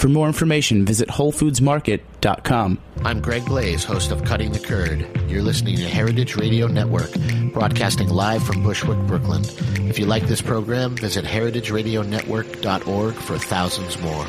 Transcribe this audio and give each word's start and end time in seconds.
For 0.00 0.08
more 0.08 0.26
information, 0.26 0.86
visit 0.86 1.10
WholeFoodsMarket.com. 1.10 2.78
I'm 3.04 3.20
Greg 3.20 3.44
Blaze, 3.44 3.84
host 3.84 4.10
of 4.10 4.24
Cutting 4.24 4.50
the 4.50 4.58
Curd. 4.58 5.06
You're 5.28 5.42
listening 5.42 5.76
to 5.76 5.86
Heritage 5.86 6.36
Radio 6.36 6.68
Network, 6.68 7.10
broadcasting 7.52 8.08
live 8.08 8.42
from 8.42 8.62
Bushwick, 8.62 8.96
Brooklyn. 9.00 9.42
If 9.90 9.98
you 9.98 10.06
like 10.06 10.26
this 10.26 10.40
program, 10.40 10.96
visit 10.96 11.26
heritageradionetwork.org 11.26 13.14
for 13.14 13.36
thousands 13.36 14.00
more. 14.00 14.24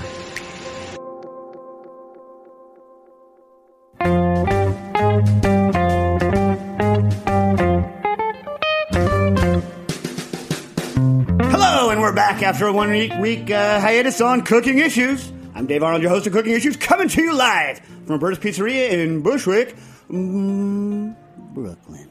Hello, 11.49 11.91
and 11.91 12.01
we're 12.01 12.11
back 12.11 12.43
after 12.43 12.67
a 12.67 12.73
one 12.73 12.91
week, 12.91 13.13
week 13.21 13.49
uh, 13.49 13.79
hiatus 13.79 14.19
on 14.19 14.41
cooking 14.41 14.79
issues. 14.79 15.31
I'm 15.61 15.67
Dave 15.67 15.83
Arnold, 15.83 16.01
your 16.01 16.09
host 16.09 16.25
of 16.25 16.33
Cooking 16.33 16.53
Issues, 16.53 16.75
coming 16.75 17.07
to 17.07 17.21
you 17.21 17.35
live 17.35 17.77
from 17.77 18.07
Roberta's 18.07 18.39
Pizzeria 18.39 18.89
in 18.89 19.21
Bushwick, 19.21 19.75
mm, 20.09 21.15
Brooklyn. 21.53 22.09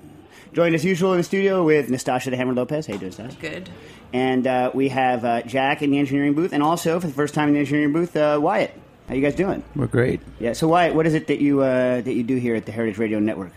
Joined 0.53 0.77
as 0.77 0.85
usual 0.85 1.11
in 1.15 1.19
the 1.19 1.25
studio 1.25 1.65
with 1.65 1.89
Nastasha 1.89 2.31
the 2.31 2.37
Hammer 2.37 2.55
Lopez. 2.55 2.87
Hey, 2.87 2.93
you 2.93 3.01
doing, 3.01 3.11
Nastasha? 3.11 3.41
Good. 3.41 3.69
And 4.13 4.47
uh, 4.47 4.71
we 4.73 4.89
have 4.91 5.25
uh, 5.25 5.43
Jack 5.43 5.83
in 5.83 5.91
the 5.91 5.99
engineering 5.99 6.35
booth, 6.35 6.53
and 6.53 6.63
also 6.63 7.01
for 7.01 7.09
the 7.09 7.13
first 7.13 7.35
time 7.35 7.49
in 7.49 7.55
the 7.55 7.59
engineering 7.59 7.93
booth, 7.93 8.15
uh, 8.15 8.39
Wyatt. 8.41 8.73
How 9.09 9.17
you 9.17 9.21
guys 9.21 9.35
doing? 9.35 9.65
We're 9.75 9.89
great. 9.89 10.21
Yeah. 10.39 10.53
So 10.53 10.69
Wyatt, 10.69 10.95
what 10.95 11.09
is 11.09 11.15
it 11.15 11.27
that 11.27 11.41
you 11.41 11.61
uh, 11.61 12.03
that 12.03 12.15
you 12.15 12.23
do 12.23 12.37
here 12.37 12.55
at 12.55 12.67
the 12.67 12.73
Heritage 12.73 12.99
Radio 12.99 13.19
Network? 13.19 13.51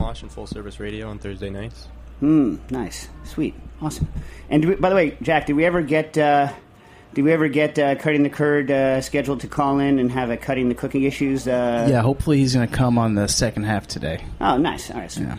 Launch 0.00 0.22
and 0.22 0.32
full 0.32 0.46
service 0.46 0.80
radio 0.80 1.10
on 1.10 1.18
Thursday 1.18 1.50
nights. 1.50 1.88
Hmm. 2.20 2.56
Nice. 2.70 3.10
Sweet. 3.24 3.54
Awesome. 3.82 4.08
And 4.48 4.62
do 4.62 4.68
we, 4.68 4.74
by 4.76 4.88
the 4.88 4.94
way, 4.94 5.18
Jack, 5.20 5.44
did 5.44 5.56
we 5.56 5.66
ever 5.66 5.82
get 5.82 6.16
uh, 6.16 6.54
did 7.14 7.22
we 7.24 7.32
ever 7.32 7.48
get 7.48 7.78
uh, 7.78 7.94
cutting 7.94 8.22
the 8.24 8.30
curd 8.30 8.70
uh, 8.70 9.00
scheduled 9.00 9.40
to 9.40 9.48
call 9.48 9.78
in 9.78 9.98
and 9.98 10.10
have 10.10 10.30
a 10.30 10.36
cutting 10.36 10.68
the 10.68 10.74
cooking 10.74 11.04
issues? 11.04 11.46
Uh, 11.48 11.86
Yeah, 11.88 12.02
hopefully 12.02 12.38
he's 12.38 12.54
going 12.54 12.68
to 12.68 12.74
come 12.74 12.98
on 12.98 13.14
the 13.14 13.28
second 13.28 13.64
half 13.64 13.86
today. 13.86 14.22
Oh, 14.40 14.56
nice. 14.56 14.90
All 14.90 14.98
right. 14.98 15.10
sweet. 15.10 15.26
Yeah. 15.28 15.36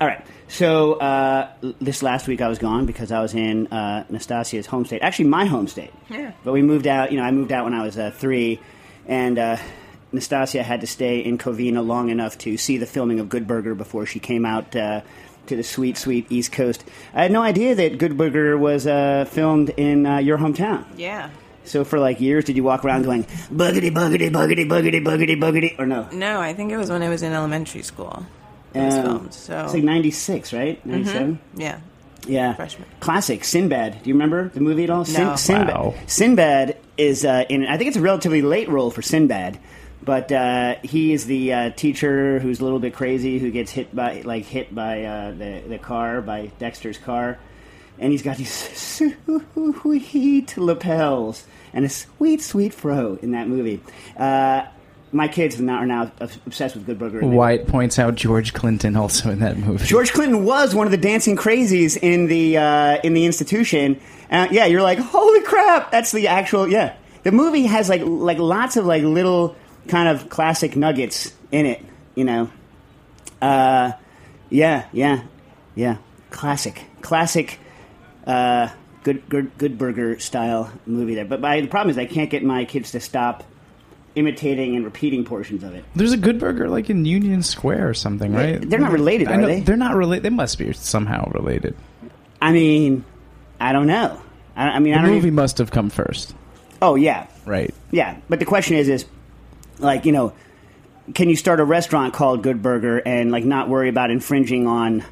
All 0.00 0.06
right. 0.06 0.24
So 0.48 0.94
uh, 0.94 1.48
this 1.80 2.02
last 2.02 2.28
week 2.28 2.42
I 2.42 2.48
was 2.48 2.58
gone 2.58 2.84
because 2.84 3.10
I 3.10 3.20
was 3.20 3.34
in 3.34 3.68
uh, 3.68 4.04
Nastasia's 4.10 4.66
home 4.66 4.84
state. 4.84 5.00
Actually, 5.02 5.28
my 5.28 5.46
home 5.46 5.66
state. 5.66 5.92
Yeah. 6.10 6.32
But 6.44 6.52
we 6.52 6.60
moved 6.62 6.86
out. 6.86 7.10
You 7.10 7.18
know, 7.18 7.24
I 7.24 7.30
moved 7.30 7.52
out 7.52 7.64
when 7.64 7.72
I 7.74 7.82
was 7.82 7.96
uh, 7.96 8.10
three, 8.14 8.60
and 9.06 9.38
uh, 9.38 9.56
Nastasia 10.12 10.62
had 10.62 10.82
to 10.82 10.86
stay 10.86 11.20
in 11.20 11.38
Covina 11.38 11.84
long 11.86 12.10
enough 12.10 12.36
to 12.38 12.58
see 12.58 12.76
the 12.76 12.84
filming 12.86 13.18
of 13.18 13.30
Good 13.30 13.46
Burger 13.46 13.74
before 13.74 14.04
she 14.04 14.20
came 14.20 14.44
out 14.44 14.76
uh, 14.76 15.00
to 15.46 15.56
the 15.56 15.62
sweet, 15.62 15.96
sweet 15.96 16.26
East 16.30 16.52
Coast. 16.52 16.84
I 17.14 17.22
had 17.22 17.32
no 17.32 17.42
idea 17.42 17.74
that 17.74 17.98
Good 17.98 18.16
Burger 18.16 18.56
was 18.56 18.86
uh, 18.86 19.24
filmed 19.28 19.70
in 19.70 20.06
uh, 20.06 20.18
your 20.18 20.38
hometown. 20.38 20.84
Yeah. 20.96 21.30
So 21.64 21.84
for 21.84 21.98
like 21.98 22.20
years, 22.20 22.44
did 22.44 22.56
you 22.56 22.64
walk 22.64 22.84
around 22.84 23.02
going 23.04 23.24
buggity, 23.24 23.90
buggity, 23.92 24.30
buggity, 24.30 24.66
buggity, 24.66 25.02
buggity, 25.04 25.38
buggity, 25.40 25.78
or 25.78 25.86
no? 25.86 26.08
No, 26.12 26.40
I 26.40 26.54
think 26.54 26.72
it 26.72 26.76
was 26.76 26.90
when 26.90 27.02
I 27.02 27.08
was 27.08 27.22
in 27.22 27.32
elementary 27.32 27.82
school. 27.82 28.26
It 28.74 28.80
was 28.80 28.94
Um, 28.94 29.02
filmed. 29.04 29.34
So 29.34 29.64
It's 29.64 29.74
like 29.74 29.84
'96, 29.84 30.52
right? 30.52 30.84
'97. 30.86 31.38
yeah. 31.56 31.78
Yeah, 32.26 32.54
Freshman. 32.54 32.86
classic 33.00 33.42
Sinbad. 33.44 34.02
Do 34.04 34.08
you 34.08 34.14
remember 34.14 34.48
the 34.50 34.60
movie 34.60 34.84
at 34.84 34.90
all? 34.90 35.04
No. 35.12 35.34
Sinbad. 35.34 35.74
Wow. 35.74 35.94
Sinbad 36.06 36.76
is 36.96 37.24
uh, 37.24 37.44
in. 37.48 37.66
I 37.66 37.76
think 37.76 37.88
it's 37.88 37.96
a 37.96 38.00
relatively 38.00 38.42
late 38.42 38.68
role 38.68 38.92
for 38.92 39.02
Sinbad, 39.02 39.58
but 40.04 40.32
uh, 40.32 40.76
he 40.82 41.12
is 41.12 41.26
the 41.26 41.52
uh, 41.52 41.70
teacher 41.70 42.38
who's 42.40 42.60
a 42.60 42.64
little 42.64 42.78
bit 42.78 42.94
crazy, 42.94 43.38
who 43.38 43.50
gets 43.50 43.70
hit 43.70 43.94
by 43.94 44.22
like 44.22 44.44
hit 44.44 44.74
by 44.74 45.04
uh, 45.04 45.30
the 45.32 45.62
the 45.68 45.78
car 45.78 46.20
by 46.20 46.50
Dexter's 46.58 46.98
car, 46.98 47.38
and 47.98 48.12
he's 48.12 48.22
got 48.22 48.36
these 48.36 48.52
sweet 49.82 50.56
lapels 50.56 51.46
and 51.72 51.84
a 51.84 51.88
sweet 51.88 52.42
sweet 52.42 52.74
fro 52.74 53.18
in 53.22 53.32
that 53.32 53.48
movie. 53.48 53.80
Uh, 54.16 54.66
my 55.12 55.28
kids 55.28 55.60
are 55.60 55.62
now, 55.62 55.76
are 55.76 55.86
now 55.86 56.10
obsessed 56.20 56.74
with 56.74 56.86
Good 56.86 56.98
Burger. 56.98 57.20
White 57.20 57.68
points 57.68 57.98
out 57.98 58.14
George 58.14 58.54
Clinton 58.54 58.96
also 58.96 59.30
in 59.30 59.40
that 59.40 59.58
movie. 59.58 59.84
George 59.84 60.12
Clinton 60.12 60.44
was 60.44 60.74
one 60.74 60.86
of 60.86 60.90
the 60.90 60.96
dancing 60.96 61.36
crazies 61.36 61.98
in 62.00 62.26
the 62.26 62.56
uh, 62.56 62.98
in 63.04 63.12
the 63.14 63.26
institution. 63.26 64.00
Uh, 64.30 64.48
yeah, 64.50 64.64
you're 64.64 64.82
like, 64.82 64.98
holy 64.98 65.42
crap! 65.42 65.90
That's 65.90 66.12
the 66.12 66.28
actual. 66.28 66.66
Yeah, 66.66 66.96
the 67.22 67.32
movie 67.32 67.64
has 67.64 67.88
like 67.88 68.02
like 68.04 68.38
lots 68.38 68.76
of 68.76 68.86
like 68.86 69.02
little 69.02 69.54
kind 69.88 70.08
of 70.08 70.28
classic 70.28 70.76
nuggets 70.76 71.32
in 71.50 71.66
it. 71.66 71.84
You 72.14 72.24
know, 72.24 72.50
uh, 73.40 73.92
yeah, 74.50 74.86
yeah, 74.92 75.22
yeah, 75.74 75.96
classic, 76.30 76.84
classic. 77.00 77.58
Uh, 78.26 78.68
good, 79.02 79.28
good, 79.28 79.56
good 79.58 79.78
burger 79.78 80.18
style 80.20 80.70
movie 80.86 81.14
there. 81.14 81.24
But 81.24 81.40
my, 81.40 81.60
the 81.60 81.66
problem 81.66 81.90
is 81.90 81.98
I 81.98 82.06
can't 82.06 82.30
get 82.30 82.44
my 82.44 82.64
kids 82.64 82.92
to 82.92 83.00
stop 83.00 83.42
imitating 84.14 84.76
and 84.76 84.84
repeating 84.84 85.24
portions 85.24 85.64
of 85.64 85.74
it. 85.74 85.84
There's 85.96 86.12
a 86.12 86.16
Good 86.18 86.38
Burger 86.38 86.68
like 86.68 86.90
in 86.90 87.04
Union 87.06 87.42
Square 87.42 87.88
or 87.88 87.94
something, 87.94 88.32
right? 88.32 88.60
They're 88.60 88.78
not 88.78 88.92
related, 88.92 89.26
I 89.28 89.32
are 89.32 89.40
know- 89.40 89.46
they? 89.48 89.60
They're 89.60 89.76
not 89.76 89.96
related. 89.96 90.22
They 90.22 90.30
must 90.30 90.58
be 90.58 90.72
somehow 90.74 91.30
related. 91.30 91.74
I 92.40 92.52
mean, 92.52 93.04
I 93.58 93.72
don't 93.72 93.86
know. 93.86 94.20
I, 94.54 94.68
I 94.68 94.78
mean, 94.80 94.92
I 94.94 94.98
The 94.98 95.02
don't 95.06 95.14
movie 95.14 95.26
even- 95.28 95.34
must 95.36 95.58
have 95.58 95.70
come 95.70 95.88
first, 95.90 96.34
Oh 96.82 96.94
yeah, 96.94 97.26
right? 97.46 97.74
yeah. 97.90 98.18
But 98.28 98.38
the 98.38 98.44
question 98.44 98.76
is, 98.76 98.88
is 98.88 99.06
like 99.82 100.06
you 100.06 100.12
know, 100.12 100.32
can 101.14 101.28
you 101.28 101.36
start 101.36 101.60
a 101.60 101.64
restaurant 101.64 102.14
called 102.14 102.42
Good 102.42 102.62
Burger 102.62 102.98
and 102.98 103.30
like 103.30 103.44
not 103.44 103.68
worry 103.68 103.88
about 103.88 104.10
infringing 104.10 104.66
on 104.66 105.04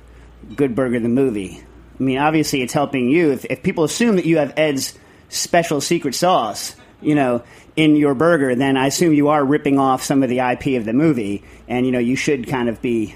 Good 0.54 0.74
Burger 0.74 1.00
the 1.00 1.08
movie? 1.08 1.62
I 1.98 2.02
mean, 2.02 2.18
obviously, 2.18 2.62
it's 2.62 2.72
helping 2.72 3.10
you. 3.10 3.32
If, 3.32 3.44
if 3.44 3.62
people 3.62 3.84
assume 3.84 4.16
that 4.16 4.24
you 4.24 4.38
have 4.38 4.54
Ed's 4.56 4.98
special 5.28 5.80
secret 5.80 6.14
sauce, 6.14 6.74
you 7.02 7.14
know, 7.14 7.42
in 7.76 7.96
your 7.96 8.14
burger, 8.14 8.54
then 8.54 8.76
I 8.76 8.86
assume 8.86 9.12
you 9.12 9.28
are 9.28 9.44
ripping 9.44 9.78
off 9.78 10.02
some 10.02 10.22
of 10.22 10.28
the 10.28 10.38
IP 10.38 10.78
of 10.78 10.84
the 10.84 10.92
movie, 10.92 11.44
and 11.68 11.84
you 11.84 11.92
know, 11.92 11.98
you 11.98 12.16
should 12.16 12.48
kind 12.48 12.68
of 12.68 12.80
be 12.80 13.14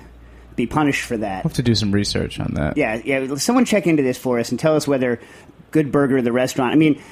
be 0.56 0.66
punished 0.66 1.04
for 1.04 1.16
that. 1.16 1.44
We'll 1.44 1.50
have 1.50 1.56
to 1.56 1.62
do 1.62 1.74
some 1.74 1.92
research 1.92 2.38
on 2.38 2.54
that. 2.54 2.76
Yeah, 2.76 3.00
yeah. 3.04 3.34
Someone 3.36 3.64
check 3.64 3.86
into 3.86 4.02
this 4.02 4.18
for 4.18 4.38
us 4.38 4.50
and 4.50 4.60
tell 4.60 4.76
us 4.76 4.86
whether 4.86 5.20
Good 5.70 5.90
Burger, 5.90 6.22
the 6.22 6.32
restaurant. 6.32 6.72
I 6.72 6.76
mean, 6.76 7.02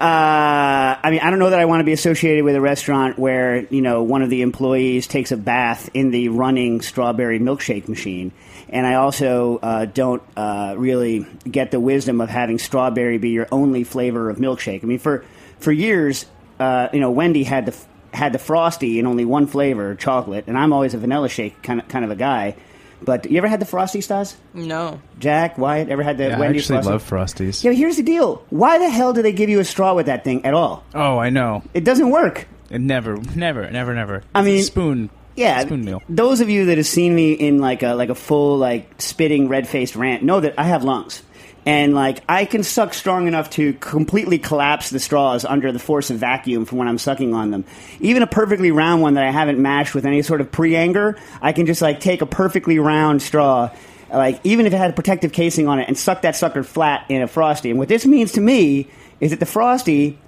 uh, 0.00 0.96
I 1.02 1.10
mean, 1.10 1.20
I 1.20 1.28
don't 1.28 1.38
know 1.38 1.50
that 1.50 1.58
I 1.58 1.66
want 1.66 1.80
to 1.80 1.84
be 1.84 1.92
associated 1.92 2.42
with 2.42 2.56
a 2.56 2.60
restaurant 2.60 3.18
where 3.18 3.66
you 3.66 3.82
know 3.82 4.02
one 4.02 4.22
of 4.22 4.30
the 4.30 4.40
employees 4.40 5.06
takes 5.06 5.30
a 5.30 5.36
bath 5.36 5.90
in 5.92 6.10
the 6.10 6.30
running 6.30 6.80
strawberry 6.80 7.38
milkshake 7.38 7.86
machine, 7.86 8.32
and 8.70 8.86
I 8.86 8.94
also 8.94 9.58
uh, 9.58 9.84
don't 9.84 10.22
uh, 10.38 10.74
really 10.78 11.26
get 11.44 11.70
the 11.70 11.78
wisdom 11.78 12.22
of 12.22 12.30
having 12.30 12.58
strawberry 12.58 13.18
be 13.18 13.28
your 13.28 13.46
only 13.52 13.84
flavor 13.84 14.30
of 14.30 14.38
milkshake. 14.38 14.82
I 14.82 14.86
mean, 14.86 15.00
for 15.00 15.22
for 15.58 15.70
years, 15.70 16.24
uh, 16.58 16.88
you 16.94 17.00
know, 17.00 17.10
Wendy 17.10 17.42
had 17.42 17.66
the 17.66 17.76
had 18.16 18.32
the 18.32 18.38
frosty 18.38 19.00
in 19.00 19.06
only 19.06 19.26
one 19.26 19.46
flavor, 19.46 19.94
chocolate, 19.96 20.44
and 20.46 20.56
I'm 20.56 20.72
always 20.72 20.94
a 20.94 20.98
vanilla 20.98 21.28
shake 21.28 21.62
kind 21.62 21.78
of 21.78 21.88
kind 21.88 22.06
of 22.06 22.10
a 22.10 22.16
guy. 22.16 22.56
But 23.02 23.30
you 23.30 23.38
ever 23.38 23.48
had 23.48 23.60
the 23.60 23.66
Frosty 23.66 24.00
stars? 24.00 24.36
No. 24.54 25.00
Jack, 25.18 25.56
Wyatt, 25.58 25.88
ever 25.88 26.02
had 26.02 26.18
the 26.18 26.28
Yeah, 26.28 26.36
I 26.36 26.40
Wendy's 26.40 26.70
actually 26.70 26.82
Frosty? 26.82 26.90
love 26.92 27.08
Frosties. 27.08 27.64
Yeah, 27.64 27.72
here's 27.72 27.96
the 27.96 28.02
deal. 28.02 28.44
Why 28.50 28.78
the 28.78 28.90
hell 28.90 29.12
do 29.12 29.22
they 29.22 29.32
give 29.32 29.48
you 29.48 29.60
a 29.60 29.64
straw 29.64 29.94
with 29.94 30.06
that 30.06 30.24
thing 30.24 30.44
at 30.44 30.54
all? 30.54 30.84
Oh, 30.94 31.18
I 31.18 31.30
know. 31.30 31.62
It 31.74 31.84
doesn't 31.84 32.10
work. 32.10 32.46
It 32.70 32.80
never, 32.80 33.16
never, 33.34 33.70
never, 33.70 33.94
never. 33.94 34.22
I 34.34 34.40
It's 34.40 34.46
a 34.48 34.50
mean- 34.52 34.62
spoon. 34.64 35.10
Yeah, 35.36 35.60
spoon 35.62 35.84
meal. 35.84 36.02
Those 36.08 36.40
of 36.40 36.50
you 36.50 36.66
that 36.66 36.76
have 36.76 36.86
seen 36.86 37.14
me 37.14 37.32
in 37.32 37.58
like 37.60 37.82
a 37.82 37.94
like 37.94 38.10
a 38.10 38.14
full 38.14 38.58
like 38.58 39.00
spitting 39.00 39.48
red 39.48 39.66
faced 39.66 39.96
rant 39.96 40.22
know 40.22 40.40
that 40.40 40.54
I 40.58 40.64
have 40.64 40.84
lungs, 40.84 41.22
and 41.66 41.94
like 41.94 42.22
I 42.28 42.44
can 42.46 42.62
suck 42.62 42.94
strong 42.94 43.28
enough 43.28 43.50
to 43.50 43.72
completely 43.74 44.38
collapse 44.38 44.90
the 44.90 44.98
straws 44.98 45.44
under 45.44 45.72
the 45.72 45.78
force 45.78 46.10
of 46.10 46.18
vacuum 46.18 46.64
from 46.64 46.78
when 46.78 46.88
I'm 46.88 46.98
sucking 46.98 47.34
on 47.34 47.50
them. 47.50 47.64
Even 48.00 48.22
a 48.22 48.26
perfectly 48.26 48.70
round 48.70 49.02
one 49.02 49.14
that 49.14 49.24
I 49.24 49.30
haven't 49.30 49.58
mashed 49.60 49.94
with 49.94 50.06
any 50.06 50.22
sort 50.22 50.40
of 50.40 50.50
pre 50.50 50.74
anger, 50.76 51.18
I 51.42 51.52
can 51.52 51.66
just 51.66 51.82
like 51.82 52.00
take 52.00 52.22
a 52.22 52.26
perfectly 52.26 52.78
round 52.78 53.22
straw. 53.22 53.70
Like 54.10 54.40
even 54.42 54.66
if 54.66 54.72
it 54.72 54.76
had 54.78 54.90
a 54.90 54.94
protective 54.94 55.32
casing 55.32 55.68
on 55.68 55.78
it, 55.78 55.86
and 55.86 55.96
suck 55.96 56.22
that 56.22 56.34
sucker 56.34 56.62
flat 56.64 57.04
in 57.08 57.22
a 57.22 57.28
frosty. 57.28 57.70
And 57.70 57.78
what 57.78 57.88
this 57.88 58.06
means 58.06 58.32
to 58.32 58.40
me 58.40 58.88
is 59.20 59.30
that 59.30 59.38
the 59.40 59.46
frosty 59.46 60.18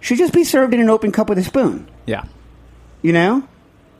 should 0.00 0.18
just 0.18 0.32
be 0.34 0.44
served 0.44 0.74
in 0.74 0.80
an 0.80 0.90
open 0.90 1.10
cup 1.10 1.28
with 1.28 1.38
a 1.38 1.42
spoon 1.42 1.88
Yeah. 2.04 2.24
you 3.02 3.12
know. 3.12 3.42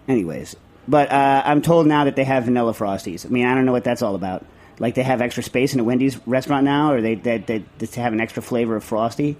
Anyways, 0.07 0.55
but 0.87 1.11
uh, 1.11 1.43
I'm 1.45 1.63
told 1.63 1.87
now 1.89 2.05
that 2.05 2.15
they 2.15 2.23
have 2.23 2.45
vanilla 2.45 2.73
frosties. 2.75 3.27
I 3.27 3.31
mean, 3.31 3.47
I 3.47 3.55
don't 3.55 3.65
know 3.65 3.73
what 3.73 3.83
that's 3.83 4.03
all 4.03 4.15
about. 4.15 4.45
Like 4.79 4.95
they 4.95 5.03
have 5.03 5.23
extra 5.23 5.43
space 5.43 5.75
in 5.75 5.81
a 5.81 5.85
Wendy's 5.85 6.19
restaurant 6.27 6.65
now, 6.65 6.93
or 6.93 7.01
they 7.01 7.15
they, 7.15 7.39
they 7.39 7.65
just 7.79 7.95
have 7.95 8.13
an 8.13 8.21
extra 8.21 8.43
flavor 8.43 8.77
of 8.77 8.85
frosty. 8.85 9.37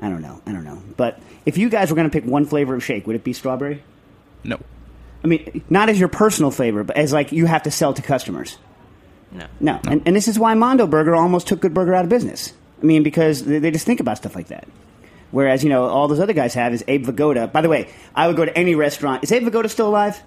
I 0.00 0.08
don't 0.08 0.22
know. 0.22 0.40
I 0.46 0.52
don't 0.52 0.64
know. 0.64 0.82
But 0.96 1.20
if 1.46 1.58
you 1.58 1.68
guys 1.68 1.90
were 1.90 1.96
going 1.96 2.10
to 2.10 2.12
pick 2.12 2.28
one 2.28 2.44
flavor 2.44 2.74
of 2.74 2.82
shake, 2.82 3.06
would 3.06 3.14
it 3.14 3.22
be 3.22 3.32
strawberry? 3.32 3.82
No. 4.42 4.58
I 5.22 5.28
mean, 5.28 5.64
not 5.70 5.88
as 5.88 6.00
your 6.00 6.08
personal 6.08 6.50
flavor, 6.50 6.82
but 6.82 6.96
as 6.96 7.12
like 7.12 7.30
you 7.30 7.46
have 7.46 7.62
to 7.62 7.70
sell 7.70 7.94
to 7.94 8.02
customers. 8.02 8.58
No. 9.30 9.46
No, 9.60 9.80
and, 9.88 10.02
and 10.04 10.14
this 10.14 10.28
is 10.28 10.38
why 10.38 10.54
Mondo 10.54 10.86
Burger 10.86 11.14
almost 11.14 11.46
took 11.46 11.60
Good 11.60 11.72
Burger 11.72 11.94
out 11.94 12.04
of 12.04 12.10
business. 12.10 12.52
I 12.82 12.84
mean, 12.84 13.02
because 13.02 13.44
they, 13.44 13.60
they 13.60 13.70
just 13.70 13.86
think 13.86 14.00
about 14.00 14.18
stuff 14.18 14.34
like 14.34 14.48
that. 14.48 14.66
Whereas, 15.30 15.62
you 15.62 15.70
know, 15.70 15.84
all 15.84 16.08
those 16.08 16.20
other 16.20 16.34
guys 16.34 16.52
have 16.54 16.74
is 16.74 16.84
Abe 16.88 17.06
Vigoda. 17.06 17.50
By 17.50 17.62
the 17.62 17.68
way, 17.68 17.88
I 18.14 18.26
would 18.26 18.36
go 18.36 18.44
to 18.44 18.58
any 18.58 18.74
restaurant. 18.74 19.24
Is 19.24 19.32
Abe 19.32 19.44
Vigoda 19.44 19.70
still 19.70 19.88
alive? 19.88 20.22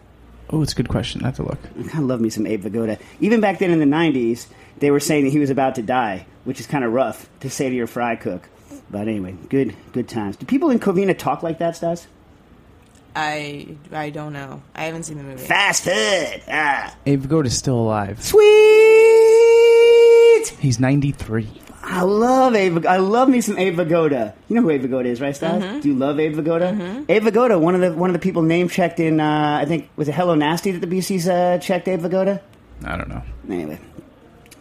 Oh, 0.49 0.61
it's 0.61 0.73
a 0.73 0.75
good 0.75 0.89
question. 0.89 1.23
I 1.23 1.27
have 1.27 1.35
to 1.37 1.43
look. 1.43 1.59
I 1.79 1.83
kind 1.83 2.03
of 2.03 2.09
love 2.09 2.21
me 2.21 2.29
some 2.29 2.45
Abe 2.45 2.63
Vigoda. 2.63 2.99
Even 3.19 3.41
back 3.41 3.59
then 3.59 3.71
in 3.71 3.79
the 3.79 3.85
90s, 3.85 4.47
they 4.77 4.91
were 4.91 4.99
saying 4.99 5.23
that 5.25 5.31
he 5.31 5.39
was 5.39 5.49
about 5.49 5.75
to 5.75 5.81
die, 5.81 6.25
which 6.43 6.59
is 6.59 6.67
kind 6.67 6.83
of 6.83 6.91
rough 6.93 7.29
to 7.39 7.49
say 7.49 7.69
to 7.69 7.75
your 7.75 7.87
fry 7.87 8.15
cook. 8.15 8.47
But 8.89 9.07
anyway, 9.07 9.35
good 9.49 9.75
good 9.93 10.07
times. 10.07 10.35
Do 10.37 10.45
people 10.45 10.69
in 10.69 10.79
Covina 10.79 11.17
talk 11.17 11.41
like 11.43 11.57
that, 11.59 11.75
Stas? 11.75 12.07
I 13.15 13.77
I 13.91 14.09
don't 14.11 14.33
know. 14.33 14.61
I 14.75 14.83
haven't 14.83 15.03
seen 15.03 15.17
the 15.17 15.23
movie. 15.23 15.43
Fast 15.43 15.83
food. 15.85 16.43
Ah. 16.47 16.95
Abe 17.05 17.23
Vigoda's 17.23 17.57
still 17.57 17.79
alive. 17.79 18.21
Sweet! 18.23 18.45
He's 20.59 20.79
93. 20.79 21.49
I 21.95 22.01
love 22.01 22.55
Abe. 22.55 22.85
I 22.85 22.97
love 22.97 23.29
me 23.29 23.39
some 23.39 23.57
Abe 23.57 23.77
Vigoda. 23.77 24.33
You 24.49 24.57
know 24.57 24.63
who 24.63 24.69
Abe 24.69 24.83
Vigoda 24.83 25.05
is, 25.05 25.21
right, 25.21 25.33
Stas? 25.33 25.81
Do 25.81 25.87
you 25.87 25.95
love 25.95 26.19
Abe 26.19 26.35
Vigoda? 26.35 27.05
Abe 27.07 27.23
Vigoda, 27.23 27.57
one 27.57 27.73
of 27.73 27.79
the 27.79 27.93
one 27.93 28.09
of 28.09 28.13
the 28.13 28.19
people 28.19 28.41
name 28.41 28.67
checked 28.67 28.99
in. 28.99 29.21
Uh, 29.21 29.59
I 29.61 29.63
think 29.63 29.89
was 29.95 30.09
it 30.09 30.13
Hello 30.13 30.35
Nasty 30.35 30.71
that 30.71 30.81
the 30.81 30.87
Beasties 30.87 31.25
uh, 31.25 31.57
checked 31.59 31.87
Abe 31.87 32.01
Vigoda. 32.01 32.41
I 32.83 32.97
don't 32.97 33.07
know. 33.07 33.21
Anyway, 33.49 33.79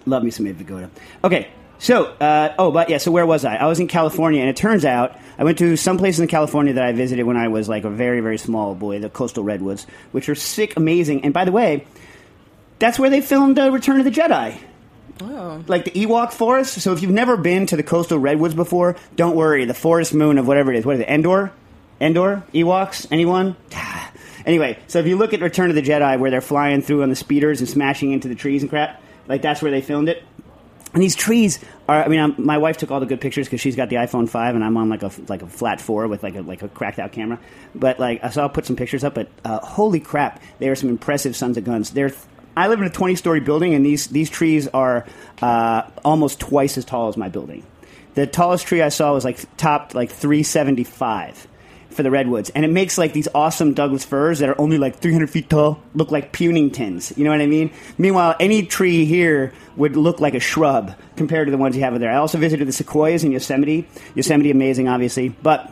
love 0.06 0.22
me 0.22 0.30
some 0.30 0.46
Abe 0.46 0.60
Vigoda. 0.60 0.90
Okay, 1.24 1.48
so 1.80 2.04
uh, 2.04 2.54
oh, 2.56 2.70
but 2.70 2.88
yeah, 2.88 2.98
so 2.98 3.10
where 3.10 3.26
was 3.26 3.44
I? 3.44 3.56
I 3.56 3.66
was 3.66 3.80
in 3.80 3.88
California, 3.88 4.40
and 4.40 4.48
it 4.48 4.54
turns 4.54 4.84
out 4.84 5.18
I 5.36 5.42
went 5.42 5.58
to 5.58 5.76
some 5.76 5.98
places 5.98 6.20
in 6.20 6.28
California 6.28 6.74
that 6.74 6.84
I 6.84 6.92
visited 6.92 7.24
when 7.24 7.36
I 7.36 7.48
was 7.48 7.68
like 7.68 7.82
a 7.82 7.90
very 7.90 8.20
very 8.20 8.38
small 8.38 8.76
boy, 8.76 9.00
the 9.00 9.10
coastal 9.10 9.42
redwoods, 9.42 9.88
which 10.12 10.28
are 10.28 10.36
sick, 10.36 10.76
amazing. 10.76 11.24
And 11.24 11.34
by 11.34 11.44
the 11.44 11.52
way, 11.52 11.84
that's 12.78 12.96
where 12.96 13.10
they 13.10 13.20
filmed 13.20 13.58
uh, 13.58 13.72
Return 13.72 13.98
of 13.98 14.04
the 14.04 14.12
Jedi 14.12 14.56
Oh. 15.20 15.62
like 15.68 15.84
the 15.84 15.92
Ewok 15.92 16.32
forest. 16.32 16.80
So 16.80 16.92
if 16.92 17.02
you've 17.02 17.10
never 17.10 17.36
been 17.36 17.66
to 17.66 17.76
the 17.76 17.82
coastal 17.82 18.18
redwoods 18.18 18.54
before, 18.54 18.96
don't 19.14 19.36
worry. 19.36 19.64
The 19.64 19.74
forest 19.74 20.12
moon 20.12 20.38
of 20.38 20.46
whatever 20.46 20.72
it 20.72 20.78
is. 20.78 20.84
What 20.84 20.96
is 20.96 21.02
it? 21.02 21.08
Endor? 21.08 21.52
Endor? 22.00 22.42
Ewoks? 22.52 23.06
Anyone? 23.10 23.56
anyway, 24.46 24.78
so 24.88 24.98
if 24.98 25.06
you 25.06 25.16
look 25.16 25.32
at 25.32 25.40
Return 25.40 25.70
of 25.70 25.76
the 25.76 25.82
Jedi, 25.82 26.18
where 26.18 26.30
they're 26.30 26.40
flying 26.40 26.82
through 26.82 27.02
on 27.02 27.10
the 27.10 27.16
speeders 27.16 27.60
and 27.60 27.68
smashing 27.68 28.12
into 28.12 28.28
the 28.28 28.34
trees 28.34 28.62
and 28.62 28.70
crap, 28.70 29.00
like 29.28 29.42
that's 29.42 29.62
where 29.62 29.70
they 29.70 29.80
filmed 29.80 30.08
it. 30.08 30.22
And 30.92 31.02
these 31.02 31.16
trees 31.16 31.58
are. 31.88 32.04
I 32.04 32.08
mean, 32.08 32.20
i 32.20 32.26
my 32.40 32.58
wife 32.58 32.76
took 32.76 32.92
all 32.92 33.00
the 33.00 33.06
good 33.06 33.20
pictures 33.20 33.46
because 33.48 33.60
she's 33.60 33.74
got 33.74 33.88
the 33.88 33.96
iPhone 33.96 34.28
five, 34.28 34.54
and 34.54 34.62
I'm 34.62 34.76
on 34.76 34.88
like 34.88 35.02
a 35.02 35.10
like 35.28 35.42
a 35.42 35.46
flat 35.48 35.80
four 35.80 36.06
with 36.06 36.22
like 36.22 36.36
a 36.36 36.42
like 36.42 36.62
a 36.62 36.68
cracked 36.68 37.00
out 37.00 37.10
camera. 37.10 37.40
But 37.74 37.98
like, 37.98 38.24
so 38.32 38.42
I'll 38.42 38.48
put 38.48 38.64
some 38.64 38.76
pictures 38.76 39.02
up. 39.02 39.12
But 39.12 39.28
uh, 39.44 39.58
holy 39.58 39.98
crap, 39.98 40.40
they 40.60 40.68
are 40.68 40.76
some 40.76 40.88
impressive 40.88 41.34
sons 41.34 41.56
of 41.56 41.64
guns. 41.64 41.90
They're. 41.90 42.12
I 42.56 42.68
live 42.68 42.80
in 42.80 42.86
a 42.86 42.90
20 42.90 43.14
story 43.16 43.40
building, 43.40 43.74
and 43.74 43.84
these 43.84 44.06
these 44.08 44.30
trees 44.30 44.68
are 44.68 45.06
uh, 45.42 45.82
almost 46.04 46.40
twice 46.40 46.78
as 46.78 46.84
tall 46.84 47.08
as 47.08 47.16
my 47.16 47.28
building. 47.28 47.64
The 48.14 48.26
tallest 48.26 48.66
tree 48.66 48.80
I 48.80 48.90
saw 48.90 49.12
was 49.12 49.24
like 49.24 49.44
topped 49.56 49.94
like 49.94 50.10
375 50.10 51.48
for 51.90 52.02
the 52.02 52.10
redwoods, 52.10 52.50
and 52.50 52.64
it 52.64 52.68
makes 52.68 52.96
like 52.96 53.12
these 53.12 53.28
awesome 53.34 53.74
Douglas 53.74 54.04
firs 54.04 54.38
that 54.38 54.48
are 54.48 54.60
only 54.60 54.78
like 54.78 54.96
300 54.96 55.30
feet 55.30 55.50
tall 55.50 55.80
look 55.94 56.10
like 56.10 56.32
puning 56.32 56.70
tins. 56.70 57.12
You 57.16 57.24
know 57.24 57.30
what 57.30 57.40
I 57.40 57.46
mean? 57.46 57.70
Meanwhile, 57.98 58.36
any 58.38 58.66
tree 58.66 59.04
here 59.04 59.52
would 59.76 59.96
look 59.96 60.20
like 60.20 60.34
a 60.34 60.40
shrub 60.40 60.94
compared 61.16 61.48
to 61.48 61.50
the 61.50 61.58
ones 61.58 61.76
you 61.76 61.82
have 61.82 61.92
over 61.92 61.98
there. 61.98 62.10
I 62.10 62.16
also 62.16 62.38
visited 62.38 62.68
the 62.68 62.72
sequoias 62.72 63.24
in 63.24 63.32
Yosemite. 63.32 63.88
Yosemite, 64.14 64.50
amazing, 64.50 64.88
obviously, 64.88 65.28
but 65.28 65.70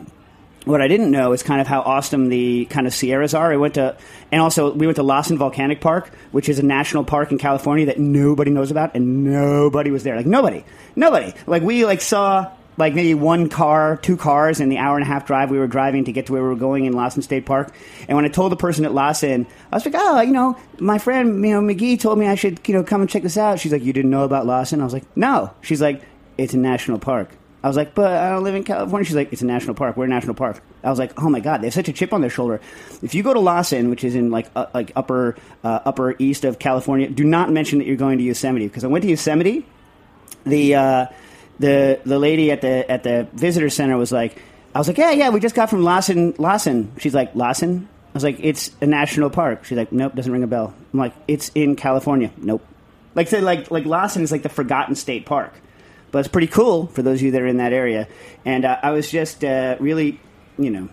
what 0.65 0.81
I 0.81 0.87
didn't 0.87 1.11
know 1.11 1.33
is 1.33 1.43
kind 1.43 1.59
of 1.59 1.67
how 1.67 1.81
awesome 1.81 2.29
the 2.29 2.65
kind 2.65 2.87
of 2.87 2.93
Sierras 2.93 3.33
are. 3.33 3.51
I 3.51 3.57
went 3.57 3.73
to, 3.75 3.97
and 4.31 4.41
also 4.41 4.73
we 4.73 4.87
went 4.87 4.95
to 4.95 5.03
Lassen 5.03 5.37
Volcanic 5.37 5.81
Park, 5.81 6.11
which 6.31 6.49
is 6.49 6.59
a 6.59 6.63
national 6.63 7.03
park 7.03 7.31
in 7.31 7.37
California 7.37 7.87
that 7.87 7.99
nobody 7.99 8.51
knows 8.51 8.71
about, 8.71 8.95
and 8.95 9.23
nobody 9.23 9.91
was 9.91 10.03
there. 10.03 10.15
Like 10.15 10.25
nobody, 10.25 10.63
nobody. 10.95 11.33
Like 11.47 11.63
we 11.63 11.85
like 11.85 12.01
saw 12.01 12.51
like 12.77 12.93
maybe 12.93 13.13
one 13.13 13.49
car, 13.49 13.97
two 13.97 14.17
cars 14.17 14.59
in 14.59 14.69
the 14.69 14.77
hour 14.77 14.95
and 14.95 15.03
a 15.03 15.07
half 15.07 15.25
drive 15.25 15.51
we 15.51 15.59
were 15.59 15.67
driving 15.67 16.05
to 16.05 16.11
get 16.11 16.27
to 16.27 16.33
where 16.33 16.41
we 16.41 16.49
were 16.49 16.55
going 16.55 16.85
in 16.85 16.93
Lassen 16.93 17.21
State 17.21 17.45
Park. 17.45 17.73
And 18.07 18.15
when 18.15 18.25
I 18.25 18.29
told 18.29 18.51
the 18.51 18.57
person 18.57 18.85
at 18.85 18.93
Lassen, 18.93 19.45
I 19.71 19.75
was 19.75 19.85
like, 19.85 19.95
oh, 19.97 20.21
you 20.21 20.31
know, 20.31 20.57
my 20.79 20.97
friend, 20.97 21.45
you 21.45 21.51
know, 21.51 21.61
McGee 21.61 21.99
told 21.99 22.17
me 22.17 22.27
I 22.27 22.35
should, 22.35 22.67
you 22.67 22.73
know, 22.73 22.83
come 22.83 23.01
and 23.01 23.09
check 23.09 23.23
this 23.23 23.37
out. 23.37 23.59
She's 23.59 23.71
like, 23.71 23.83
you 23.83 23.93
didn't 23.93 24.11
know 24.11 24.23
about 24.23 24.45
Lassen? 24.45 24.81
I 24.81 24.85
was 24.85 24.93
like, 24.93 25.05
no. 25.15 25.53
She's 25.61 25.81
like, 25.81 26.01
it's 26.37 26.53
a 26.53 26.57
national 26.57 26.99
park. 26.99 27.29
I 27.63 27.67
was 27.67 27.77
like, 27.77 27.95
but 27.95 28.11
I 28.11 28.29
don't 28.29 28.43
live 28.43 28.55
in 28.55 28.65
California. 28.65 29.05
She's 29.05 29.15
like, 29.15 29.31
it's 29.31 29.41
a 29.41 29.45
national 29.45 29.75
park. 29.75 29.95
We're 29.95 30.03
a 30.03 30.09
national 30.09 30.33
park. 30.33 30.61
I 30.83 30.89
was 30.89 30.99
like, 30.99 31.13
oh 31.21 31.29
my 31.29 31.39
god, 31.39 31.61
they 31.61 31.67
have 31.67 31.73
such 31.73 31.87
a 31.87 31.93
chip 31.93 32.11
on 32.11 32.19
their 32.19 32.29
shoulder. 32.29 32.59
If 33.01 33.15
you 33.15 33.23
go 33.23 33.33
to 33.33 33.39
Lassen, 33.39 33.89
which 33.89 34.03
is 34.03 34.15
in 34.15 34.31
like 34.31 34.47
uh, 34.53 34.65
like 34.73 34.91
upper 34.97 35.37
uh, 35.63 35.79
upper 35.85 36.13
east 36.19 36.43
of 36.43 36.59
California, 36.59 37.09
do 37.09 37.23
not 37.23 37.49
mention 37.49 37.79
that 37.79 37.87
you're 37.87 37.95
going 37.95 38.17
to 38.17 38.23
Yosemite 38.23 38.67
because 38.67 38.83
I 38.83 38.87
went 38.87 39.03
to 39.03 39.09
Yosemite. 39.09 39.65
The 40.43 40.75
uh, 40.75 41.05
the 41.59 42.01
the 42.03 42.19
lady 42.19 42.51
at 42.51 42.59
the 42.59 42.91
at 42.91 43.03
the 43.03 43.29
visitor 43.31 43.69
center 43.69 43.95
was 43.95 44.11
like, 44.11 44.41
I 44.75 44.79
was 44.79 44.89
like, 44.89 44.97
yeah, 44.97 45.11
yeah, 45.11 45.29
we 45.29 45.39
just 45.39 45.55
got 45.55 45.69
from 45.69 45.83
Lassen. 45.83 46.35
Lassen. 46.37 46.91
She's 46.97 47.13
like, 47.13 47.33
Lassen. 47.33 47.87
I 47.93 48.13
was 48.13 48.23
like, 48.25 48.39
it's 48.41 48.71
a 48.81 48.85
national 48.85 49.29
park. 49.29 49.63
She's 49.63 49.77
like, 49.77 49.93
nope, 49.93 50.13
doesn't 50.15 50.31
ring 50.31 50.43
a 50.43 50.47
bell. 50.47 50.73
I'm 50.91 50.99
like, 50.99 51.13
it's 51.29 51.49
in 51.55 51.77
California. 51.77 52.29
Nope. 52.35 52.63
Like 53.15 53.29
so, 53.29 53.39
like 53.39 53.71
like 53.71 53.85
Lassen 53.85 54.21
is 54.21 54.33
like 54.33 54.43
the 54.43 54.49
forgotten 54.49 54.95
state 54.95 55.25
park 55.25 55.53
but 56.13 56.19
it's 56.19 56.27
pretty 56.27 56.47
cool 56.47 56.85
for 56.85 57.01
those 57.01 57.19
of 57.19 57.23
you 57.23 57.31
that 57.31 57.41
are 57.41 57.47
in 57.47 57.57
that 57.57 57.73
area. 57.73 58.07
And 58.45 58.65
uh, 58.65 58.77
I 58.83 58.91
was 58.91 59.09
just 59.09 59.43
uh, 59.43 59.77
really, 59.79 60.19
you 60.59 60.69
know, 60.69 60.87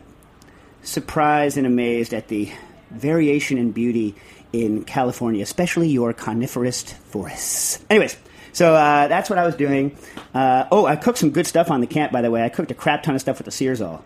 surprised 0.82 1.58
and 1.58 1.66
amazed 1.66 2.14
at 2.14 2.28
the 2.28 2.50
variation 2.90 3.58
in 3.58 3.70
beauty 3.70 4.16
in 4.50 4.82
California, 4.82 5.42
especially 5.42 5.90
your 5.90 6.14
coniferous 6.14 6.82
forests. 6.82 7.84
Anyways, 7.90 8.16
so 8.54 8.74
uh, 8.74 9.08
that's 9.08 9.28
what 9.28 9.38
I 9.38 9.44
was 9.44 9.54
doing. 9.56 9.94
Uh, 10.32 10.64
oh, 10.72 10.86
I 10.86 10.96
cooked 10.96 11.18
some 11.18 11.30
good 11.30 11.46
stuff 11.46 11.70
on 11.70 11.82
the 11.82 11.86
camp, 11.86 12.12
by 12.12 12.22
the 12.22 12.30
way. 12.30 12.42
I 12.42 12.48
cooked 12.48 12.70
a 12.70 12.74
crap 12.74 13.02
ton 13.02 13.14
of 13.14 13.20
stuff 13.20 13.38
with 13.38 13.44
the 13.44 13.52
Searzall. 13.52 14.00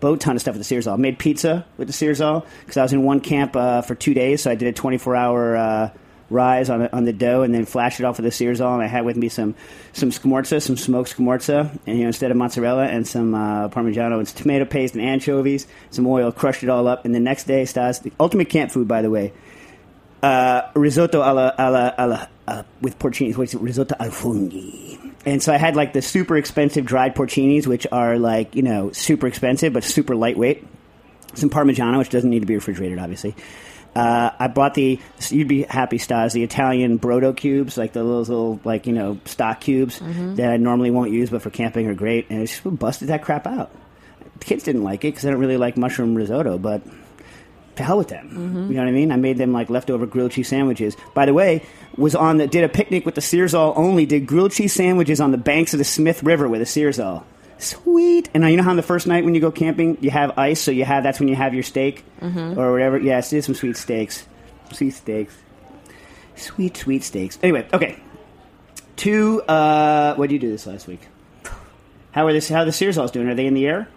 Boat 0.00 0.20
ton 0.20 0.34
of 0.34 0.40
stuff 0.40 0.56
with 0.56 0.66
the 0.66 0.74
Searzall. 0.74 0.98
Made 0.98 1.18
pizza 1.18 1.66
with 1.76 1.88
the 1.88 1.94
Searzall 1.94 2.46
because 2.60 2.78
I 2.78 2.82
was 2.82 2.94
in 2.94 3.02
one 3.02 3.20
camp 3.20 3.54
uh, 3.54 3.82
for 3.82 3.94
two 3.94 4.14
days, 4.14 4.42
so 4.42 4.50
I 4.50 4.54
did 4.54 4.68
a 4.68 4.72
24 4.72 5.14
hour 5.14 5.56
uh, 5.56 5.90
rise 6.30 6.70
on, 6.70 6.88
on 6.88 7.04
the 7.04 7.12
dough 7.12 7.42
and 7.42 7.54
then 7.54 7.64
flash 7.64 8.00
it 8.00 8.04
off 8.04 8.18
with 8.18 8.24
the 8.24 8.30
Searzall. 8.30 8.74
And 8.74 8.82
I 8.82 8.86
had 8.86 9.04
with 9.04 9.16
me 9.16 9.28
some 9.28 9.54
some 9.92 10.10
scamorza, 10.10 10.60
some 10.62 10.76
smoked 10.76 11.16
scamorza, 11.16 11.70
and 11.86 11.98
you 11.98 12.04
know 12.04 12.08
instead 12.08 12.30
of 12.30 12.36
mozzarella 12.36 12.86
and 12.86 13.06
some 13.06 13.34
uh, 13.34 13.68
parmigiano 13.68 14.24
some 14.26 14.42
tomato 14.42 14.64
paste 14.64 14.94
and 14.94 15.02
anchovies, 15.02 15.66
some 15.90 16.06
oil, 16.06 16.32
crushed 16.32 16.62
it 16.62 16.68
all 16.68 16.88
up. 16.88 17.04
And 17.04 17.14
the 17.14 17.20
next 17.20 17.44
day, 17.44 17.64
Stas, 17.64 18.00
the 18.00 18.12
ultimate 18.18 18.48
camp 18.48 18.70
food, 18.70 18.88
by 18.88 19.02
the 19.02 19.10
way, 19.10 19.32
uh, 20.22 20.70
risotto 20.74 21.22
alla, 21.22 21.54
alla, 21.58 21.94
alla, 21.98 22.28
uh, 22.48 22.62
with 22.80 22.98
porcinis. 22.98 23.36
What's 23.36 23.54
it? 23.54 23.60
Risotto 23.60 23.94
al 23.98 24.10
funghi. 24.10 25.12
And 25.26 25.42
so 25.42 25.52
I 25.52 25.56
had 25.56 25.76
like 25.76 25.92
the 25.92 26.02
super 26.02 26.36
expensive 26.36 26.84
dried 26.84 27.14
porcinis, 27.14 27.66
which 27.66 27.86
are 27.90 28.18
like 28.18 28.54
you 28.54 28.62
know 28.62 28.92
super 28.92 29.26
expensive 29.26 29.72
but 29.72 29.84
super 29.84 30.14
lightweight. 30.16 30.66
Some 31.34 31.50
parmigiano, 31.50 31.98
which 31.98 32.10
doesn't 32.10 32.30
need 32.30 32.40
to 32.40 32.46
be 32.46 32.54
refrigerated, 32.54 32.98
obviously. 32.98 33.34
Uh, 33.94 34.30
I 34.38 34.48
bought 34.48 34.74
the 34.74 34.98
you'd 35.30 35.48
be 35.48 35.62
happy 35.62 35.98
Stas 35.98 36.32
the 36.32 36.42
Italian 36.42 36.98
brodo 36.98 37.36
cubes 37.36 37.78
like 37.78 37.92
the 37.92 38.02
little, 38.02 38.20
little 38.20 38.60
like 38.64 38.86
you 38.86 38.92
know 38.92 39.18
stock 39.24 39.60
cubes 39.60 40.00
that 40.00 40.50
I 40.50 40.56
normally 40.56 40.90
won't 40.90 41.12
use 41.12 41.30
but 41.30 41.42
for 41.42 41.50
camping 41.50 41.86
are 41.86 41.94
great 41.94 42.28
and 42.28 42.40
I 42.40 42.46
just 42.46 42.62
busted 42.78 43.08
that 43.08 43.22
crap 43.22 43.46
out. 43.46 43.70
The 44.40 44.44
kids 44.44 44.64
didn't 44.64 44.82
like 44.82 45.04
it 45.04 45.12
because 45.12 45.24
I 45.24 45.30
don't 45.30 45.38
really 45.38 45.56
like 45.56 45.76
mushroom 45.76 46.16
risotto, 46.16 46.58
but 46.58 46.82
to 47.76 47.82
hell 47.82 47.98
with 47.98 48.08
them. 48.08 48.30
You 48.70 48.76
know 48.76 48.82
what 48.82 48.88
I 48.88 48.92
mean? 48.92 49.12
I 49.12 49.16
made 49.16 49.38
them 49.38 49.52
like 49.52 49.70
leftover 49.70 50.06
grilled 50.06 50.32
cheese 50.32 50.48
sandwiches. 50.48 50.96
By 51.14 51.26
the 51.26 51.34
way, 51.34 51.64
was 51.96 52.14
on 52.14 52.38
the 52.38 52.46
did 52.46 52.64
a 52.64 52.68
picnic 52.68 53.04
with 53.06 53.14
the 53.14 53.20
Searzall 53.20 53.74
only. 53.76 54.06
Did 54.06 54.26
grilled 54.26 54.52
cheese 54.52 54.72
sandwiches 54.72 55.20
on 55.20 55.30
the 55.30 55.38
banks 55.38 55.72
of 55.72 55.78
the 55.78 55.84
Smith 55.84 56.22
River 56.22 56.48
with 56.48 56.62
a 56.62 56.64
Searzall. 56.64 57.24
Sweet. 57.64 58.28
And 58.34 58.42
now 58.42 58.48
you 58.48 58.56
know 58.56 58.62
how 58.62 58.70
on 58.70 58.76
the 58.76 58.82
first 58.82 59.06
night 59.06 59.24
when 59.24 59.34
you 59.34 59.40
go 59.40 59.50
camping, 59.50 59.98
you 60.00 60.10
have 60.10 60.38
ice, 60.38 60.60
so 60.60 60.70
you 60.70 60.84
have 60.84 61.02
that's 61.02 61.18
when 61.18 61.28
you 61.28 61.36
have 61.36 61.54
your 61.54 61.62
steak 61.62 62.04
or 62.56 62.72
whatever. 62.72 62.98
Yes, 62.98 63.30
did 63.30 63.42
some 63.44 63.54
sweet 63.54 63.76
steaks, 63.76 64.26
sweet 64.72 64.90
steaks, 64.90 65.34
sweet 66.36 66.76
sweet 66.76 67.02
steaks. 67.02 67.38
Anyway, 67.42 67.66
okay. 67.72 67.98
Two. 68.96 69.42
Uh, 69.42 70.14
what 70.16 70.28
did 70.28 70.34
you 70.34 70.38
do 70.40 70.50
this 70.50 70.66
last 70.66 70.86
week? 70.86 71.08
How 72.12 72.26
are 72.26 72.32
this? 72.32 72.48
How 72.48 72.60
are 72.60 72.64
the 72.64 72.70
Searzalls 72.70 73.12
doing? 73.12 73.28
Are 73.28 73.34
they 73.34 73.46
in 73.46 73.54
the 73.54 73.66
air? 73.66 73.88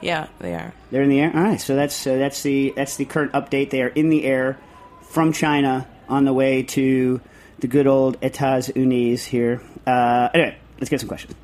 Yeah, 0.00 0.28
they 0.40 0.54
are. 0.54 0.72
They're 0.90 1.02
in 1.02 1.08
the 1.10 1.20
air. 1.20 1.32
All 1.34 1.42
right, 1.42 1.60
so 1.60 1.74
that's 1.74 2.06
uh, 2.06 2.16
that's 2.16 2.42
the 2.42 2.72
that's 2.76 2.96
the 2.96 3.04
current 3.04 3.32
update. 3.32 3.70
They 3.70 3.82
are 3.82 3.88
in 3.88 4.10
the 4.10 4.24
air 4.24 4.58
from 5.10 5.32
China 5.32 5.86
on 6.08 6.24
the 6.24 6.32
way 6.32 6.62
to 6.64 7.20
the 7.60 7.66
good 7.66 7.86
old 7.86 8.20
Etats 8.20 8.74
Unis 8.76 9.24
here. 9.24 9.62
Uh, 9.86 10.28
anyway, 10.34 10.58
let's 10.78 10.90
get 10.90 11.00
some 11.00 11.08
questions. 11.08 11.34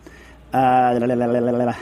Uh. 0.54 1.74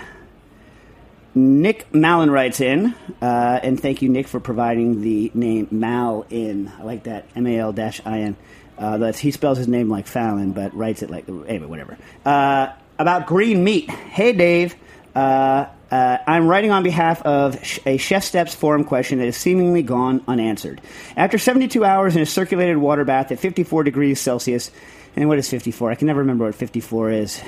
Nick 1.34 1.94
Malin 1.94 2.30
writes 2.30 2.60
in, 2.60 2.94
uh, 3.20 3.60
and 3.62 3.80
thank 3.80 4.02
you, 4.02 4.08
Nick, 4.08 4.28
for 4.28 4.40
providing 4.40 5.00
the 5.00 5.30
name 5.34 5.68
Mal 5.70 6.26
in. 6.30 6.68
I 6.68 6.82
like 6.82 7.04
that 7.04 7.26
M 7.34 7.46
A 7.46 7.58
L 7.58 7.74
I 7.78 8.20
N. 8.20 8.36
Uh, 8.78 8.98
that's 8.98 9.18
he 9.18 9.30
spells 9.30 9.58
his 9.58 9.68
name 9.68 9.88
like 9.88 10.06
Fallon, 10.06 10.52
but 10.52 10.74
writes 10.74 11.02
it 11.02 11.10
like 11.10 11.28
anyway, 11.28 11.66
whatever. 11.66 11.98
Uh, 12.24 12.72
about 12.98 13.26
green 13.26 13.62
meat. 13.62 13.90
Hey, 13.90 14.32
Dave. 14.32 14.74
Uh, 15.14 15.66
uh, 15.90 16.18
I'm 16.26 16.48
writing 16.48 16.70
on 16.70 16.82
behalf 16.82 17.20
of 17.22 17.56
a 17.56 17.98
ChefSteps 17.98 18.54
forum 18.54 18.84
question 18.84 19.18
that 19.18 19.26
has 19.26 19.36
seemingly 19.36 19.82
gone 19.82 20.24
unanswered. 20.26 20.80
After 21.16 21.36
72 21.36 21.84
hours 21.84 22.16
in 22.16 22.22
a 22.22 22.26
circulated 22.26 22.78
water 22.78 23.04
bath 23.04 23.30
at 23.30 23.38
54 23.38 23.84
degrees 23.84 24.18
Celsius, 24.18 24.70
and 25.16 25.28
what 25.28 25.38
is 25.38 25.50
54? 25.50 25.90
I 25.90 25.94
can 25.94 26.06
never 26.06 26.20
remember 26.20 26.46
what 26.46 26.54
54 26.54 27.10
is. 27.10 27.42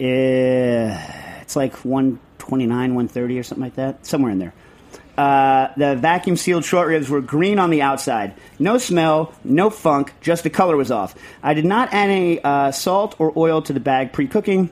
Uh, 0.00 1.40
it's 1.42 1.56
like 1.56 1.84
129, 1.84 2.94
130 2.94 3.38
or 3.38 3.42
something 3.42 3.62
like 3.62 3.76
that, 3.76 4.06
somewhere 4.06 4.32
in 4.32 4.38
there. 4.38 4.54
Uh, 5.16 5.72
the 5.76 5.96
vacuum 5.96 6.36
sealed 6.36 6.64
short 6.64 6.88
ribs 6.88 7.08
were 7.08 7.22
green 7.22 7.58
on 7.58 7.70
the 7.70 7.80
outside. 7.80 8.34
No 8.58 8.76
smell, 8.76 9.32
no 9.44 9.70
funk, 9.70 10.12
just 10.20 10.42
the 10.42 10.50
color 10.50 10.76
was 10.76 10.90
off. 10.90 11.14
I 11.42 11.54
did 11.54 11.64
not 11.64 11.94
add 11.94 12.10
any 12.10 12.42
uh, 12.42 12.70
salt 12.70 13.14
or 13.18 13.32
oil 13.36 13.62
to 13.62 13.72
the 13.72 13.80
bag 13.80 14.12
pre 14.12 14.26
cooking. 14.26 14.70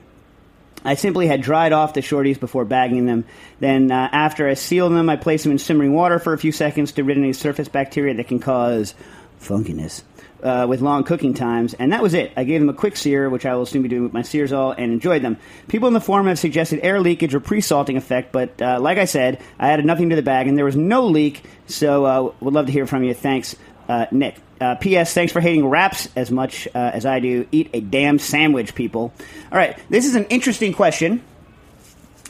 I 0.83 0.93
simply 0.93 1.25
had 1.25 1.41
dried 1.41 1.73
off 1.73 1.95
the 1.95 2.01
shorties 2.01 2.39
before 2.39 2.63
bagging 2.63 3.07
them. 3.07 3.25
Then, 3.59 3.91
uh, 3.91 4.07
after 4.11 4.47
I 4.47 4.53
sealed 4.53 4.91
them, 4.91 5.09
I 5.09 5.15
placed 5.15 5.43
them 5.43 5.51
in 5.51 5.57
simmering 5.57 5.93
water 5.93 6.19
for 6.19 6.33
a 6.33 6.37
few 6.37 6.51
seconds 6.51 6.91
to 6.93 7.03
rid 7.03 7.17
any 7.17 7.33
surface 7.33 7.67
bacteria 7.67 8.13
that 8.13 8.27
can 8.27 8.39
cause 8.39 8.93
funkiness 9.41 10.03
uh, 10.45 10.67
with 10.67 10.79
long 10.79 11.03
cooking 11.03 11.33
times. 11.33 11.73
And 11.73 11.91
that 11.91 12.03
was 12.03 12.13
it. 12.13 12.31
I 12.37 12.43
gave 12.43 12.61
them 12.61 12.69
a 12.69 12.73
quick 12.73 12.95
sear, 12.95 13.29
which 13.29 13.45
I 13.45 13.55
will 13.55 13.65
soon 13.65 13.81
be 13.81 13.89
doing 13.89 14.03
with 14.03 14.13
my 14.13 14.21
Searzall, 14.21 14.75
and 14.77 14.93
enjoyed 14.93 15.23
them. 15.23 15.37
People 15.67 15.87
in 15.87 15.93
the 15.93 15.99
forum 15.99 16.27
have 16.27 16.37
suggested 16.37 16.79
air 16.83 16.99
leakage 16.99 17.33
or 17.33 17.39
pre-salting 17.39 17.97
effect, 17.97 18.31
but 18.31 18.61
uh, 18.61 18.79
like 18.79 18.99
I 18.99 19.05
said, 19.05 19.41
I 19.59 19.71
added 19.71 19.85
nothing 19.85 20.11
to 20.11 20.15
the 20.15 20.21
bag, 20.21 20.47
and 20.47 20.57
there 20.57 20.65
was 20.65 20.75
no 20.75 21.07
leak. 21.07 21.43
So, 21.67 22.05
uh, 22.05 22.31
would 22.41 22.53
love 22.53 22.67
to 22.67 22.71
hear 22.71 22.85
from 22.85 23.03
you. 23.03 23.15
Thanks, 23.15 23.55
uh, 23.89 24.05
Nick. 24.11 24.35
Uh, 24.61 24.75
P.S. 24.75 25.13
Thanks 25.13 25.33
for 25.33 25.41
hating 25.41 25.65
wraps 25.65 26.07
as 26.15 26.31
much 26.31 26.67
uh, 26.67 26.77
as 26.93 27.05
I 27.05 27.19
do. 27.19 27.45
Eat 27.51 27.71
a 27.73 27.81
damn 27.81 28.19
sandwich, 28.19 28.73
people. 28.73 29.13
All 29.51 29.57
right, 29.57 29.77
this 29.89 30.05
is 30.05 30.15
an 30.15 30.25
interesting 30.25 30.71
question, 30.71 31.21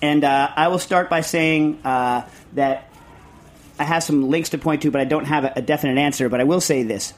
and 0.01 0.23
uh, 0.23 0.49
I 0.55 0.69
will 0.69 0.79
start 0.79 1.09
by 1.09 1.21
saying 1.21 1.81
uh, 1.83 2.27
that 2.53 2.89
I 3.77 3.83
have 3.83 4.03
some 4.03 4.29
links 4.29 4.49
to 4.49 4.57
point 4.57 4.83
to, 4.83 4.91
but 4.91 5.01
I 5.01 5.05
don't 5.05 5.25
have 5.25 5.43
a, 5.43 5.53
a 5.57 5.61
definite 5.61 5.99
answer. 5.99 6.29
But 6.29 6.41
I 6.41 6.45
will 6.45 6.61
say 6.61 6.81
this: 6.81 7.13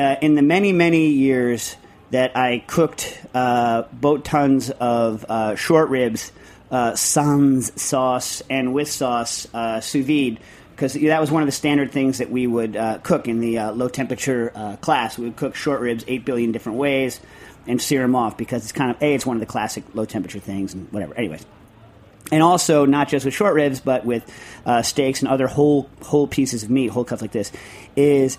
uh, 0.00 0.16
in 0.22 0.34
the 0.34 0.42
many, 0.42 0.72
many 0.72 1.08
years 1.08 1.76
that 2.10 2.34
I 2.36 2.64
cooked 2.66 3.20
uh, 3.34 3.82
boat 3.92 4.24
tons 4.24 4.70
of 4.70 5.26
uh, 5.28 5.56
short 5.56 5.90
ribs, 5.90 6.32
uh, 6.70 6.96
sans 6.96 7.70
sauce 7.80 8.42
and 8.48 8.72
with 8.72 8.90
sauce 8.90 9.46
uh, 9.52 9.80
sous 9.80 10.06
vide, 10.06 10.40
because 10.70 10.94
that 10.94 11.20
was 11.20 11.30
one 11.30 11.42
of 11.42 11.46
the 11.46 11.52
standard 11.52 11.92
things 11.92 12.18
that 12.18 12.30
we 12.30 12.46
would 12.46 12.76
uh, 12.76 12.98
cook 13.02 13.28
in 13.28 13.40
the 13.40 13.58
low 13.72 13.88
temperature 13.88 14.78
class. 14.80 15.18
We 15.18 15.26
would 15.26 15.36
cook 15.36 15.54
short 15.54 15.80
ribs 15.80 16.04
eight 16.08 16.24
billion 16.24 16.50
different 16.50 16.78
ways 16.78 17.20
and 17.66 17.80
sear 17.80 18.00
them 18.00 18.16
off 18.16 18.38
because 18.38 18.62
it's 18.62 18.72
kind 18.72 18.90
of 18.90 19.02
a 19.02 19.14
it's 19.14 19.26
one 19.26 19.36
of 19.36 19.40
the 19.40 19.46
classic 19.46 19.84
low 19.92 20.06
temperature 20.06 20.40
things 20.40 20.72
and 20.72 20.90
whatever. 20.92 21.14
Anyways 21.14 21.44
and 22.32 22.42
also 22.42 22.86
not 22.86 23.08
just 23.08 23.24
with 23.24 23.34
short 23.34 23.54
ribs, 23.54 23.80
but 23.80 24.04
with 24.04 24.24
uh, 24.64 24.82
steaks 24.82 25.20
and 25.20 25.28
other 25.28 25.46
whole 25.46 25.90
whole 26.02 26.26
pieces 26.26 26.62
of 26.62 26.70
meat, 26.70 26.88
whole 26.88 27.04
cuts 27.04 27.22
like 27.22 27.32
this, 27.32 27.52
is 27.96 28.38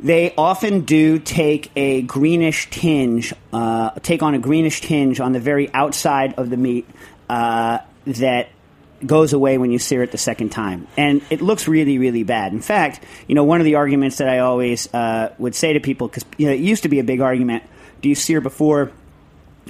they 0.00 0.34
often 0.36 0.82
do 0.82 1.18
take 1.18 1.70
a 1.74 2.02
greenish 2.02 2.70
tinge, 2.70 3.34
uh, 3.52 3.90
take 4.02 4.22
on 4.22 4.34
a 4.34 4.38
greenish 4.38 4.80
tinge 4.80 5.20
on 5.20 5.32
the 5.32 5.40
very 5.40 5.72
outside 5.72 6.34
of 6.34 6.50
the 6.50 6.56
meat 6.56 6.88
uh, 7.28 7.78
that 8.06 8.48
goes 9.04 9.32
away 9.32 9.58
when 9.58 9.70
you 9.70 9.78
sear 9.78 10.02
it 10.02 10.10
the 10.10 10.18
second 10.18 10.50
time, 10.50 10.86
and 10.96 11.22
it 11.30 11.40
looks 11.40 11.68
really, 11.68 11.98
really 11.98 12.22
bad. 12.22 12.52
In 12.52 12.60
fact, 12.60 13.02
you 13.26 13.34
know, 13.34 13.44
one 13.44 13.60
of 13.60 13.64
the 13.64 13.76
arguments 13.76 14.18
that 14.18 14.28
I 14.28 14.40
always 14.40 14.92
uh, 14.92 15.32
would 15.38 15.54
say 15.54 15.72
to 15.72 15.80
people, 15.80 16.08
because 16.08 16.24
you 16.36 16.46
know, 16.46 16.52
it 16.52 16.60
used 16.60 16.84
to 16.84 16.88
be 16.88 16.98
a 16.98 17.04
big 17.04 17.20
argument: 17.20 17.64
do 18.00 18.08
you 18.08 18.14
sear 18.14 18.40
before? 18.40 18.92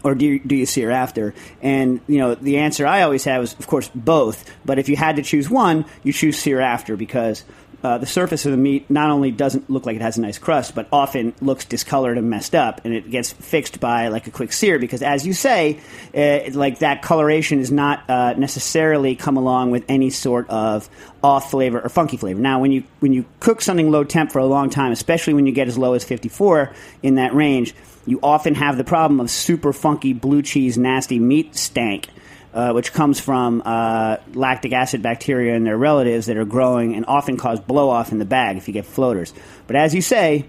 or 0.04 0.14
do 0.14 0.24
you, 0.24 0.38
do 0.38 0.54
you 0.54 0.66
sear 0.66 0.90
after? 0.90 1.34
And 1.60 2.00
you 2.06 2.18
know, 2.18 2.34
the 2.34 2.58
answer 2.58 2.86
I 2.86 3.02
always 3.02 3.24
have 3.24 3.42
is, 3.42 3.54
of 3.54 3.66
course, 3.66 3.90
both. 3.94 4.48
But 4.64 4.78
if 4.78 4.88
you 4.88 4.96
had 4.96 5.16
to 5.16 5.22
choose 5.22 5.50
one, 5.50 5.84
you 6.02 6.12
choose 6.12 6.38
sear 6.38 6.60
after 6.60 6.96
because 6.96 7.44
uh, 7.82 7.98
the 7.98 8.06
surface 8.06 8.44
of 8.44 8.52
the 8.52 8.58
meat 8.58 8.90
not 8.90 9.10
only 9.10 9.30
doesn't 9.30 9.70
look 9.70 9.86
like 9.86 9.96
it 9.96 10.02
has 10.02 10.18
a 10.18 10.20
nice 10.20 10.38
crust, 10.38 10.74
but 10.74 10.88
often 10.92 11.32
looks 11.40 11.64
discolored 11.64 12.18
and 12.18 12.28
messed 12.28 12.54
up, 12.54 12.80
and 12.84 12.92
it 12.92 13.10
gets 13.10 13.32
fixed 13.32 13.78
by 13.78 14.08
like 14.08 14.26
a 14.26 14.30
quick 14.30 14.52
sear. 14.52 14.78
Because, 14.78 15.02
as 15.02 15.26
you 15.26 15.32
say, 15.32 15.78
uh, 16.14 16.50
like 16.52 16.80
that 16.80 17.02
coloration 17.02 17.60
is 17.60 17.70
not 17.70 18.08
uh, 18.10 18.34
necessarily 18.34 19.14
come 19.14 19.36
along 19.36 19.70
with 19.70 19.84
any 19.88 20.10
sort 20.10 20.50
of 20.50 20.88
off 21.22 21.50
flavor 21.50 21.80
or 21.80 21.88
funky 21.88 22.16
flavor. 22.16 22.40
Now, 22.40 22.60
when 22.60 22.72
you 22.72 22.84
when 23.00 23.12
you 23.12 23.24
cook 23.40 23.60
something 23.60 23.90
low 23.90 24.04
temp 24.04 24.32
for 24.32 24.40
a 24.40 24.46
long 24.46 24.70
time, 24.70 24.90
especially 24.90 25.34
when 25.34 25.46
you 25.46 25.52
get 25.52 25.68
as 25.68 25.78
low 25.78 25.94
as 25.94 26.04
54 26.04 26.72
in 27.02 27.14
that 27.14 27.32
range, 27.32 27.74
you 28.06 28.18
often 28.22 28.54
have 28.54 28.76
the 28.76 28.84
problem 28.84 29.20
of 29.20 29.30
super 29.30 29.72
funky 29.72 30.12
blue 30.12 30.42
cheese, 30.42 30.76
nasty 30.76 31.18
meat 31.18 31.54
stank, 31.54 32.08
uh, 32.54 32.72
which 32.72 32.92
comes 32.92 33.20
from 33.20 33.62
uh, 33.64 34.16
lactic 34.34 34.72
acid 34.72 35.02
bacteria 35.02 35.54
and 35.54 35.66
their 35.66 35.76
relatives 35.76 36.26
that 36.26 36.36
are 36.36 36.44
growing 36.44 36.94
and 36.94 37.04
often 37.06 37.36
cause 37.36 37.60
blow 37.60 37.90
off 37.90 38.12
in 38.12 38.18
the 38.18 38.24
bag 38.24 38.56
if 38.56 38.68
you 38.68 38.74
get 38.74 38.86
floaters. 38.86 39.32
But 39.66 39.76
as 39.76 39.94
you 39.94 40.02
say, 40.02 40.46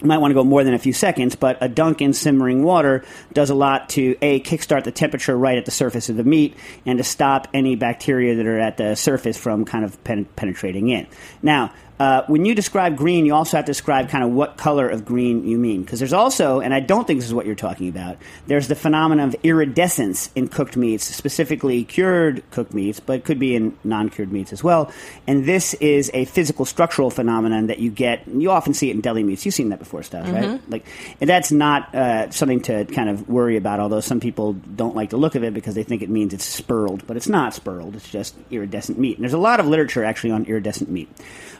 you 0.00 0.08
might 0.08 0.18
want 0.18 0.30
to 0.30 0.34
go 0.34 0.44
more 0.44 0.62
than 0.62 0.74
a 0.74 0.78
few 0.78 0.92
seconds, 0.92 1.36
but 1.36 1.56
a 1.62 1.68
dunk 1.68 2.02
in 2.02 2.12
simmering 2.12 2.62
water 2.62 3.04
does 3.32 3.48
a 3.48 3.54
lot 3.54 3.88
to 3.90 4.14
a 4.20 4.40
kickstart 4.40 4.84
the 4.84 4.92
temperature 4.92 5.36
right 5.36 5.56
at 5.56 5.64
the 5.64 5.70
surface 5.70 6.10
of 6.10 6.16
the 6.16 6.24
meat 6.24 6.54
and 6.84 6.98
to 6.98 7.04
stop 7.04 7.48
any 7.54 7.76
bacteria 7.76 8.34
that 8.34 8.46
are 8.46 8.58
at 8.58 8.76
the 8.76 8.94
surface 8.94 9.38
from 9.38 9.64
kind 9.64 9.84
of 9.84 10.02
pen- 10.04 10.26
penetrating 10.36 10.90
in. 10.90 11.06
Now, 11.42 11.72
uh, 11.98 12.22
when 12.26 12.44
you 12.44 12.54
describe 12.54 12.96
green, 12.96 13.24
you 13.24 13.34
also 13.34 13.56
have 13.56 13.64
to 13.64 13.70
describe 13.70 14.10
kind 14.10 14.22
of 14.22 14.30
what 14.30 14.58
color 14.58 14.88
of 14.88 15.04
green 15.04 15.46
you 15.46 15.56
mean. 15.56 15.82
Because 15.82 15.98
there's 15.98 16.12
also, 16.12 16.60
and 16.60 16.74
I 16.74 16.80
don't 16.80 17.06
think 17.06 17.20
this 17.20 17.26
is 17.26 17.32
what 17.32 17.46
you're 17.46 17.54
talking 17.54 17.88
about, 17.88 18.18
there's 18.46 18.68
the 18.68 18.74
phenomenon 18.74 19.28
of 19.28 19.36
iridescence 19.42 20.30
in 20.34 20.48
cooked 20.48 20.76
meats, 20.76 21.04
specifically 21.04 21.84
cured 21.84 22.42
cooked 22.50 22.74
meats, 22.74 23.00
but 23.00 23.16
it 23.16 23.24
could 23.24 23.38
be 23.38 23.56
in 23.56 23.76
non 23.82 24.10
cured 24.10 24.30
meats 24.30 24.52
as 24.52 24.62
well. 24.62 24.92
And 25.26 25.46
this 25.46 25.72
is 25.74 26.10
a 26.12 26.26
physical 26.26 26.66
structural 26.66 27.10
phenomenon 27.10 27.68
that 27.68 27.78
you 27.78 27.90
get, 27.90 28.28
you 28.28 28.50
often 28.50 28.74
see 28.74 28.90
it 28.90 28.94
in 28.94 29.00
deli 29.00 29.22
meats. 29.22 29.46
You've 29.46 29.54
seen 29.54 29.70
that 29.70 29.78
before, 29.78 30.02
Stas, 30.02 30.28
right? 30.28 30.60
Like, 30.68 30.84
and 31.20 31.30
that's 31.30 31.50
not 31.50 31.94
uh, 31.94 32.30
something 32.30 32.60
to 32.62 32.84
kind 32.86 33.08
of 33.08 33.28
worry 33.28 33.56
about, 33.56 33.80
although 33.80 34.00
some 34.00 34.20
people 34.20 34.52
don't 34.52 34.94
like 34.94 35.10
the 35.10 35.16
look 35.16 35.34
of 35.34 35.44
it 35.44 35.54
because 35.54 35.74
they 35.74 35.82
think 35.82 36.02
it 36.02 36.10
means 36.10 36.34
it's 36.34 36.44
spurled. 36.44 37.06
But 37.06 37.16
it's 37.16 37.28
not 37.28 37.54
spurled, 37.54 37.96
it's 37.96 38.08
just 38.08 38.34
iridescent 38.50 38.98
meat. 38.98 39.16
And 39.16 39.24
there's 39.24 39.32
a 39.32 39.38
lot 39.38 39.60
of 39.60 39.66
literature 39.66 40.04
actually 40.04 40.32
on 40.32 40.44
iridescent 40.44 40.90
meat. 40.90 41.08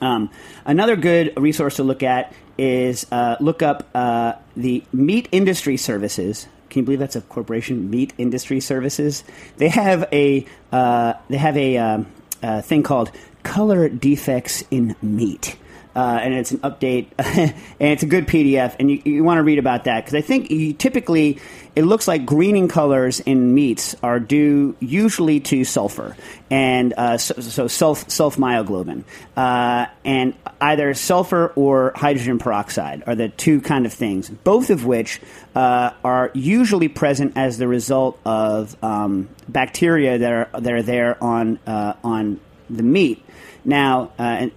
Um, 0.00 0.30
another 0.64 0.96
good 0.96 1.32
resource 1.37 1.76
to 1.76 1.84
look 1.84 2.02
at 2.02 2.32
is 2.58 3.06
uh, 3.12 3.37
look 3.40 3.62
up 3.62 3.88
uh, 3.94 4.32
the 4.56 4.82
Meat 4.92 5.28
Industry 5.30 5.76
Services. 5.76 6.48
Can 6.70 6.80
you 6.80 6.84
believe 6.84 6.98
that's 6.98 7.16
a 7.16 7.20
corporation? 7.20 7.90
Meat 7.90 8.12
Industry 8.18 8.60
Services. 8.60 9.25
They 9.56 9.68
have 9.68 10.08
a 10.12 10.46
uh, 10.72 11.14
they 11.28 11.37
have 11.37 11.56
a 11.56 11.76
um, 11.78 12.06
uh, 12.42 12.62
thing 12.62 12.82
called 12.82 13.10
Color 13.42 13.88
Defects 13.88 14.64
in 14.70 14.96
Meat. 15.02 15.56
Uh, 15.98 16.20
and 16.22 16.32
it's 16.32 16.52
an 16.52 16.58
update, 16.58 17.08
and 17.18 17.54
it's 17.80 18.04
a 18.04 18.06
good 18.06 18.28
PDF, 18.28 18.76
and 18.78 18.88
you, 18.88 19.02
you 19.04 19.24
want 19.24 19.38
to 19.38 19.42
read 19.42 19.58
about 19.58 19.82
that 19.82 20.04
because 20.04 20.14
I 20.14 20.20
think 20.20 20.48
you, 20.48 20.72
typically 20.72 21.40
it 21.74 21.82
looks 21.82 22.06
like 22.06 22.24
greening 22.24 22.68
colors 22.68 23.18
in 23.18 23.52
meats 23.52 23.96
are 24.00 24.20
due 24.20 24.76
usually 24.78 25.40
to 25.40 25.64
sulfur 25.64 26.16
and 26.50 26.94
uh, 26.96 27.18
so, 27.18 27.40
so 27.40 27.64
sulf, 27.66 28.36
myoglobin, 28.36 29.02
uh, 29.36 29.86
and 30.04 30.34
either 30.60 30.94
sulfur 30.94 31.52
or 31.56 31.92
hydrogen 31.96 32.38
peroxide 32.38 33.02
are 33.08 33.16
the 33.16 33.28
two 33.30 33.60
kind 33.60 33.84
of 33.84 33.92
things, 33.92 34.30
both 34.30 34.70
of 34.70 34.86
which 34.86 35.20
uh, 35.56 35.90
are 36.04 36.30
usually 36.32 36.86
present 36.86 37.32
as 37.36 37.58
the 37.58 37.66
result 37.66 38.20
of 38.24 38.76
um, 38.84 39.28
bacteria 39.48 40.18
that 40.18 40.32
are 40.32 40.60
that 40.60 40.72
are 40.72 40.82
there 40.82 41.22
on 41.22 41.58
uh, 41.66 41.94
on 42.04 42.38
the 42.70 42.84
meat. 42.84 43.24
Now, 43.64 44.12
uh, 44.18 44.48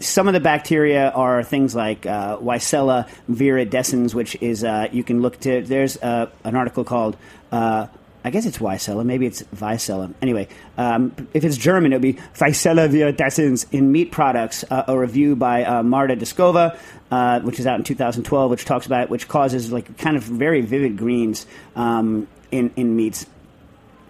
some 0.00 0.28
of 0.28 0.34
the 0.34 0.40
bacteria 0.40 1.10
are 1.10 1.42
things 1.42 1.74
like 1.74 2.06
uh, 2.06 2.38
Weissella 2.38 3.08
viridescens, 3.30 4.14
which 4.14 4.36
is 4.40 4.64
uh, 4.64 4.88
you 4.92 5.04
can 5.04 5.22
look 5.22 5.40
to. 5.40 5.62
There's 5.62 5.96
uh, 5.98 6.30
an 6.44 6.56
article 6.56 6.84
called. 6.84 7.16
Uh, 7.52 7.86
I 8.24 8.30
guess 8.30 8.44
it's 8.44 8.58
Weissella. 8.58 9.04
Maybe 9.06 9.24
it's 9.26 9.44
Weissella. 9.54 10.12
Anyway, 10.20 10.48
um, 10.76 11.14
if 11.32 11.44
it's 11.44 11.56
German, 11.56 11.92
it 11.92 11.96
would 11.96 12.02
be 12.02 12.14
Weissella 12.34 12.88
viridescens 12.88 13.66
in 13.72 13.92
meat 13.92 14.10
products. 14.10 14.64
Uh, 14.68 14.82
a 14.88 14.98
review 14.98 15.36
by 15.36 15.64
uh, 15.64 15.84
Marta 15.84 16.16
Dušková, 16.16 16.76
uh, 17.12 17.40
which 17.40 17.60
is 17.60 17.68
out 17.68 17.78
in 17.78 17.84
2012, 17.84 18.50
which 18.50 18.64
talks 18.64 18.84
about 18.84 19.04
it, 19.04 19.10
which 19.10 19.28
causes 19.28 19.70
like 19.70 19.96
kind 19.96 20.16
of 20.16 20.24
very 20.24 20.60
vivid 20.60 20.96
greens 20.96 21.46
um, 21.76 22.26
in 22.50 22.72
in 22.74 22.96
meats. 22.96 23.26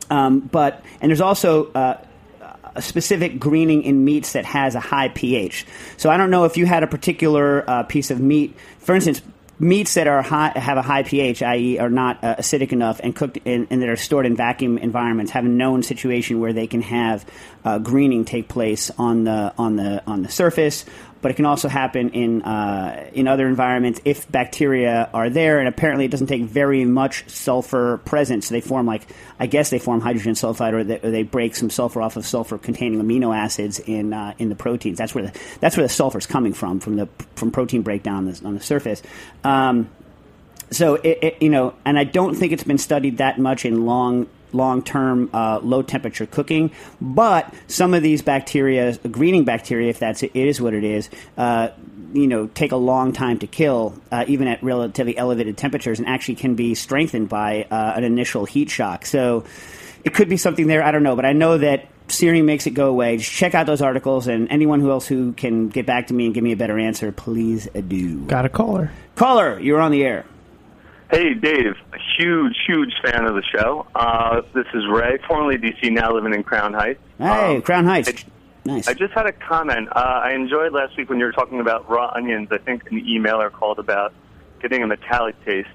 Um, 0.09 0.41
but 0.41 0.83
and 1.01 1.11
there's 1.11 1.21
also 1.21 1.71
uh, 1.73 1.99
a 2.77 2.83
specific 2.83 3.39
greening 3.41 3.83
in 3.83 4.05
meats 4.05 4.33
that 4.33 4.45
has 4.45 4.75
a 4.75 4.81
high 4.81 5.09
pH. 5.09 5.67
So 5.97 6.11
I 6.11 6.17
don't 6.17 6.31
know 6.31 6.45
if 6.45 6.57
you 6.57 6.67
had 6.67 6.83
a 6.83 6.87
particular 6.87 7.69
uh, 7.69 7.83
piece 7.85 8.11
of 8.11 8.21
meat, 8.21 8.55
for 8.79 8.95
instance. 8.95 9.23
Meats 9.59 9.95
that 9.95 10.07
are 10.07 10.21
high, 10.21 10.53
have 10.55 10.77
a 10.77 10.83
high 10.83 11.03
pH, 11.03 11.43
i.e., 11.43 11.79
are 11.79 11.89
not 11.89 12.23
uh, 12.23 12.37
acidic 12.37 12.73
enough, 12.73 13.01
and 13.03 13.17
cooked 13.17 13.39
in, 13.47 13.67
and 13.71 13.81
that 13.81 13.89
are 13.89 13.97
stored 13.97 14.27
in 14.27 14.37
vacuum 14.37 14.77
environments, 14.77 15.33
have 15.33 15.47
a 15.47 15.49
known 15.49 15.83
situation 15.83 16.41
where 16.41 16.53
they 16.53 16.67
can 16.67 16.83
have 16.83 17.25
uh, 17.65 17.79
greening 17.79 18.27
take 18.27 18.49
place 18.49 18.91
on 18.99 19.25
the 19.25 19.55
on 19.57 19.77
the 19.77 20.03
on 20.07 20.23
the 20.23 20.29
surface 20.29 20.85
but 21.23 21.31
it 21.31 21.35
can 21.35 21.47
also 21.47 21.69
happen 21.69 22.11
in 22.11 22.43
uh, 22.43 23.11
in 23.13 23.27
other 23.27 23.49
environments 23.49 24.01
if 24.05 24.31
bacteria 24.31 25.09
are 25.13 25.31
there. 25.31 25.59
And 25.59 25.69
apparently, 25.69 26.05
it 26.05 26.11
doesn't 26.11 26.27
take 26.27 26.43
very 26.43 26.85
much 26.85 27.29
sulfur 27.29 27.99
present, 27.99 28.45
so 28.45 28.55
they 28.55 28.61
form 28.61 28.87
like 28.87 29.07
I 29.39 29.47
guess 29.47 29.71
they 29.71 29.79
form 29.79 30.01
hydrogen 30.01 30.35
sulfide, 30.35 30.73
or 30.73 30.85
they, 30.85 31.01
or 31.01 31.11
they 31.11 31.23
break 31.23 31.57
some 31.57 31.71
sulfur 31.71 32.03
off 32.03 32.17
of 32.17 32.27
sulfur-containing 32.27 33.03
amino 33.03 33.37
acids 33.37 33.79
in 33.81 34.13
uh, 34.13 34.35
in 34.39 34.49
the 34.49 34.57
proteins. 34.57 34.99
That's 34.99 35.15
where 35.15 35.27
the 35.27 35.41
that's 35.61 35.77
where 35.77 35.87
the 35.87 35.93
sulfur 35.93 36.19
is 36.19 36.27
coming 36.27 36.53
from 36.53 36.81
from 36.81 36.97
the 36.97 37.09
from 37.35 37.51
protein 37.51 37.83
breakdown 37.83 38.17
on 38.17 38.25
the, 38.27 38.47
on 38.47 38.55
the 38.55 38.61
surface. 38.61 39.03
Um, 39.45 39.91
so 40.71 40.97
it, 40.97 41.19
it, 41.23 41.43
you 41.43 41.51
know, 41.51 41.75
and 41.85 41.99
I 41.99 42.05
don't 42.05 42.35
think 42.35 42.53
it's 42.53 42.65
been 42.65 42.79
studied 42.79 43.19
that 43.19 43.39
much 43.39 43.65
in 43.65 43.87
long 43.87 44.27
long 44.57 44.83
term 44.83 45.31
uh, 45.33 45.61
low 45.63 45.83
temperature 45.83 46.27
cooking. 46.27 46.71
But 47.01 47.55
some 47.69 47.95
of 47.95 48.03
these 48.03 48.23
bacteria, 48.23 48.97
greening 48.97 49.45
bacteria, 49.45 49.91
if 49.91 49.99
that's 49.99 50.23
it 50.23 50.35
is 50.35 50.61
what 50.61 50.75
it 50.75 50.85
is, 50.85 51.11
uh, 51.37 51.69
you 52.13 52.27
know, 52.27 52.47
take 52.49 52.73
a 52.73 52.77
long 52.77 53.13
time 53.13 53.39
to 53.41 53.47
kill, 53.47 53.95
uh, 54.11 54.25
even 54.27 54.49
at 54.49 54.63
relatively 54.63 55.17
elevated 55.17 55.57
temperatures, 55.57 55.99
and 55.99 56.09
actually 56.09 56.37
can 56.37 56.55
be 56.55 56.75
strengthened 56.75 57.29
by 57.29 57.67
uh, 57.71 57.93
an 57.97 58.05
initial 58.05 58.47
heat 58.47 58.71
shock. 58.71 59.07
So 59.07 59.45
it 60.03 60.15
could 60.15 60.29
be 60.29 60.37
something 60.37 60.67
there. 60.67 60.83
I 60.83 60.91
don't 60.91 61.03
know, 61.03 61.17
but 61.17 61.25
I 61.25 61.33
know 61.33 61.59
that. 61.59 61.89
Searing 62.09 62.47
makes 62.47 62.69
it 62.69 62.71
go 62.71 62.89
away. 62.89 63.17
Just 63.17 63.33
check 63.33 63.57
out 63.57 63.67
those 63.67 63.83
articles, 63.83 64.29
and 64.29 64.47
anyone 64.49 64.79
who 64.79 64.93
else 64.93 65.09
who 65.09 65.33
can 65.33 65.69
get 65.69 65.87
back 65.87 66.07
to 66.07 66.15
me 66.15 66.27
and 66.27 66.35
give 66.35 66.45
me 66.45 66.53
a 66.53 66.57
better 66.57 66.79
answer, 66.79 67.11
please 67.11 67.67
do. 67.89 68.21
Got 68.27 68.45
a 68.45 68.49
caller. 68.49 68.93
Caller, 69.17 69.59
you're 69.59 69.81
on 69.81 69.91
the 69.91 70.05
air. 70.05 70.25
Hey, 71.11 71.35
Dave. 71.35 71.77
A 71.93 71.99
huge, 72.19 72.57
huge 72.67 72.93
fan 73.03 73.25
of 73.27 73.35
the 73.35 73.43
show. 73.43 73.87
Uh, 73.95 74.43
this 74.55 74.67
is 74.75 74.85
Ray, 74.91 75.19
formerly 75.29 75.57
DC, 75.57 75.91
now 75.93 76.13
living 76.13 76.35
in 76.35 76.43
Crown 76.43 76.73
Heights. 76.75 77.01
Hey, 77.19 77.57
Um, 77.57 77.63
Crown 77.63 77.85
Heights. 77.85 78.09
I- 78.09 78.69
nice. 78.69 78.89
I 78.89 78.95
just 78.95 79.13
had 79.13 79.27
a 79.27 79.33
comment. 79.33 79.89
Uh, 79.95 80.01
I 80.25 80.33
enjoyed 80.33 80.73
last 80.73 80.97
week 80.97 81.09
when 81.09 81.21
you 81.21 81.27
were 81.27 81.33
talking 81.33 81.61
about 81.61 81.89
raw 81.89 82.11
onions. 82.15 82.49
I 82.51 82.59
think 82.59 82.91
an 82.91 83.01
emailer 83.05 83.53
called 83.53 83.79
about 83.79 84.13
getting 84.61 84.83
a 84.83 84.87
metallic 84.87 85.37
taste. 85.45 85.69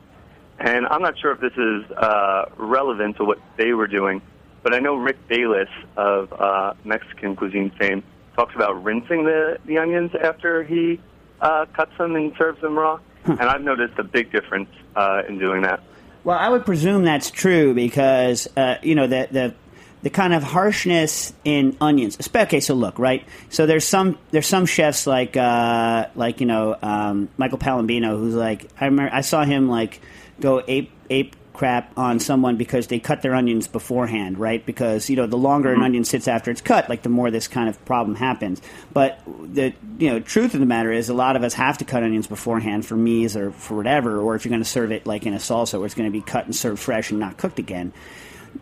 And 0.60 0.86
I'm 0.88 1.02
not 1.02 1.18
sure 1.18 1.32
if 1.32 1.40
this 1.40 1.54
is 1.54 1.90
uh, 1.92 2.46
relevant 2.58 3.16
to 3.18 3.24
what 3.24 3.40
they 3.58 3.72
were 3.74 3.88
doing, 3.88 4.22
but 4.64 4.74
I 4.76 4.80
know 4.80 4.96
Rick 4.96 5.28
Bayless 5.30 5.70
of 5.96 6.32
uh, 6.34 6.74
Mexican 6.84 7.36
cuisine 7.38 7.72
fame 7.80 8.04
talks 8.36 8.54
about 8.54 8.84
rinsing 8.84 9.24
the, 9.24 9.58
the 9.66 9.78
onions 9.78 10.12
after 10.22 10.64
he 10.64 11.00
uh, 11.40 11.66
cuts 11.74 11.98
them 11.98 12.16
and 12.16 12.34
serves 12.38 12.60
them 12.62 12.78
raw. 12.78 13.00
And 13.26 13.42
I've 13.42 13.62
noticed 13.62 13.98
a 14.00 14.04
big 14.04 14.32
difference 14.32 14.70
uh, 14.96 15.24
in 15.28 15.38
doing 15.38 15.62
that. 15.62 15.84
Well, 16.24 16.38
I 16.38 16.50
would 16.50 16.66
presume 16.66 17.04
that's 17.04 17.32
true 17.32 17.74
because 17.74 18.48
uh, 18.56 18.76
you 18.82 18.96
know 18.96 19.08
the 19.08 19.28
the 19.32 19.56
the 20.04 20.10
kind 20.10 20.34
of 20.34 20.44
harshness 20.44 21.34
in 21.44 21.78
onions. 21.80 22.18
Okay, 22.36 22.60
so 22.60 22.74
look, 22.74 22.98
right? 23.00 23.26
So 23.50 23.66
there's 23.66 23.86
some 23.86 24.18
there's 24.32 24.48
some 24.48 24.66
chefs 24.66 25.08
like 25.08 25.38
uh, 25.38 26.08
like 26.16 26.40
you 26.40 26.48
know 26.48 26.78
um, 26.82 27.30
Michael 27.38 27.58
Palambino 27.58 28.18
who's 28.18 28.36
like 28.36 28.68
I 28.80 28.86
remember 28.86 29.14
I 29.14 29.22
saw 29.22 29.44
him 29.44 29.70
like 29.70 30.02
go 30.40 30.64
ape 30.68 30.92
ape 31.10 31.36
crap 31.54 31.98
on 31.98 32.20
someone 32.20 32.58
because 32.58 32.88
they 32.88 33.00
cut 33.00 33.22
their 33.22 33.36
onions 33.36 33.68
beforehand, 33.68 34.38
right? 34.38 34.66
Because 34.66 35.10
you 35.10 35.16
know 35.16 35.28
the 35.28 35.38
longer 35.38 35.74
an 35.74 35.82
onion 35.82 36.04
sits 36.04 36.28
after 36.28 36.52
it's 36.52 36.62
cut, 36.62 36.90
like 36.90 37.02
the 37.02 37.10
more 37.10 37.32
this 37.32 37.48
kind 37.48 37.70
of 37.70 37.84
problem 37.86 38.16
happens. 38.16 38.62
But 38.94 39.20
the 39.26 39.74
you 39.98 40.10
know 40.10 40.20
truth 40.20 40.54
of 40.54 40.60
the 40.60 40.66
matter 40.66 40.92
is, 40.92 41.10
a 41.10 41.14
lot 41.14 41.36
of 41.36 41.44
us 41.44 41.54
have 41.54 41.78
to 41.80 41.86
cut 41.86 42.04
onions 42.04 42.28
beforehand 42.28 42.86
for 42.86 42.96
meats 42.96 43.36
or 43.36 43.52
for 43.52 43.76
whatever, 43.76 44.20
or 44.20 44.36
if 44.36 44.46
you're 44.46 44.52
going 44.52 44.64
to 44.64 44.70
serve 44.70 44.92
it 44.92 45.06
like 45.06 45.26
in 45.26 45.34
a 45.34 45.38
salsa, 45.38 45.78
where 45.78 45.86
it's 45.86 45.96
going 45.96 46.10
to 46.10 46.18
be 46.18 46.22
cut 46.22 46.46
and 46.46 46.56
served 46.56 46.80
fresh 46.80 47.12
and 47.12 47.20
not 47.20 47.38
cooked 47.38 47.60
again. 47.60 47.94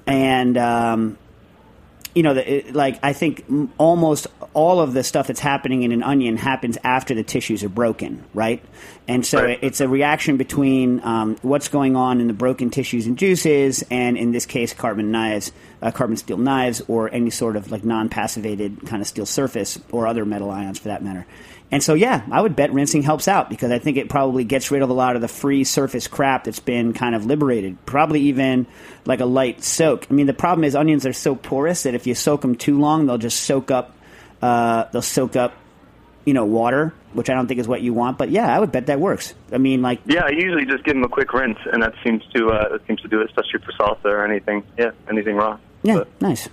And 0.06 0.58
um, 0.58 1.18
you 2.16 2.24
know, 2.24 2.34
the, 2.34 2.68
it, 2.70 2.74
like 2.76 3.00
I 3.04 3.14
think 3.14 3.46
m- 3.50 3.72
almost 3.78 4.28
all 4.54 4.80
of 4.82 4.94
the 4.94 5.04
stuff 5.04 5.28
that's 5.28 5.40
happening 5.40 5.84
in 5.84 5.92
an 5.92 6.02
onion 6.02 6.38
happens 6.38 6.78
after 6.84 7.14
the 7.14 7.24
tissues 7.24 7.64
are 7.64 7.70
broken, 7.70 8.24
right? 8.34 8.64
And 9.08 9.26
so 9.26 9.44
Right. 9.44 9.60
it's 9.62 9.80
a 9.80 9.88
reaction 9.88 10.38
between 10.38 11.02
um, 11.04 11.38
what's 11.44 11.68
going 11.68 11.96
on 11.96 12.20
in 12.20 12.28
the 12.28 12.34
broken 12.34 12.70
tissues 12.72 13.06
and 13.08 13.18
juices, 13.18 13.84
and 13.92 14.18
in 14.18 14.32
this 14.32 14.46
case, 14.46 14.74
carbon 14.74 15.12
knives, 15.12 15.52
uh, 15.82 15.92
carbon 15.92 16.18
steel 16.18 16.38
knives, 16.38 16.82
or 16.88 17.14
any 17.14 17.30
sort 17.30 17.56
of 17.56 17.72
like 17.72 17.84
non-passivated 17.86 18.86
kind 18.88 19.02
of 19.02 19.08
steel 19.08 19.26
surface, 19.26 19.80
or 19.92 20.08
other 20.08 20.26
metal 20.26 20.50
ions 20.50 20.80
for 20.80 20.88
that 20.90 21.04
matter. 21.04 21.26
And 21.72 21.84
so, 21.84 21.94
yeah, 21.94 22.24
I 22.32 22.42
would 22.42 22.56
bet 22.56 22.74
rinsing 22.74 23.04
helps 23.04 23.28
out 23.28 23.48
because 23.50 23.72
I 23.72 23.78
think 23.78 23.98
it 23.98 24.10
probably 24.10 24.44
gets 24.44 24.72
rid 24.72 24.82
of 24.82 24.90
a 24.90 24.94
lot 24.94 25.16
of 25.16 25.22
the 25.22 25.28
free 25.28 25.64
surface 25.64 26.08
crap 26.08 26.46
that's 26.46 26.60
been 26.60 26.94
kind 26.94 27.14
of 27.14 27.26
liberated. 27.28 27.78
Probably 27.86 28.22
even 28.22 28.66
like 29.06 29.20
a 29.20 29.26
light 29.26 29.64
soak. 29.64 30.08
I 30.10 30.14
mean, 30.16 30.26
the 30.26 30.34
problem 30.34 30.64
is 30.64 30.76
onions 30.76 31.06
are 31.06 31.14
so 31.14 31.36
porous 31.36 31.84
that 31.84 31.94
if 31.94 32.08
you 32.08 32.16
soak 32.16 32.42
them 32.42 32.56
too 32.56 32.80
long, 32.80 33.06
they'll 33.06 33.20
just 33.20 33.42
soak 33.44 33.70
up. 33.70 33.96
Uh, 34.42 34.86
they'll 34.92 35.02
soak 35.04 35.36
up, 35.36 35.54
you 36.26 36.34
know, 36.34 36.46
water, 36.46 36.92
which 37.14 37.30
I 37.30 37.36
don't 37.36 37.46
think 37.46 37.60
is 37.60 37.68
what 37.68 37.82
you 37.82 37.94
want. 37.94 38.18
But 38.18 38.30
yeah, 38.32 38.56
I 38.56 38.60
would 38.60 38.72
bet 38.72 38.88
that 38.88 39.00
works. 39.00 39.36
I 39.52 39.60
mean, 39.60 39.84
like, 39.84 40.00
Yeah, 40.08 40.24
I 40.26 40.30
usually 40.30 40.66
just 40.66 40.84
give 40.86 40.96
them 40.96 41.04
a 41.04 41.10
quick 41.10 41.34
rinse, 41.34 41.60
and 41.72 41.84
that 41.84 41.94
seems 42.04 42.24
to 42.34 42.50
uh, 42.50 42.70
that 42.70 42.88
seems 42.88 43.02
to 43.02 43.08
do 43.08 43.22
it, 43.22 43.26
especially 43.30 43.60
for 43.64 43.74
salsa 43.74 44.06
or 44.06 44.26
anything. 44.26 44.64
Yeah, 44.78 44.92
anything 45.08 45.36
raw. 45.36 45.60
yeah, 45.84 45.98
But- 46.00 46.08
nice. 46.22 46.50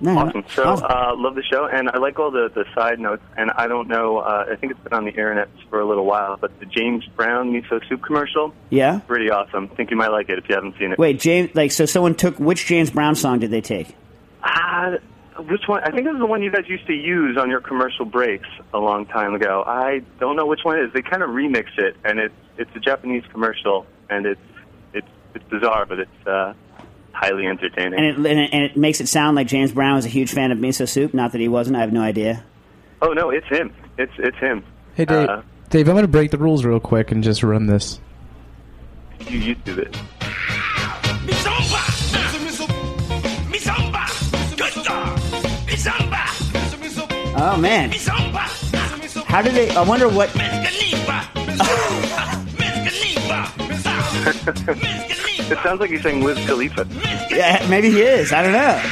No, 0.00 0.18
Awesome. 0.18 0.44
So, 0.48 0.62
awesome. 0.64 0.86
uh, 0.88 1.16
love 1.16 1.34
the 1.36 1.42
show, 1.42 1.66
and 1.66 1.88
I 1.88 1.98
like 1.98 2.18
all 2.18 2.30
the, 2.30 2.50
the 2.54 2.64
side 2.74 3.00
notes. 3.00 3.22
And 3.36 3.50
I 3.52 3.66
don't 3.66 3.88
know, 3.88 4.18
uh, 4.18 4.44
I 4.50 4.56
think 4.56 4.72
it's 4.72 4.80
been 4.82 4.92
on 4.92 5.04
the 5.04 5.10
internet 5.10 5.48
for 5.70 5.80
a 5.80 5.86
little 5.86 6.04
while, 6.04 6.36
but 6.36 6.58
the 6.60 6.66
James 6.66 7.04
Brown 7.16 7.50
miso 7.52 7.80
soup 7.88 8.02
commercial, 8.02 8.52
yeah. 8.70 9.00
pretty 9.06 9.30
awesome. 9.30 9.68
Think 9.68 9.90
you 9.90 9.96
might 9.96 10.10
like 10.10 10.28
it 10.28 10.38
if 10.38 10.48
you 10.48 10.54
haven't 10.54 10.76
seen 10.78 10.92
it. 10.92 10.98
Wait, 10.98 11.18
James. 11.18 11.54
Like, 11.54 11.72
so 11.72 11.86
someone 11.86 12.14
took 12.14 12.38
which 12.38 12.66
James 12.66 12.90
Brown 12.90 13.14
song 13.14 13.38
did 13.38 13.50
they 13.50 13.62
take? 13.62 13.96
Ah, 14.42 14.96
which 15.38 15.62
one? 15.66 15.82
I 15.82 15.90
think 15.90 16.06
it 16.06 16.10
was 16.10 16.18
the 16.18 16.26
one 16.26 16.42
you 16.42 16.50
guys 16.50 16.68
used 16.68 16.86
to 16.86 16.94
use 16.94 17.36
on 17.38 17.50
your 17.50 17.60
commercial 17.60 18.04
breaks 18.04 18.48
a 18.74 18.78
long 18.78 19.06
time 19.06 19.34
ago. 19.34 19.64
I 19.66 20.02
don't 20.20 20.36
know 20.36 20.46
which 20.46 20.60
one 20.62 20.78
it 20.78 20.84
is. 20.84 20.92
They 20.92 21.02
kind 21.02 21.22
of 21.22 21.30
remix 21.30 21.66
it, 21.78 21.96
and 22.04 22.18
it's 22.18 22.34
it's 22.58 22.70
a 22.74 22.80
Japanese 22.80 23.24
commercial, 23.32 23.86
and 24.08 24.24
it's 24.26 24.40
it's 24.94 25.08
it's 25.34 25.44
bizarre, 25.50 25.84
but 25.86 26.00
it's 26.00 26.26
uh, 26.26 26.54
highly 27.16 27.46
entertaining. 27.46 27.94
And 27.94 28.04
it, 28.04 28.16
and 28.16 28.40
it 28.40 28.50
and 28.52 28.62
it 28.64 28.76
makes 28.76 29.00
it 29.00 29.08
sound 29.08 29.36
like 29.36 29.46
James 29.46 29.72
Brown 29.72 29.96
was 29.96 30.04
a 30.04 30.08
huge 30.10 30.32
fan 30.32 30.52
of 30.52 30.58
miso 30.58 30.88
soup. 30.88 31.14
Not 31.14 31.32
that 31.32 31.40
he 31.40 31.48
wasn't. 31.48 31.76
I 31.76 31.80
have 31.80 31.92
no 31.92 32.02
idea. 32.02 32.44
oh 33.02 33.12
no, 33.12 33.30
it's 33.30 33.46
him. 33.48 33.72
It's 33.98 34.12
it's 34.18 34.36
him. 34.38 34.64
Hey, 34.94 35.04
Dave. 35.04 35.28
Uh, 35.28 35.42
Dave, 35.68 35.88
I'm 35.88 35.94
going 35.94 36.04
to 36.04 36.08
break 36.08 36.30
the 36.30 36.38
rules 36.38 36.64
real 36.64 36.78
quick 36.78 37.10
and 37.10 37.24
just 37.24 37.42
run 37.42 37.66
this. 37.66 38.00
you 39.20 39.54
YouTube 39.54 39.78
it. 39.78 39.96
Oh 47.38 47.56
man, 47.58 47.90
how 49.26 49.42
do 49.42 49.50
they? 49.50 49.70
I 49.70 49.82
wonder 49.82 50.08
what. 50.08 50.30
It 55.48 55.58
sounds 55.62 55.80
like 55.80 55.90
he's 55.90 56.02
saying 56.02 56.22
Liz 56.24 56.38
Khalifa. 56.46 56.86
Yeah, 57.30 57.64
maybe 57.70 57.90
he 57.90 58.02
is. 58.02 58.32
I 58.32 58.42
don't 58.42 58.52
know. 58.52 58.82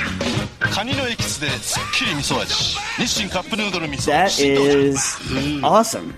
That 4.06 4.38
is 4.40 5.16
awesome. 5.64 6.14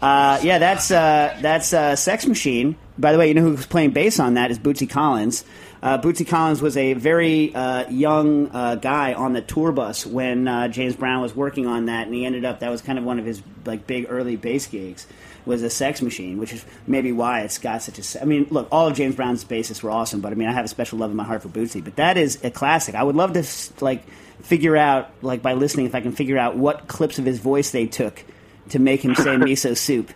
Uh, 0.00 0.38
yeah, 0.42 0.58
that's 0.58 0.90
uh, 0.90 1.36
that's 1.40 1.72
uh, 1.72 1.96
Sex 1.96 2.26
Machine. 2.26 2.76
By 2.98 3.12
the 3.12 3.18
way, 3.18 3.28
you 3.28 3.34
know 3.34 3.42
who's 3.42 3.66
playing 3.66 3.90
bass 3.92 4.20
on 4.20 4.34
that 4.34 4.50
is 4.50 4.58
Bootsy 4.58 4.88
Collins. 4.88 5.44
Uh, 5.82 5.98
Bootsy 5.98 6.26
Collins 6.26 6.60
was 6.60 6.76
a 6.76 6.92
very 6.94 7.54
uh, 7.54 7.88
young 7.88 8.50
uh, 8.50 8.74
guy 8.74 9.14
on 9.14 9.32
the 9.32 9.40
tour 9.40 9.72
bus 9.72 10.04
when 10.04 10.48
uh, 10.48 10.68
James 10.68 10.96
Brown 10.96 11.22
was 11.22 11.34
working 11.34 11.66
on 11.66 11.86
that, 11.86 12.06
and 12.06 12.14
he 12.14 12.26
ended 12.26 12.44
up 12.44 12.60
that 12.60 12.70
was 12.70 12.82
kind 12.82 12.98
of 12.98 13.04
one 13.04 13.18
of 13.18 13.24
his 13.24 13.42
like 13.64 13.86
big 13.86 14.06
early 14.08 14.36
bass 14.36 14.66
gigs 14.66 15.06
was 15.48 15.62
a 15.62 15.70
Sex 15.70 16.00
Machine, 16.02 16.38
which 16.38 16.52
is 16.52 16.64
maybe 16.86 17.10
why 17.10 17.40
it's 17.40 17.58
got 17.58 17.82
such 17.82 17.98
a. 17.98 18.22
I 18.22 18.24
mean, 18.24 18.46
look, 18.50 18.68
all 18.70 18.86
of 18.86 18.96
James 18.96 19.16
Brown's 19.16 19.44
bassists 19.44 19.82
were 19.82 19.90
awesome, 19.90 20.20
but 20.20 20.30
I 20.30 20.36
mean, 20.36 20.48
I 20.48 20.52
have 20.52 20.64
a 20.64 20.68
special 20.68 20.98
love 20.98 21.10
in 21.10 21.16
my 21.16 21.24
heart 21.24 21.42
for 21.42 21.48
Bootsy. 21.48 21.82
But 21.82 21.96
that 21.96 22.16
is 22.16 22.38
a 22.44 22.50
classic. 22.50 22.94
I 22.94 23.02
would 23.02 23.16
love 23.16 23.32
to 23.32 23.44
like 23.84 24.04
figure 24.42 24.76
out 24.76 25.10
like 25.22 25.42
by 25.42 25.54
listening 25.54 25.86
if 25.86 25.94
I 25.94 26.00
can 26.00 26.12
figure 26.12 26.38
out 26.38 26.56
what 26.56 26.86
clips 26.86 27.18
of 27.18 27.24
his 27.24 27.40
voice 27.40 27.70
they 27.72 27.86
took 27.86 28.22
to 28.68 28.78
make 28.78 29.04
him 29.04 29.14
say 29.16 29.36
miso 29.36 29.76
soup. 29.76 30.12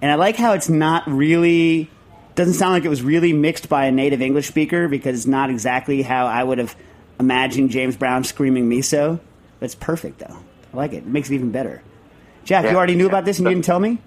And 0.00 0.10
I 0.10 0.14
like 0.14 0.36
how 0.36 0.52
it's 0.52 0.68
not 0.68 1.06
really 1.06 1.90
doesn't 2.34 2.54
sound 2.54 2.72
like 2.72 2.84
it 2.84 2.88
was 2.88 3.02
really 3.02 3.32
mixed 3.32 3.68
by 3.68 3.86
a 3.86 3.92
native 3.92 4.22
English 4.22 4.48
speaker 4.48 4.88
because 4.88 5.16
it's 5.16 5.26
not 5.26 5.50
exactly 5.50 6.02
how 6.02 6.26
I 6.26 6.42
would 6.42 6.58
have 6.58 6.74
imagined 7.20 7.70
James 7.70 7.96
Brown 7.96 8.24
screaming 8.24 8.70
miso. 8.70 9.20
That's 9.60 9.74
perfect 9.74 10.20
though. 10.20 10.38
I 10.72 10.76
like 10.76 10.92
it. 10.92 10.98
It 10.98 11.06
makes 11.06 11.30
it 11.30 11.34
even 11.34 11.50
better. 11.50 11.82
Jack, 12.44 12.64
you 12.64 12.76
already 12.76 12.94
knew 12.94 13.06
about 13.06 13.24
this 13.24 13.38
and 13.38 13.46
you 13.46 13.54
didn't 13.54 13.64
tell 13.64 13.78
me? 13.78 13.98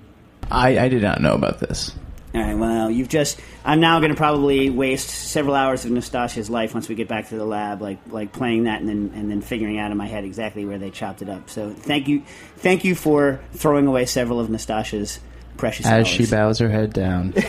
I, 0.51 0.77
I 0.79 0.89
did 0.89 1.01
not 1.01 1.21
know 1.21 1.33
about 1.33 1.59
this. 1.59 1.93
All 2.33 2.41
right, 2.41 2.57
well, 2.57 2.91
you've 2.91 3.07
just. 3.07 3.39
I'm 3.63 3.79
now 3.79 3.99
going 3.99 4.11
to 4.11 4.17
probably 4.17 4.69
waste 4.69 5.07
several 5.09 5.55
hours 5.55 5.85
of 5.85 5.91
Nastasia's 5.91 6.49
life 6.49 6.73
once 6.73 6.89
we 6.89 6.95
get 6.95 7.07
back 7.07 7.29
to 7.29 7.35
the 7.35 7.45
lab, 7.45 7.81
like 7.81 7.97
like 8.07 8.33
playing 8.33 8.65
that 8.65 8.81
and 8.81 8.89
then 8.89 9.11
and 9.15 9.31
then 9.31 9.41
figuring 9.41 9.79
out 9.79 9.91
in 9.91 9.97
my 9.97 10.05
head 10.05 10.25
exactly 10.25 10.65
where 10.65 10.77
they 10.77 10.89
chopped 10.89 11.21
it 11.21 11.29
up. 11.29 11.49
So 11.49 11.71
thank 11.71 12.07
you, 12.09 12.23
thank 12.57 12.83
you 12.83 12.93
for 12.93 13.39
throwing 13.53 13.87
away 13.87 14.05
several 14.05 14.39
of 14.41 14.49
Nastasia's 14.49 15.19
precious 15.57 15.85
As 15.85 15.91
hours. 15.93 16.07
she 16.09 16.25
bows 16.25 16.59
her 16.59 16.69
head 16.69 16.91
down. 16.93 17.33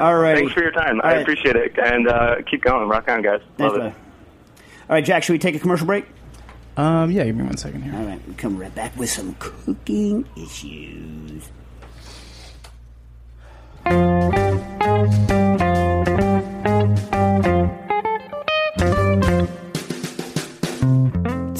All 0.00 0.16
right, 0.16 0.36
Thanks 0.36 0.52
for 0.52 0.60
your 0.60 0.72
time. 0.72 1.00
All 1.00 1.06
I 1.08 1.14
right. 1.14 1.22
appreciate 1.22 1.54
it. 1.56 1.78
And 1.78 2.08
uh, 2.08 2.36
keep 2.50 2.62
going. 2.62 2.88
Rock 2.88 3.08
on, 3.08 3.22
guys. 3.22 3.40
Love 3.58 3.74
bud. 3.74 3.80
it. 3.86 3.94
All 3.94 3.94
right, 4.96 5.04
Jack, 5.04 5.22
should 5.22 5.32
we 5.34 5.38
take 5.38 5.54
a 5.54 5.58
commercial 5.60 5.86
break? 5.86 6.04
Um, 6.76 7.10
yeah, 7.10 7.24
give 7.24 7.36
me 7.36 7.44
one 7.44 7.56
second 7.56 7.82
here. 7.82 7.94
All 7.94 8.04
right, 8.04 8.20
we 8.28 8.34
come 8.34 8.56
right 8.56 8.74
back 8.74 8.96
with 8.96 9.10
some 9.10 9.34
cooking 9.38 10.26
issues. 10.36 11.50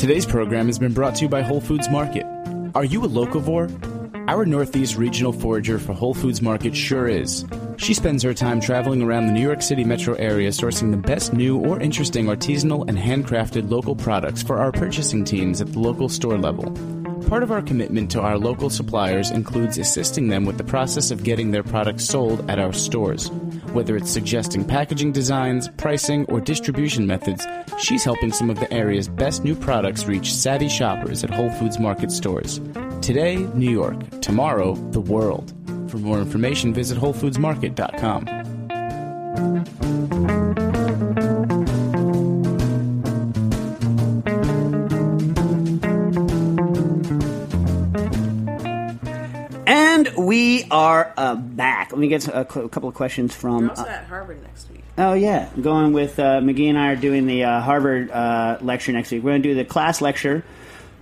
Today's 0.05 0.27
program 0.27 0.67
has 0.67 0.79
been 0.79 0.93
brought 0.93 1.15
to 1.17 1.23
you 1.23 1.29
by 1.29 1.43
Whole 1.43 1.61
Foods 1.61 1.89
Market. 1.89 2.27
Are 2.75 2.85
you 2.85 3.05
a 3.05 3.09
locavore? 3.09 3.71
Our 4.29 4.45
Northeast 4.45 4.97
regional 4.97 5.33
forager 5.33 5.79
for 5.79 5.93
Whole 5.93 6.13
Foods 6.13 6.43
Market 6.43 6.77
sure 6.77 7.09
is. 7.09 7.45
She 7.77 7.95
spends 7.95 8.23
her 8.23 8.35
time 8.35 8.61
traveling 8.61 9.03
around 9.03 9.27
the 9.27 9.33
New 9.33 9.43
York 9.43 9.63
City 9.63 9.85
metro 9.85 10.15
area 10.15 10.51
sourcing 10.51 10.91
the 10.91 10.97
best 10.97 11.33
new 11.33 11.59
or 11.59 11.81
interesting 11.81 12.27
artisanal 12.27 12.89
and 12.89 12.97
handcrafted 12.97 13.71
local 13.71 13.97
products 13.97 14.43
for 14.43 14.59
our 14.59 14.73
purchasing 14.73 15.25
teams 15.25 15.61
at 15.61 15.73
the 15.73 15.79
local 15.79 16.09
store 16.09 16.39
level. 16.39 16.73
Part 17.29 17.43
of 17.43 17.51
our 17.51 17.63
commitment 17.63 18.11
to 18.13 18.21
our 18.21 18.39
local 18.39 18.71
suppliers 18.71 19.31
includes 19.31 19.79
assisting 19.79 20.29
them 20.29 20.45
with 20.45 20.59
the 20.59 20.65
process 20.65 21.11
of 21.11 21.25
getting 21.25 21.51
their 21.51 21.63
products 21.63 22.05
sold 22.05 22.49
at 22.51 22.59
our 22.59 22.73
stores. 22.73 23.31
Whether 23.73 23.97
it's 23.97 24.11
suggesting 24.11 24.65
packaging 24.65 25.13
designs, 25.13 25.69
pricing, 25.77 26.27
or 26.27 26.41
distribution 26.41 27.07
methods, 27.07 27.47
she's 27.79 28.05
helping 28.05 28.31
some 28.31 28.51
of 28.51 28.61
the 28.61 28.73
area's 28.73 29.09
best 29.09 29.43
new 29.43 29.55
products 29.55 30.05
reach 30.05 30.33
savvy 30.33 30.69
shoppers 30.69 31.25
at 31.25 31.31
Whole 31.31 31.51
Foods 31.51 31.79
Market 31.79 32.13
stores. 32.13 32.61
Today, 33.01 33.37
New 33.55 33.71
York. 33.71 34.21
Tomorrow, 34.21 34.75
the 34.91 35.01
world. 35.01 35.53
For 35.95 36.01
more 36.01 36.19
information, 36.19 36.75
visit 36.75 36.99
WholeFoodsMarket.com. 36.99 38.27
And 49.67 50.11
we 50.17 50.65
are 50.73 51.15
uh, 51.17 51.37
back. 51.37 51.93
Let 51.93 52.01
me 52.01 52.09
get 52.09 52.27
a, 52.27 52.45
cou- 52.45 52.63
a 52.63 52.69
couple 52.69 52.89
of 52.89 52.97
questions 52.97 53.33
from. 53.33 53.63
We're 53.63 53.69
also 53.71 53.85
uh, 53.85 53.87
at 53.87 54.07
Harvard 54.07 54.43
next 54.43 54.69
week. 54.73 54.83
Oh 54.99 55.13
yeah, 55.13 55.49
I'm 55.55 55.63
going 55.63 55.93
with 55.93 56.19
uh, 56.19 56.41
McGee 56.41 56.71
and 56.71 56.77
I 56.77 56.89
are 56.89 56.97
doing 56.97 57.27
the 57.27 57.45
uh, 57.45 57.61
Harvard 57.61 58.11
uh, 58.11 58.59
lecture 58.63 58.91
next 58.91 59.13
week. 59.13 59.23
We're 59.23 59.31
going 59.31 59.43
to 59.45 59.49
do 59.51 59.55
the 59.55 59.65
class 59.65 60.01
lecture, 60.01 60.45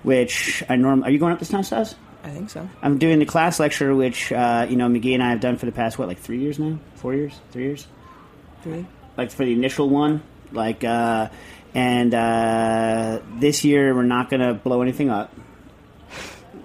which 0.03 0.63
I 0.69 0.77
norm. 0.77 1.03
Are 1.03 1.11
you 1.11 1.19
going 1.19 1.33
up 1.33 1.39
this 1.39 1.49
time, 1.49 1.63
Stas? 1.63 1.95
I 2.25 2.31
think 2.31 2.51
so. 2.51 2.69
I'm 2.81 2.99
doing 2.99 3.19
the 3.19 3.27
class 3.27 3.59
lecture, 3.59 3.95
which 3.95 4.31
uh, 4.33 4.67
you 4.69 4.77
know 4.77 4.89
McGee 4.89 5.15
and 5.15 5.23
I 5.23 5.31
have 5.31 5.41
done 5.41 5.57
for 5.59 5.67
the 5.67 5.73
past 5.73 5.99
what, 5.99 6.09
like 6.09 6.19
three 6.19 6.39
years 6.39 6.59
now, 6.59 6.79
four 6.95 7.15
years, 7.15 7.39
three 7.51 7.65
years. 7.65 7.87
Three. 8.63 8.87
Like 9.17 9.31
for 9.31 9.45
the 9.45 9.53
initial 9.53 9.89
one, 9.89 10.23
like, 10.53 10.85
uh, 10.85 11.29
and 11.75 12.15
uh, 12.15 13.21
this 13.39 13.65
year 13.65 13.95
we're 13.95 14.05
not 14.05 14.31
going 14.31 14.41
to 14.41 14.55
blow 14.55 14.83
anything 14.83 15.11
up, 15.11 15.35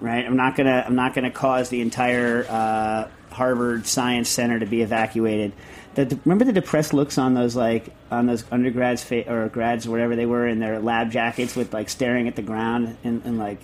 right? 0.00 0.24
I'm 0.24 0.36
not 0.36 0.56
gonna 0.56 0.84
I'm 0.86 0.94
not 0.94 1.14
gonna 1.14 1.30
cause 1.30 1.68
the 1.70 1.80
entire 1.80 2.46
uh, 2.48 3.08
Harvard 3.30 3.86
Science 3.86 4.28
Center 4.28 4.60
to 4.60 4.66
be 4.66 4.82
evacuated. 4.82 5.52
The, 5.94 6.18
remember 6.24 6.44
the 6.44 6.52
depressed 6.52 6.94
looks 6.94 7.18
on 7.18 7.34
those 7.34 7.56
like 7.56 7.92
on 8.10 8.26
those 8.26 8.44
undergrads 8.52 9.02
fa- 9.02 9.28
or 9.28 9.48
grads 9.48 9.86
or 9.86 9.90
whatever 9.90 10.14
they 10.14 10.26
were 10.26 10.46
in 10.46 10.60
their 10.60 10.78
lab 10.78 11.10
jackets 11.10 11.56
with 11.56 11.74
like 11.74 11.88
staring 11.88 12.28
at 12.28 12.36
the 12.36 12.42
ground 12.42 12.96
and, 13.02 13.22
and 13.24 13.38
like 13.38 13.58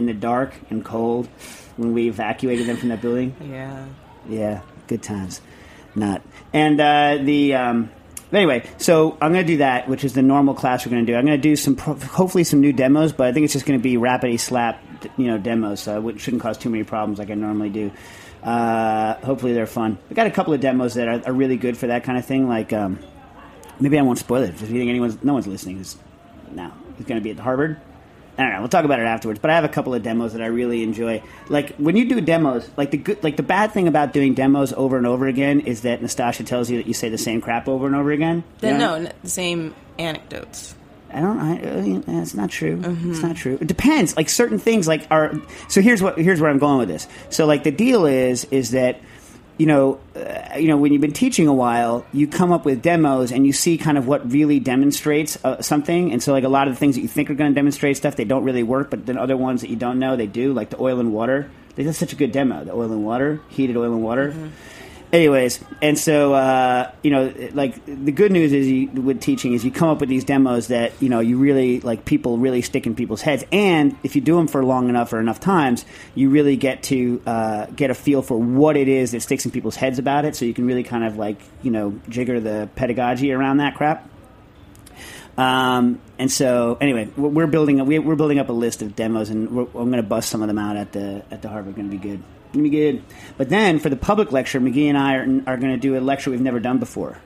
in 0.00 0.06
the 0.06 0.14
dark 0.14 0.52
and 0.70 0.84
cold 0.84 1.28
when 1.76 1.92
we 1.92 2.08
evacuated 2.08 2.66
them 2.66 2.76
from 2.76 2.88
that 2.88 3.00
building. 3.00 3.36
Yeah. 3.40 3.86
Yeah, 4.28 4.62
good 4.88 5.02
times. 5.02 5.40
Not. 5.94 6.22
And 6.52 6.80
uh, 6.80 7.18
the. 7.20 7.54
Um, 7.54 7.90
anyway, 8.32 8.68
so 8.78 9.12
I'm 9.20 9.32
going 9.32 9.46
to 9.46 9.52
do 9.52 9.58
that, 9.58 9.88
which 9.88 10.04
is 10.04 10.14
the 10.14 10.22
normal 10.22 10.54
class 10.54 10.84
we're 10.84 10.90
going 10.90 11.06
to 11.06 11.12
do. 11.12 11.16
I'm 11.16 11.24
going 11.24 11.38
to 11.38 11.42
do 11.42 11.56
some, 11.56 11.76
pro- 11.76 11.94
hopefully, 11.94 12.44
some 12.44 12.60
new 12.60 12.72
demos, 12.72 13.12
but 13.12 13.26
I 13.26 13.32
think 13.32 13.44
it's 13.44 13.52
just 13.52 13.66
going 13.66 13.78
to 13.78 13.82
be 13.82 13.96
rapidly 13.96 14.36
slap, 14.36 14.82
you 15.16 15.26
know, 15.26 15.38
demos, 15.38 15.80
so 15.80 16.08
it 16.08 16.20
shouldn't 16.20 16.42
cause 16.42 16.58
too 16.58 16.70
many 16.70 16.84
problems 16.84 17.18
like 17.18 17.30
I 17.30 17.34
normally 17.34 17.70
do. 17.70 17.90
Uh, 18.42 19.14
hopefully, 19.24 19.52
they're 19.52 19.66
fun. 19.66 19.98
I 20.10 20.14
got 20.14 20.26
a 20.26 20.30
couple 20.30 20.54
of 20.54 20.60
demos 20.60 20.94
that 20.94 21.08
are, 21.08 21.22
are 21.26 21.32
really 21.32 21.56
good 21.56 21.76
for 21.76 21.88
that 21.88 22.04
kind 22.04 22.18
of 22.18 22.24
thing. 22.24 22.48
Like, 22.48 22.72
um, 22.72 22.98
maybe 23.78 23.98
I 23.98 24.02
won't 24.02 24.18
spoil 24.18 24.42
it. 24.42 24.50
If 24.50 24.62
you 24.62 24.78
think 24.78 24.88
anyone's, 24.88 25.22
no 25.22 25.34
one's 25.34 25.46
listening, 25.46 25.78
is 25.78 25.96
now 26.52 26.72
he's 26.96 27.06
going 27.06 27.20
to 27.20 27.24
be 27.24 27.30
at 27.30 27.38
Harvard. 27.38 27.80
I 28.40 28.44
don't 28.44 28.52
know. 28.54 28.60
We'll 28.60 28.68
talk 28.68 28.84
about 28.84 29.00
it 29.00 29.04
afterwards. 29.04 29.38
But 29.38 29.50
I 29.50 29.54
have 29.54 29.64
a 29.64 29.68
couple 29.68 29.94
of 29.94 30.02
demos 30.02 30.32
that 30.32 30.40
I 30.40 30.46
really 30.46 30.82
enjoy. 30.82 31.22
Like 31.48 31.76
when 31.76 31.96
you 31.96 32.08
do 32.08 32.20
demos, 32.20 32.68
like 32.76 32.90
the 32.90 32.96
good, 32.96 33.22
like 33.22 33.36
the 33.36 33.42
bad 33.42 33.72
thing 33.72 33.86
about 33.86 34.12
doing 34.12 34.34
demos 34.34 34.72
over 34.72 34.96
and 34.96 35.06
over 35.06 35.26
again 35.26 35.60
is 35.60 35.82
that 35.82 36.00
Nastasha 36.00 36.46
tells 36.46 36.70
you 36.70 36.78
that 36.78 36.86
you 36.86 36.94
say 36.94 37.08
the 37.10 37.18
same 37.18 37.40
crap 37.40 37.68
over 37.68 37.86
and 37.86 37.94
over 37.94 38.10
again. 38.10 38.42
Then 38.60 38.74
You 38.74 38.78
know? 38.78 38.98
no, 38.98 39.12
the 39.22 39.28
same 39.28 39.74
anecdotes. 39.98 40.74
I 41.12 41.20
don't. 41.20 41.38
I, 41.38 41.54
uh, 41.56 42.20
it's 42.22 42.34
not 42.34 42.50
true. 42.50 42.80
It's 43.06 43.20
not 43.20 43.36
true. 43.36 43.58
It 43.60 43.66
depends. 43.66 44.16
Like 44.16 44.28
certain 44.28 44.58
things, 44.60 44.86
like 44.86 45.06
are. 45.10 45.34
So 45.68 45.80
here's 45.80 46.00
what 46.00 46.16
here's 46.16 46.40
where 46.40 46.50
I'm 46.50 46.58
going 46.58 46.78
with 46.78 46.88
this. 46.88 47.08
So 47.30 47.46
like 47.46 47.64
the 47.64 47.72
deal 47.72 48.06
is 48.06 48.44
is 48.52 48.70
that 48.70 49.00
you 49.60 49.66
know 49.66 50.00
uh, 50.16 50.56
you 50.56 50.68
know 50.68 50.78
when 50.78 50.90
you've 50.90 51.02
been 51.02 51.12
teaching 51.12 51.46
a 51.46 51.52
while, 51.52 52.06
you 52.14 52.26
come 52.26 52.50
up 52.50 52.64
with 52.64 52.80
demos 52.80 53.30
and 53.30 53.46
you 53.46 53.52
see 53.52 53.76
kind 53.76 53.98
of 53.98 54.06
what 54.06 54.32
really 54.32 54.58
demonstrates 54.58 55.36
uh, 55.44 55.60
something. 55.60 56.12
And 56.12 56.22
so 56.22 56.32
like 56.32 56.44
a 56.44 56.48
lot 56.48 56.66
of 56.66 56.72
the 56.72 56.80
things 56.80 56.94
that 56.94 57.02
you 57.02 57.08
think 57.08 57.28
are 57.28 57.34
going 57.34 57.50
to 57.50 57.54
demonstrate 57.54 57.98
stuff, 57.98 58.16
they 58.16 58.24
don't 58.24 58.44
really 58.44 58.62
work. 58.62 58.88
But 58.88 59.04
then 59.04 59.18
other 59.18 59.36
ones 59.36 59.60
that 59.60 59.68
you 59.68 59.76
don't 59.76 59.98
know, 59.98 60.16
they 60.16 60.26
do. 60.26 60.54
Like 60.54 60.70
the 60.70 60.80
oil 60.80 60.98
and 60.98 61.12
water. 61.12 61.50
They 61.74 61.84
did 61.84 61.94
such 61.94 62.14
a 62.14 62.16
good 62.16 62.32
demo. 62.32 62.64
The 62.64 62.72
oil 62.72 62.90
and 62.90 63.04
water, 63.04 63.40
heated 63.50 63.76
oil 63.76 63.92
and 63.92 64.02
water. 64.02 64.34
Anyways, 65.12 65.60
and 65.82 65.98
so 65.98 66.34
uh, 66.34 66.90
you 67.02 67.10
know, 67.10 67.32
like 67.52 67.84
the 67.84 68.12
good 68.12 68.32
news 68.32 68.52
is 68.52 68.66
you, 68.68 68.88
with 68.88 69.20
teaching 69.20 69.52
is 69.52 69.64
you 69.64 69.70
come 69.70 69.88
up 69.88 70.00
with 70.00 70.08
these 70.08 70.24
demos 70.24 70.68
that 70.68 70.92
you 71.00 71.08
know 71.08 71.20
you 71.20 71.38
really 71.38 71.80
like 71.80 72.04
people 72.04 72.38
really 72.38 72.62
stick 72.62 72.86
in 72.86 72.94
people's 72.94 73.22
heads, 73.22 73.44
and 73.52 73.96
if 74.02 74.14
you 74.14 74.22
do 74.22 74.36
them 74.36 74.46
for 74.46 74.64
long 74.64 74.88
enough 74.88 75.12
or 75.12 75.20
enough 75.20 75.40
times, 75.40 75.84
you 76.14 76.30
really 76.30 76.56
get 76.56 76.82
to 76.84 77.22
uh, 77.26 77.66
get 77.66 77.90
a 77.90 77.94
feel 77.94 78.22
for 78.22 78.38
what 78.38 78.76
it 78.76 78.88
is 78.88 79.12
that 79.12 79.20
sticks 79.20 79.44
in 79.44 79.50
people's 79.50 79.76
heads 79.76 79.98
about 79.98 80.24
it, 80.24 80.36
so 80.36 80.44
you 80.44 80.54
can 80.54 80.66
really 80.66 80.84
kind 80.84 81.04
of 81.04 81.16
like 81.16 81.40
you 81.62 81.70
know 81.70 81.98
jigger 82.08 82.40
the 82.40 82.68
pedagogy 82.74 83.32
around 83.32 83.58
that 83.58 83.74
crap. 83.74 84.08
Um, 85.38 86.00
and 86.18 86.30
so, 86.30 86.76
anyway, 86.80 87.08
we're 87.16 87.46
building 87.46 87.84
we're 87.86 88.02
we're 88.02 88.16
building 88.16 88.38
up 88.38 88.48
a 88.48 88.52
list 88.52 88.82
of 88.82 88.94
demos, 88.94 89.30
and 89.30 89.48
I'm 89.48 89.72
going 89.72 89.92
to 89.92 90.02
bust 90.02 90.28
some 90.28 90.42
of 90.42 90.48
them 90.48 90.58
out 90.58 90.76
at 90.76 90.92
the 90.92 91.24
at 91.30 91.40
the 91.42 91.48
Harvard. 91.48 91.76
Going 91.76 91.90
to 91.90 91.96
be 91.96 92.02
good. 92.02 92.22
Good. 92.52 93.02
But 93.36 93.48
then 93.48 93.78
for 93.78 93.88
the 93.88 93.96
public 93.96 94.32
lecture, 94.32 94.60
McGee 94.60 94.88
and 94.88 94.98
I 94.98 95.16
are, 95.16 95.54
are 95.54 95.56
going 95.56 95.72
to 95.72 95.76
do 95.76 95.96
a 95.96 96.00
lecture 96.00 96.30
we've 96.30 96.40
never 96.40 96.60
done 96.60 96.78
before. 96.78 97.18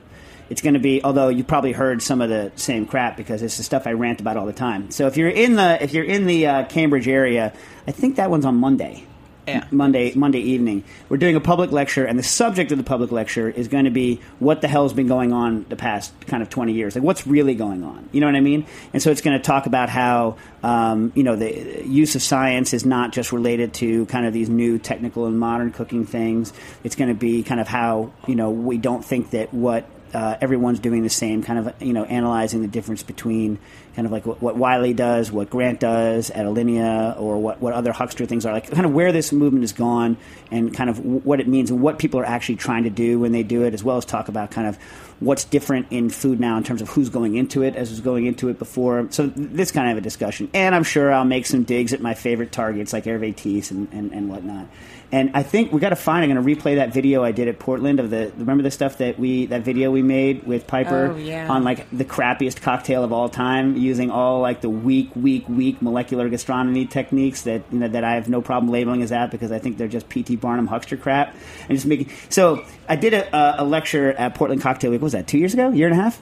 It's 0.49 0.61
going 0.61 0.75
to 0.75 0.79
be, 0.79 1.03
although 1.03 1.29
you 1.29 1.43
probably 1.43 1.71
heard 1.71 2.03
some 2.03 2.21
of 2.21 2.29
the 2.29 2.51
same 2.55 2.85
crap 2.85 3.17
because 3.17 3.41
it's 3.41 3.57
the 3.57 3.63
stuff 3.63 3.87
I 3.87 3.93
rant 3.93 4.21
about 4.21 4.37
all 4.37 4.45
the 4.45 4.53
time. 4.53 4.91
So 4.91 5.07
if 5.07 5.17
you're 5.17 5.29
in 5.29 5.55
the 5.55 5.83
if 5.83 5.93
you're 5.93 6.03
in 6.03 6.27
the 6.27 6.45
uh, 6.45 6.65
Cambridge 6.65 7.07
area, 7.07 7.51
I 7.87 7.91
think 7.91 8.17
that 8.17 8.29
one's 8.29 8.45
on 8.45 8.57
Monday. 8.57 9.05
Yeah. 9.47 9.67
Monday 9.69 10.13
Monday 10.15 10.39
evening. 10.39 10.83
We're 11.07 11.17
doing 11.17 11.35
a 11.35 11.39
public 11.39 11.71
lecture, 11.71 12.03
and 12.05 12.17
the 12.17 12.23
subject 12.23 12.71
of 12.71 12.77
the 12.77 12.83
public 12.83 13.11
lecture 13.11 13.49
is 13.49 13.67
going 13.67 13.85
to 13.85 13.91
be 13.91 14.19
what 14.39 14.61
the 14.61 14.67
hell's 14.67 14.93
been 14.93 15.07
going 15.07 15.33
on 15.33 15.65
the 15.69 15.75
past 15.75 16.13
kind 16.25 16.41
of 16.41 16.49
twenty 16.49 16.73
years. 16.73 16.95
Like 16.95 17.03
what's 17.03 17.27
really 17.27 17.53
going 17.53 17.83
on? 17.83 18.09
You 18.11 18.21
know 18.21 18.27
what 18.27 18.35
I 18.35 18.41
mean? 18.41 18.65
And 18.93 19.03
so 19.03 19.11
it's 19.11 19.21
going 19.21 19.37
to 19.37 19.43
talk 19.43 19.67
about 19.67 19.89
how 19.89 20.37
um, 20.63 21.11
you 21.15 21.23
know 21.23 21.35
the 21.35 21.83
use 21.85 22.15
of 22.15 22.23
science 22.23 22.73
is 22.73 22.85
not 22.85 23.11
just 23.11 23.31
related 23.31 23.75
to 23.75 24.07
kind 24.07 24.25
of 24.25 24.33
these 24.33 24.49
new 24.49 24.79
technical 24.79 25.25
and 25.27 25.39
modern 25.39 25.71
cooking 25.71 26.05
things. 26.05 26.51
It's 26.83 26.95
going 26.95 27.09
to 27.09 27.15
be 27.15 27.43
kind 27.43 27.61
of 27.61 27.67
how 27.67 28.13
you 28.27 28.35
know 28.35 28.49
we 28.49 28.77
don't 28.77 29.05
think 29.05 29.31
that 29.31 29.53
what 29.53 29.85
uh, 30.13 30.37
everyone's 30.39 30.79
doing 30.79 31.03
the 31.03 31.09
same, 31.09 31.43
kind 31.43 31.59
of 31.59 31.81
you 31.81 31.93
know 31.93 32.05
analyzing 32.05 32.61
the 32.61 32.67
difference 32.67 33.03
between 33.03 33.59
kind 33.95 34.05
of 34.05 34.11
like 34.11 34.25
what, 34.25 34.41
what 34.41 34.55
Wylie 34.55 34.93
does, 34.93 35.31
what 35.31 35.49
Grant 35.49 35.79
does 35.79 36.29
at 36.29 36.45
Alinea, 36.45 37.19
or 37.19 37.37
what, 37.37 37.61
what 37.61 37.73
other 37.73 37.91
huckster 37.91 38.25
things 38.25 38.45
are, 38.45 38.53
like 38.53 38.69
kind 38.69 38.85
of 38.85 38.93
where 38.93 39.11
this 39.11 39.31
movement 39.31 39.63
has 39.63 39.73
gone 39.73 40.17
and 40.51 40.73
kind 40.73 40.89
of 40.89 40.99
what 40.99 41.39
it 41.39 41.47
means 41.47 41.71
and 41.71 41.81
what 41.81 41.97
people 41.99 42.19
are 42.19 42.25
actually 42.25 42.57
trying 42.57 42.83
to 42.83 42.89
do 42.89 43.19
when 43.19 43.31
they 43.31 43.43
do 43.43 43.63
it, 43.63 43.73
as 43.73 43.83
well 43.83 43.97
as 43.97 44.05
talk 44.05 44.27
about 44.27 44.51
kind 44.51 44.67
of 44.67 44.77
what's 45.19 45.45
different 45.45 45.87
in 45.91 46.09
food 46.09 46.39
now 46.39 46.57
in 46.57 46.63
terms 46.63 46.81
of 46.81 46.89
who's 46.89 47.09
going 47.09 47.35
into 47.35 47.63
it 47.63 47.75
as 47.75 47.89
was 47.89 48.01
going 48.01 48.25
into 48.25 48.49
it 48.49 48.59
before. 48.59 49.07
So 49.11 49.27
this 49.27 49.71
kind 49.71 49.89
of 49.91 49.97
a 49.97 50.01
discussion, 50.01 50.49
and 50.53 50.75
I'm 50.75 50.83
sure 50.83 51.11
I'll 51.13 51.23
make 51.25 51.45
some 51.45 51.63
digs 51.63 51.93
at 51.93 52.01
my 52.01 52.13
favorite 52.13 52.51
targets 52.51 52.91
like 52.93 53.05
Hervé 53.05 53.35
This 53.35 53.71
and, 53.71 53.87
and, 53.93 54.11
and 54.11 54.29
whatnot. 54.29 54.67
And 55.11 55.31
I 55.35 55.43
think 55.43 55.71
we 55.71 55.79
got 55.79 55.89
to 55.89 55.95
find. 55.95 56.23
I'm 56.23 56.35
going 56.35 56.55
to 56.55 56.61
replay 56.63 56.75
that 56.77 56.91
video 56.91 57.23
I 57.23 57.31
did 57.31 57.47
at 57.47 57.59
Portland 57.59 57.99
of 57.99 58.09
the. 58.09 58.31
Remember 58.37 58.63
the 58.63 58.71
stuff 58.71 58.97
that 58.97 59.19
we 59.19 59.45
that 59.45 59.61
video 59.61 59.91
we 59.91 60.01
made 60.01 60.43
with 60.47 60.65
Piper 60.65 61.11
Oh, 61.13 61.15
yeah. 61.15 61.47
on 61.47 61.63
like 61.63 61.87
the 61.95 62.03
crappiest 62.03 62.59
cocktail 62.61 63.03
of 63.03 63.13
all 63.13 63.29
time, 63.29 63.77
using 63.77 64.09
all 64.09 64.41
like 64.41 64.61
the 64.61 64.69
weak, 64.69 65.15
weak, 65.15 65.47
weak 65.47 65.79
molecular 65.81 66.27
gastronomy 66.27 66.87
techniques 66.87 67.43
that 67.43 67.61
you 67.71 67.79
know 67.79 67.87
that 67.87 68.03
I 68.03 68.15
have 68.15 68.27
no 68.29 68.41
problem 68.41 68.71
labeling 68.71 69.03
as 69.03 69.11
that 69.11 69.29
because 69.29 69.51
I 69.51 69.59
think 69.59 69.77
they're 69.77 69.87
just 69.87 70.09
P.T. 70.09 70.37
Barnum 70.37 70.65
huckster 70.65 70.97
crap 70.97 71.35
and 71.69 71.77
just 71.77 71.85
making. 71.85 72.09
So 72.29 72.65
I 72.89 72.95
did 72.95 73.13
a, 73.13 73.33
a- 73.33 73.55
a 73.59 73.63
lecture 73.63 74.11
at 74.11 74.33
Portland 74.33 74.63
Cocktail 74.63 74.89
Week. 74.89 74.99
What 75.01 75.05
was 75.05 75.14
that 75.15 75.27
two 75.27 75.37
years 75.37 75.53
ago? 75.53 75.71
Year 75.71 75.87
and 75.87 75.99
a 75.99 76.03
half? 76.03 76.21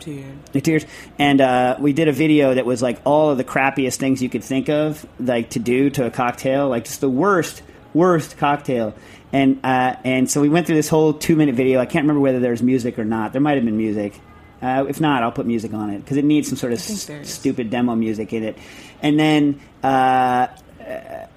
Dude. 0.00 0.52
The 0.52 0.60
tears. 0.60 0.84
And 1.18 1.40
uh, 1.40 1.76
we 1.78 1.92
did 1.92 2.08
a 2.08 2.12
video 2.12 2.54
that 2.54 2.66
was 2.66 2.82
like 2.82 3.00
all 3.04 3.30
of 3.30 3.38
the 3.38 3.44
crappiest 3.44 3.96
things 3.96 4.22
you 4.22 4.28
could 4.28 4.44
think 4.44 4.68
of, 4.68 5.06
like 5.20 5.50
to 5.50 5.58
do 5.58 5.90
to 5.90 6.06
a 6.06 6.10
cocktail, 6.10 6.68
like 6.68 6.84
just 6.84 7.00
the 7.00 7.08
worst, 7.08 7.62
worst 7.92 8.36
cocktail. 8.36 8.94
And 9.32 9.60
uh, 9.64 9.96
and 10.04 10.30
so 10.30 10.40
we 10.40 10.48
went 10.48 10.66
through 10.66 10.76
this 10.76 10.88
whole 10.88 11.12
two 11.12 11.36
minute 11.36 11.54
video. 11.54 11.80
I 11.80 11.86
can't 11.86 12.04
remember 12.04 12.20
whether 12.20 12.40
there 12.40 12.52
was 12.52 12.62
music 12.62 12.98
or 12.98 13.04
not. 13.04 13.32
There 13.32 13.40
might 13.40 13.56
have 13.56 13.64
been 13.64 13.76
music. 13.76 14.20
Uh, 14.62 14.86
if 14.88 15.00
not, 15.00 15.22
I'll 15.22 15.32
put 15.32 15.46
music 15.46 15.74
on 15.74 15.90
it 15.90 15.98
because 15.98 16.16
it 16.16 16.24
needs 16.24 16.48
some 16.48 16.56
sort 16.56 16.72
of 16.72 16.80
stupid 16.80 17.70
demo 17.70 17.94
music 17.94 18.32
in 18.32 18.44
it. 18.44 18.56
And 19.02 19.18
then 19.18 19.60
uh, 19.82 20.48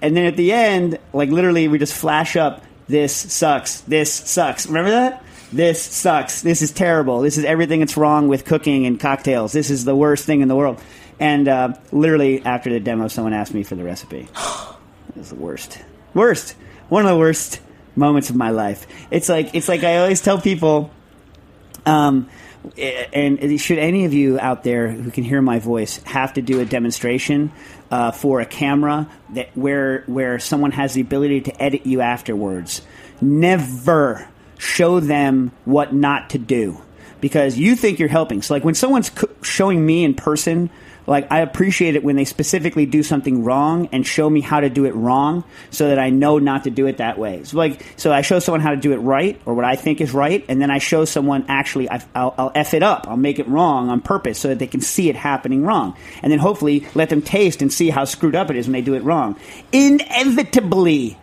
and 0.00 0.16
then 0.16 0.26
at 0.26 0.36
the 0.36 0.52
end, 0.52 0.98
like 1.12 1.30
literally, 1.30 1.68
we 1.68 1.78
just 1.78 1.94
flash 1.94 2.36
up. 2.36 2.62
This 2.86 3.14
sucks. 3.14 3.80
This 3.82 4.12
sucks. 4.12 4.66
Remember 4.66 4.90
that? 4.90 5.24
This 5.52 5.82
sucks. 5.82 6.42
This 6.42 6.60
is 6.60 6.72
terrible. 6.72 7.20
This 7.20 7.38
is 7.38 7.44
everything 7.44 7.80
that's 7.80 7.96
wrong 7.96 8.28
with 8.28 8.44
cooking 8.44 8.86
and 8.86 9.00
cocktails. 9.00 9.52
This 9.52 9.70
is 9.70 9.84
the 9.84 9.96
worst 9.96 10.26
thing 10.26 10.42
in 10.42 10.48
the 10.48 10.56
world. 10.56 10.80
And 11.18 11.48
uh, 11.48 11.74
literally 11.90 12.44
after 12.44 12.70
the 12.70 12.80
demo, 12.80 13.08
someone 13.08 13.32
asked 13.32 13.54
me 13.54 13.62
for 13.62 13.74
the 13.74 13.84
recipe. 13.84 14.28
It 15.08 15.16
was 15.16 15.30
the 15.30 15.36
worst. 15.36 15.78
Worst. 16.12 16.54
One 16.90 17.04
of 17.04 17.10
the 17.10 17.16
worst 17.16 17.60
moments 17.96 18.28
of 18.28 18.36
my 18.36 18.50
life. 18.50 18.86
It's 19.10 19.28
like 19.28 19.54
it's 19.54 19.68
like 19.68 19.82
I 19.82 19.98
always 19.98 20.20
tell 20.20 20.38
people. 20.38 20.90
Um, 21.86 22.28
and 22.76 23.60
should 23.60 23.78
any 23.78 24.04
of 24.04 24.12
you 24.12 24.38
out 24.38 24.64
there 24.64 24.88
who 24.88 25.10
can 25.10 25.24
hear 25.24 25.40
my 25.40 25.58
voice 25.58 26.02
have 26.04 26.34
to 26.34 26.42
do 26.42 26.60
a 26.60 26.66
demonstration 26.66 27.50
uh, 27.90 28.12
for 28.12 28.40
a 28.40 28.46
camera 28.46 29.08
that 29.30 29.56
where 29.56 30.02
where 30.06 30.38
someone 30.38 30.72
has 30.72 30.92
the 30.92 31.00
ability 31.00 31.40
to 31.42 31.62
edit 31.62 31.86
you 31.86 32.02
afterwards, 32.02 32.82
never 33.20 34.28
show 34.58 35.00
them 35.00 35.52
what 35.64 35.94
not 35.94 36.30
to 36.30 36.38
do 36.38 36.80
because 37.20 37.58
you 37.58 37.74
think 37.74 37.98
you're 37.98 38.08
helping. 38.08 38.42
So 38.42 38.54
like 38.54 38.64
when 38.64 38.74
someone's 38.74 39.10
co- 39.10 39.30
showing 39.42 39.84
me 39.84 40.04
in 40.04 40.14
person 40.14 40.70
like 41.08 41.32
I 41.32 41.40
appreciate 41.40 41.96
it 41.96 42.04
when 42.04 42.16
they 42.16 42.26
specifically 42.26 42.84
do 42.84 43.02
something 43.02 43.42
wrong 43.42 43.88
and 43.92 44.06
show 44.06 44.28
me 44.28 44.42
how 44.42 44.60
to 44.60 44.68
do 44.68 44.84
it 44.84 44.94
wrong 44.94 45.42
so 45.70 45.88
that 45.88 45.98
I 45.98 46.10
know 46.10 46.38
not 46.38 46.64
to 46.64 46.70
do 46.70 46.86
it 46.86 46.98
that 46.98 47.18
way. 47.18 47.44
So 47.44 47.56
like 47.56 47.82
so 47.96 48.12
I 48.12 48.20
show 48.20 48.38
someone 48.38 48.60
how 48.60 48.70
to 48.70 48.76
do 48.76 48.92
it 48.92 48.98
right 48.98 49.40
or 49.46 49.54
what 49.54 49.64
I 49.64 49.74
think 49.74 50.02
is 50.02 50.12
right 50.12 50.44
and 50.48 50.60
then 50.60 50.70
I 50.70 50.78
show 50.78 51.06
someone 51.06 51.46
actually 51.48 51.90
I, 51.90 52.04
I'll, 52.14 52.34
I'll 52.36 52.52
f 52.54 52.74
it 52.74 52.82
up. 52.82 53.06
I'll 53.08 53.16
make 53.16 53.38
it 53.38 53.48
wrong 53.48 53.88
on 53.88 54.02
purpose 54.02 54.38
so 54.38 54.48
that 54.48 54.58
they 54.58 54.66
can 54.66 54.82
see 54.82 55.08
it 55.08 55.16
happening 55.16 55.64
wrong 55.64 55.96
and 56.22 56.30
then 56.30 56.38
hopefully 56.38 56.86
let 56.94 57.08
them 57.08 57.22
taste 57.22 57.62
and 57.62 57.72
see 57.72 57.88
how 57.88 58.04
screwed 58.04 58.36
up 58.36 58.50
it 58.50 58.56
is 58.56 58.66
when 58.66 58.74
they 58.74 58.82
do 58.82 58.94
it 58.94 59.02
wrong. 59.02 59.36
Inevitably 59.72 61.18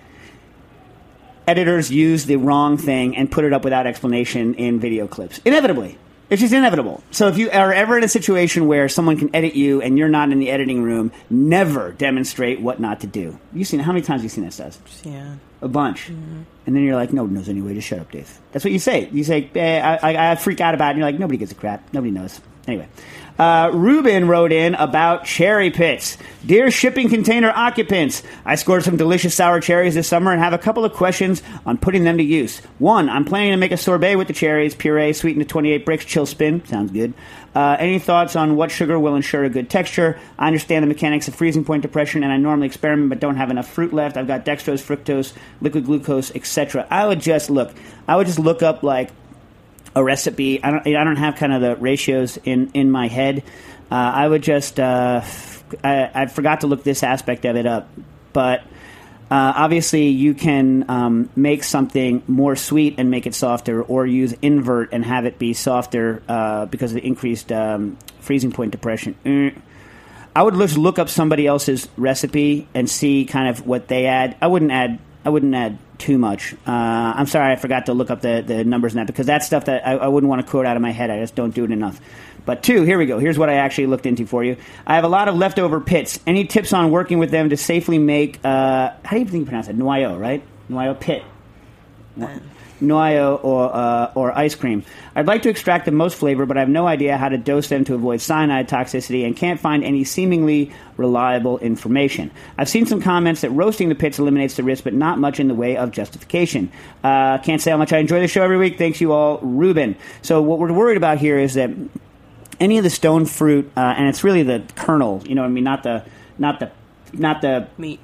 editors 1.47 1.91
use 1.91 2.25
the 2.25 2.37
wrong 2.37 2.77
thing 2.77 3.15
and 3.15 3.31
put 3.31 3.45
it 3.45 3.53
up 3.53 3.63
without 3.63 3.87
explanation 3.87 4.55
in 4.55 4.79
video 4.79 5.07
clips. 5.07 5.39
Inevitably. 5.45 5.97
It's 6.27 6.41
just 6.41 6.53
inevitable. 6.53 7.03
So 7.11 7.27
if 7.27 7.37
you 7.37 7.51
are 7.51 7.71
ever 7.71 7.97
in 7.97 8.03
a 8.03 8.07
situation 8.07 8.65
where 8.65 8.89
someone 8.89 9.17
can 9.17 9.35
edit 9.35 9.53
you 9.53 9.81
and 9.81 9.95
you're 9.95 10.09
not 10.09 10.31
in 10.31 10.39
the 10.39 10.49
editing 10.49 10.81
room, 10.81 11.11
never 11.29 11.91
demonstrate 11.91 12.59
what 12.59 12.79
not 12.79 13.01
to 13.01 13.07
do. 13.07 13.39
You've 13.53 13.67
seen 13.67 13.79
how 13.79 13.91
many 13.91 14.03
times 14.03 14.21
have 14.21 14.23
you 14.23 14.29
seen 14.29 14.43
that 14.43 14.53
stuff? 14.53 14.79
Yeah. 15.03 15.35
A 15.61 15.67
bunch. 15.67 16.09
And 16.65 16.75
then 16.75 16.83
you're 16.83 16.95
like, 16.95 17.13
nobody 17.13 17.35
knows 17.35 17.47
anyway. 17.47 17.75
Just 17.75 17.87
shut 17.87 17.99
up, 17.99 18.11
Dave. 18.11 18.39
That's 18.51 18.65
what 18.65 18.71
you 18.71 18.79
say. 18.79 19.07
You 19.11 19.23
say, 19.23 19.49
eh, 19.53 19.79
I, 19.79 20.13
I, 20.13 20.31
I 20.31 20.35
freak 20.35 20.61
out 20.61 20.73
about 20.73 20.87
it. 20.87 20.89
And 20.91 20.99
you're 20.99 21.07
like, 21.07 21.19
nobody 21.19 21.37
gives 21.37 21.51
a 21.51 21.55
crap. 21.55 21.93
Nobody 21.93 22.11
knows. 22.11 22.41
Anyway. 22.67 22.87
Uh, 23.37 23.69
Ruben 23.73 24.27
wrote 24.27 24.51
in 24.53 24.75
about 24.75 25.25
cherry 25.25 25.69
pits. 25.69 26.17
Dear 26.45 26.71
shipping 26.71 27.09
container 27.09 27.49
occupants, 27.49 28.23
I 28.45 28.55
scored 28.55 28.83
some 28.83 28.95
delicious 28.95 29.35
sour 29.35 29.59
cherries 29.59 29.95
this 29.95 30.07
summer 30.07 30.31
and 30.31 30.41
have 30.41 30.53
a 30.53 30.57
couple 30.57 30.85
of 30.85 30.93
questions 30.93 31.43
on 31.65 31.77
putting 31.77 32.05
them 32.05 32.17
to 32.17 32.23
use. 32.23 32.59
One, 32.79 33.09
I'm 33.09 33.25
planning 33.25 33.51
to 33.51 33.57
make 33.57 33.71
a 33.73 33.77
sorbet 33.77 34.15
with 34.15 34.27
the 34.27 34.33
cherries, 34.33 34.73
puree, 34.73 35.11
sweetened 35.11 35.45
to 35.45 35.51
28 35.51 35.85
Brix, 35.85 36.05
chill 36.05 36.25
spin. 36.25 36.65
Sounds 36.65 36.91
good. 36.91 37.13
Uh, 37.53 37.75
any 37.79 37.99
thoughts 37.99 38.35
on 38.35 38.55
what 38.55 38.71
sugar 38.71 38.99
will 38.99 39.15
ensure 39.15 39.43
a 39.43 39.49
good 39.49 39.69
texture? 39.69 40.19
I 40.37 40.47
understand 40.47 40.83
the 40.83 40.87
mechanics 40.87 41.27
of 41.27 41.35
freezing 41.35 41.65
point 41.65 41.81
depression, 41.81 42.23
and 42.23 42.31
I 42.31 42.37
normally 42.37 42.67
experiment 42.67 43.09
but 43.09 43.19
don't 43.19 43.37
have 43.37 43.49
enough 43.49 43.67
fruit 43.67 43.93
left. 43.93 44.17
I've 44.17 44.27
got 44.27 44.45
dextrose, 44.45 44.81
fructose, 44.81 45.33
liquid 45.61 45.85
glucose, 45.85 46.33
etc. 46.35 46.87
I 46.89 47.05
would 47.05 47.19
just 47.21 47.49
look. 47.49 47.73
I 48.07 48.15
would 48.15 48.27
just 48.27 48.39
look 48.39 48.61
up 48.61 48.83
like 48.83 49.09
a 49.95 50.03
recipe. 50.03 50.63
I 50.63 50.71
don't. 50.71 50.87
I 50.87 51.03
don't 51.03 51.15
have 51.15 51.35
kind 51.35 51.53
of 51.53 51.61
the 51.61 51.75
ratios 51.75 52.37
in 52.43 52.71
in 52.73 52.91
my 52.91 53.07
head. 53.07 53.43
Uh, 53.91 53.95
I 53.95 54.27
would 54.27 54.43
just. 54.43 54.79
Uh, 54.79 55.21
I, 55.83 56.11
I 56.13 56.25
forgot 56.27 56.61
to 56.61 56.67
look 56.67 56.83
this 56.83 57.03
aspect 57.03 57.45
of 57.45 57.55
it 57.55 57.65
up, 57.65 57.89
but 58.33 58.61
uh, 59.31 59.53
obviously 59.55 60.09
you 60.09 60.33
can 60.35 60.89
um, 60.89 61.29
make 61.35 61.63
something 61.63 62.21
more 62.27 62.55
sweet 62.55 62.95
and 62.99 63.09
make 63.09 63.25
it 63.25 63.33
softer, 63.33 63.81
or 63.81 64.05
use 64.05 64.33
invert 64.41 64.93
and 64.93 65.03
have 65.03 65.25
it 65.25 65.39
be 65.39 65.53
softer 65.53 66.21
uh, 66.27 66.65
because 66.67 66.91
of 66.91 66.95
the 67.01 67.07
increased 67.07 67.51
um, 67.51 67.97
freezing 68.19 68.51
point 68.51 68.71
depression. 68.71 69.15
Mm. 69.25 69.59
I 70.35 70.43
would 70.43 70.55
just 70.55 70.77
look 70.77 70.99
up 70.99 71.07
somebody 71.07 71.47
else's 71.47 71.87
recipe 71.95 72.67
and 72.73 72.89
see 72.89 73.23
kind 73.23 73.47
of 73.47 73.65
what 73.65 73.87
they 73.87 74.05
add. 74.05 74.35
I 74.41 74.47
wouldn't 74.47 74.71
add. 74.71 74.99
I 75.25 75.29
wouldn't 75.29 75.55
add 75.55 75.79
too 75.97 76.19
much. 76.19 76.53
Uh, 76.67 76.71
I'm 76.71 77.25
sorry, 77.25 77.51
I 77.51 77.55
forgot 77.55 77.87
to 77.87 77.93
look 77.93 78.11
up 78.11 78.21
the, 78.21 78.43
the 78.45 78.63
numbers 78.63 78.93
in 78.93 78.97
that 78.97 79.07
because 79.07 79.25
that's 79.25 79.47
stuff 79.47 79.65
that 79.65 79.85
I, 79.85 79.93
I 79.93 80.07
wouldn't 80.07 80.29
want 80.29 80.45
to 80.45 80.49
quote 80.49 80.67
out 80.67 80.75
of 80.75 80.81
my 80.83 80.91
head. 80.91 81.09
I 81.09 81.19
just 81.19 81.33
don't 81.35 81.53
do 81.53 81.63
it 81.63 81.71
enough. 81.71 81.99
But 82.45 82.61
two, 82.61 82.83
here 82.83 82.99
we 82.99 83.07
go. 83.07 83.17
Here's 83.17 83.39
what 83.39 83.49
I 83.49 83.55
actually 83.55 83.87
looked 83.87 84.05
into 84.05 84.27
for 84.27 84.43
you. 84.43 84.57
I 84.85 84.95
have 84.95 85.03
a 85.03 85.07
lot 85.07 85.27
of 85.27 85.35
leftover 85.35 85.81
pits. 85.81 86.19
Any 86.27 86.45
tips 86.45 86.73
on 86.73 86.91
working 86.91 87.17
with 87.17 87.31
them 87.31 87.49
to 87.49 87.57
safely 87.57 87.97
make? 87.97 88.39
Uh, 88.45 88.91
how 89.03 89.11
do 89.11 89.19
you 89.19 89.25
think 89.25 89.41
you 89.41 89.45
pronounce 89.45 89.67
it? 89.67 89.77
Noyaux, 89.77 90.19
right? 90.19 90.43
Noyaux 90.69 90.99
pit. 90.99 91.23
Noyo, 92.81 93.43
or 93.43 93.73
uh, 93.73 94.11
or 94.15 94.37
ice 94.37 94.55
cream. 94.55 94.83
I'd 95.15 95.27
like 95.27 95.43
to 95.43 95.49
extract 95.49 95.85
the 95.85 95.91
most 95.91 96.15
flavor, 96.17 96.45
but 96.45 96.57
I 96.57 96.59
have 96.59 96.69
no 96.69 96.87
idea 96.87 97.17
how 97.17 97.29
to 97.29 97.37
dose 97.37 97.69
them 97.69 97.85
to 97.85 97.95
avoid 97.95 98.21
cyanide 98.21 98.67
toxicity, 98.67 99.25
and 99.25 99.35
can't 99.35 99.59
find 99.59 99.83
any 99.83 100.03
seemingly 100.03 100.71
reliable 100.97 101.59
information. 101.59 102.31
I've 102.57 102.69
seen 102.69 102.85
some 102.85 103.01
comments 103.01 103.41
that 103.41 103.49
roasting 103.51 103.89
the 103.89 103.95
pits 103.95 104.19
eliminates 104.19 104.55
the 104.55 104.63
risk, 104.63 104.83
but 104.83 104.93
not 104.93 105.19
much 105.19 105.39
in 105.39 105.47
the 105.47 105.55
way 105.55 105.77
of 105.77 105.91
justification. 105.91 106.71
Uh, 107.03 107.37
can't 107.39 107.61
say 107.61 107.71
how 107.71 107.77
much 107.77 107.93
I 107.93 107.97
enjoy 107.99 108.19
the 108.19 108.27
show 108.27 108.43
every 108.43 108.57
week. 108.57 108.77
Thanks 108.77 109.01
you 109.01 109.11
all, 109.13 109.39
Ruben. 109.39 109.95
So 110.21 110.41
what 110.41 110.59
we're 110.59 110.73
worried 110.73 110.97
about 110.97 111.17
here 111.17 111.37
is 111.37 111.55
that 111.55 111.69
any 112.59 112.77
of 112.77 112.83
the 112.83 112.89
stone 112.89 113.25
fruit, 113.25 113.69
uh, 113.75 113.79
and 113.97 114.07
it's 114.07 114.23
really 114.23 114.43
the 114.43 114.63
kernel. 114.75 115.21
You 115.25 115.35
know, 115.35 115.41
what 115.41 115.47
I 115.47 115.51
mean, 115.51 115.63
not 115.63 115.83
the 115.83 116.03
not 116.37 116.59
the 116.59 116.71
not 117.13 117.41
the 117.41 117.67
Meat. 117.77 117.99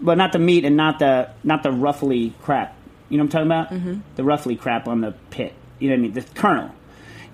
but 0.00 0.18
not 0.18 0.32
the 0.32 0.38
meat 0.38 0.64
and 0.64 0.76
not 0.76 0.98
the 0.98 1.30
not 1.44 1.62
the 1.62 1.72
roughly 1.72 2.32
crap. 2.42 2.76
You 3.12 3.18
know 3.18 3.24
what 3.24 3.34
I'm 3.34 3.46
talking 3.46 3.76
about? 3.76 3.82
Mhm. 3.84 4.00
The 4.16 4.24
roughly 4.24 4.56
crap 4.56 4.88
on 4.88 5.02
the 5.02 5.12
pit. 5.28 5.52
You 5.78 5.90
know 5.90 5.96
what 5.96 5.98
I 5.98 6.02
mean? 6.02 6.12
The 6.14 6.22
kernel. 6.22 6.70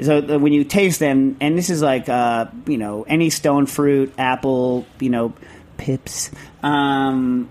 So 0.03 0.19
uh, 0.19 0.39
when 0.39 0.53
you 0.53 0.65
taste 0.65 0.99
them, 0.99 1.37
and 1.41 1.57
this 1.57 1.71
is 1.71 1.81
like 1.83 2.09
uh, 2.09 2.47
you 2.67 2.79
know 2.79 3.05
any 3.09 3.31
stone 3.31 3.67
fruit, 3.67 4.13
apple, 4.19 4.87
you 4.99 5.09
know, 5.11 5.33
pips, 5.77 6.33
um, 6.65 7.49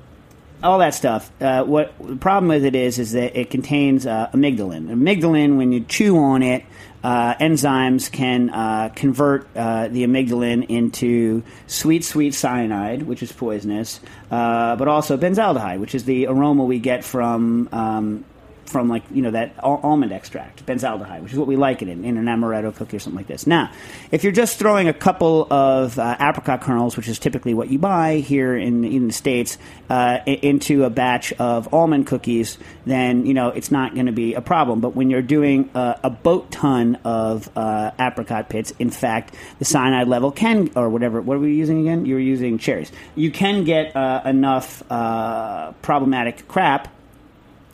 all 0.63 0.80
that 0.80 0.93
stuff. 0.93 1.32
Uh, 1.41 1.63
what 1.63 1.93
the 2.00 2.15
problem 2.15 2.50
with 2.50 2.65
it 2.65 2.76
is 2.76 3.00
is 3.00 3.12
that 3.12 3.39
it 3.39 3.50
contains 3.50 4.06
uh, 4.06 4.30
amygdalin. 4.34 4.88
Amygdalin, 4.88 5.58
when 5.58 5.72
you 5.72 5.82
chew 5.82 6.17
on 6.17 6.43
it, 6.43 6.65
uh, 7.04 7.36
enzymes 7.36 8.12
can 8.12 8.50
uh, 8.50 8.89
convert 8.96 9.48
uh, 9.56 9.88
the 9.88 10.04
amygdalin 10.04 10.67
into 10.67 11.43
sweet, 11.67 12.04
sweet 12.04 12.34
cyanide, 12.34 13.04
which 13.04 13.22
is 13.22 13.32
poisonous, 13.32 14.00
uh, 14.32 14.76
but 14.76 14.88
also 14.88 15.15
benzaldehyde, 15.15 15.80
which 15.80 15.93
is 15.93 16.06
the 16.06 16.28
aroma 16.28 16.63
we 16.63 16.80
get 16.80 17.04
from. 17.04 17.70
Um, 17.72 18.26
from 18.67 18.89
like 18.89 19.03
you 19.12 19.21
know 19.21 19.32
that 19.32 19.56
al- 19.63 19.80
almond 19.84 20.12
extract, 20.12 20.65
benzaldehyde, 20.65 21.21
which 21.21 21.34
is 21.34 21.39
what 21.39 21.47
we 21.47 21.56
like 21.56 21.82
it 21.82 21.88
in, 21.88 22.03
in 22.03 22.17
an 22.17 22.25
amaretto 22.25 22.75
cookie 22.75 22.97
or 22.97 22.99
something 22.99 23.17
like 23.17 23.27
this. 23.27 23.47
Now, 23.47 23.71
if 24.12 24.23
you're 24.23 24.34
just 24.34 24.60
throwing 24.60 24.88
a 24.88 24.93
couple 24.93 25.51
of 25.51 25.97
uh, 25.97 26.17
apricot 26.19 26.62
kernels, 26.62 26.97
which 26.97 27.08
is 27.08 27.19
typically 27.19 27.53
what 27.53 27.69
you 27.69 27.80
buy 27.80 28.17
here 28.17 28.56
in 28.56 28.84
in 28.84 29.08
the 29.08 29.13
states, 29.13 29.58
uh, 29.89 30.19
into 30.25 30.84
a 30.84 30.89
batch 30.89 31.34
of 31.34 31.73
almond 31.73 32.08
cookies, 32.08 32.58
then 32.86 33.25
you 33.25 33.34
know 33.34 33.49
it's 33.49 33.71
not 33.71 33.93
going 33.93 34.08
to 34.08 34.12
be 34.12 34.34
a 34.34 34.41
problem. 34.41 34.82
But 34.82 34.95
when 34.95 35.10
you're 35.10 35.21
doing 35.21 35.69
uh, 35.73 35.95
a 36.03 36.10
boat 36.10 36.51
ton 36.51 36.95
of 37.03 37.49
uh, 37.56 37.91
apricot 37.99 38.49
pits, 38.49 38.73
in 38.80 38.89
fact, 38.89 39.34
the 39.60 39.65
cyanide 39.65 40.08
level 40.08 40.32
can 40.32 40.69
or 40.75 40.89
whatever. 40.89 41.21
What 41.21 41.38
are 41.38 41.39
we 41.39 41.56
using 41.56 41.82
again? 41.82 42.06
You 42.06 42.15
were 42.15 42.19
using 42.19 42.58
cherries. 42.58 42.91
You 43.15 43.32
can 43.32 43.63
get 43.63 43.95
uh, 43.95 44.21
enough 44.25 44.84
uh, 44.91 45.71
problematic 45.82 46.47
crap 46.47 46.93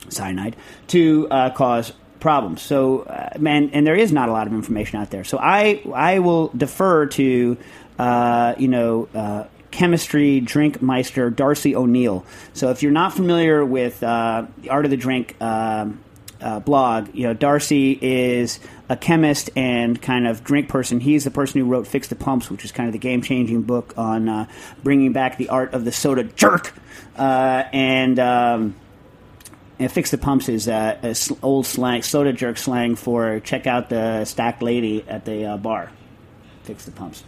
cyanide 0.10 0.56
to 0.88 1.28
uh, 1.30 1.50
cause 1.52 1.94
problems. 2.20 2.62
So, 2.62 3.02
uh, 3.02 3.38
man, 3.39 3.72
and 3.74 3.86
there 3.86 3.96
is 3.96 4.12
not 4.12 4.30
a 4.30 4.32
lot 4.32 4.48
of 4.48 4.54
information 4.54 5.00
out 5.00 5.10
there. 5.10 5.24
So, 5.24 5.38
I 5.39 5.82
I 5.94 6.20
will 6.20 6.48
defer 6.50 7.08
to 7.08 7.58
uh, 8.00 8.56
you 8.58 8.68
know. 8.68 9.08
Uh, 9.13 9.46
Chemistry 9.72 10.39
drink 10.39 10.84
meister 10.84 11.32
Darcy 11.32 11.76
O'Neil. 11.76 12.24
So, 12.54 12.70
if 12.70 12.84
you're 12.84 12.92
not 12.92 13.12
familiar 13.12 13.66
with 13.66 14.04
uh, 14.04 14.46
the 14.62 14.70
Art 14.70 14.86
of 14.86 14.92
the 14.92 14.98
Drink 14.98 15.36
um, 15.42 16.00
uh, 16.39 16.60
blog, 16.60 17.10
you 17.16 17.24
know 17.24 17.34
Darcy 17.34 17.98
is 18.00 18.60
a 18.88 18.96
chemist 18.96 19.50
and 19.56 20.00
kind 20.00 20.28
of 20.28 20.44
drink 20.44 20.70
person. 20.70 21.00
He's 21.00 21.24
the 21.24 21.32
person 21.32 21.60
who 21.60 21.66
wrote 21.66 21.88
"Fix 21.88 22.08
the 22.08 22.16
Pumps," 22.16 22.52
which 22.52 22.63
is 22.63 22.72
kind 22.72 22.88
of 22.88 22.94
the 22.94 23.00
game-changing 23.00 23.63
book 23.63 23.96
on 23.98 24.30
uh, 24.30 24.48
bringing 24.84 25.12
back 25.12 25.38
the 25.38 25.50
art 25.50 25.74
of 25.74 25.86
the 25.86 25.92
soda 25.92 26.24
jerk. 26.24 26.72
Uh, 27.18 27.63
and 27.74 28.20
um, 28.20 28.76
and 29.84 29.91
fix 29.91 30.12
the 30.12 30.17
pumps 30.17 30.50
is 30.50 30.67
uh, 30.67 31.13
old 31.41 31.65
slang, 31.65 32.02
soda 32.02 32.34
jerk 32.34 32.58
slang 32.58 32.96
for 32.96 33.39
check 33.41 33.67
out 33.67 33.89
the 33.89 34.26
stacked 34.26 34.62
lady 34.62 35.06
at 35.08 35.26
the 35.26 35.46
uh, 35.46 35.58
bar. 35.58 35.91
Fix 36.63 36.86
the 36.86 36.91
pumps. 36.91 37.24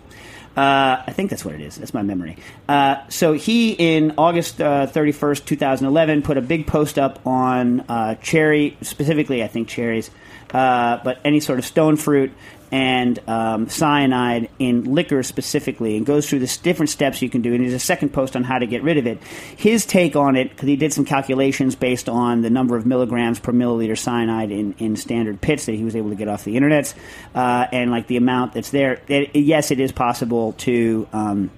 Uh, 0.55 1.03
I 1.05 1.11
think 1.11 1.29
that's 1.29 1.43
what 1.43 1.53
it 1.53 1.61
is. 1.61 1.75
That's 1.75 1.93
my 1.93 2.01
memory. 2.01 2.37
Uh, 2.69 3.07
so 3.09 3.33
he, 3.33 3.73
in 3.73 4.13
August 4.17 4.61
uh, 4.61 4.87
31st, 4.87 5.43
2011, 5.43 6.21
put 6.21 6.37
a 6.37 6.41
big 6.41 6.65
post 6.65 6.97
up 6.97 7.25
on 7.27 7.81
uh, 7.81 8.15
cherry, 8.15 8.77
specifically, 8.81 9.43
I 9.43 9.47
think 9.47 9.67
cherries, 9.67 10.09
uh, 10.53 11.01
but 11.03 11.19
any 11.25 11.41
sort 11.41 11.59
of 11.59 11.65
stone 11.65 11.97
fruit 11.97 12.31
and 12.75 13.19
um, 13.29 13.69
cyanide 13.69 14.49
in 14.59 14.93
liquor 14.93 15.23
specifically, 15.23 15.95
and 15.95 16.05
goes 16.05 16.29
through 16.29 16.39
the 16.39 16.59
different 16.61 16.89
steps 16.89 17.21
you 17.21 17.29
can 17.29 17.41
do. 17.41 17.53
And 17.53 17.63
there's 17.63 17.73
a 17.73 17.79
second 17.79 18.09
post 18.11 18.35
on 18.35 18.43
how 18.43 18.59
to 18.59 18.67
get 18.67 18.83
rid 18.83 18.97
of 18.97 19.07
it. 19.07 19.23
His 19.55 19.85
take 19.85 20.17
on 20.17 20.35
it, 20.35 20.49
because 20.49 20.67
he 20.67 20.75
did 20.75 20.91
some 20.91 21.05
calculations 21.05 21.73
based 21.73 22.09
on 22.09 22.41
the 22.41 22.49
number 22.49 22.75
of 22.75 22.85
milligrams 22.85 23.39
per 23.39 23.53
milliliter 23.53 23.97
cyanide 23.97 24.51
in, 24.51 24.75
in 24.77 24.97
standard 24.97 25.39
pits 25.39 25.67
that 25.67 25.75
he 25.75 25.85
was 25.85 25.95
able 25.95 26.09
to 26.09 26.17
get 26.17 26.27
off 26.27 26.43
the 26.43 26.57
internet, 26.57 26.93
uh, 27.33 27.65
and 27.71 27.91
like 27.91 28.07
the 28.07 28.17
amount 28.17 28.53
that's 28.53 28.71
there. 28.71 28.99
It, 29.07 29.33
yes, 29.37 29.71
it 29.71 29.79
is 29.79 29.93
possible 29.93 30.51
to. 30.53 31.07
Um, 31.13 31.51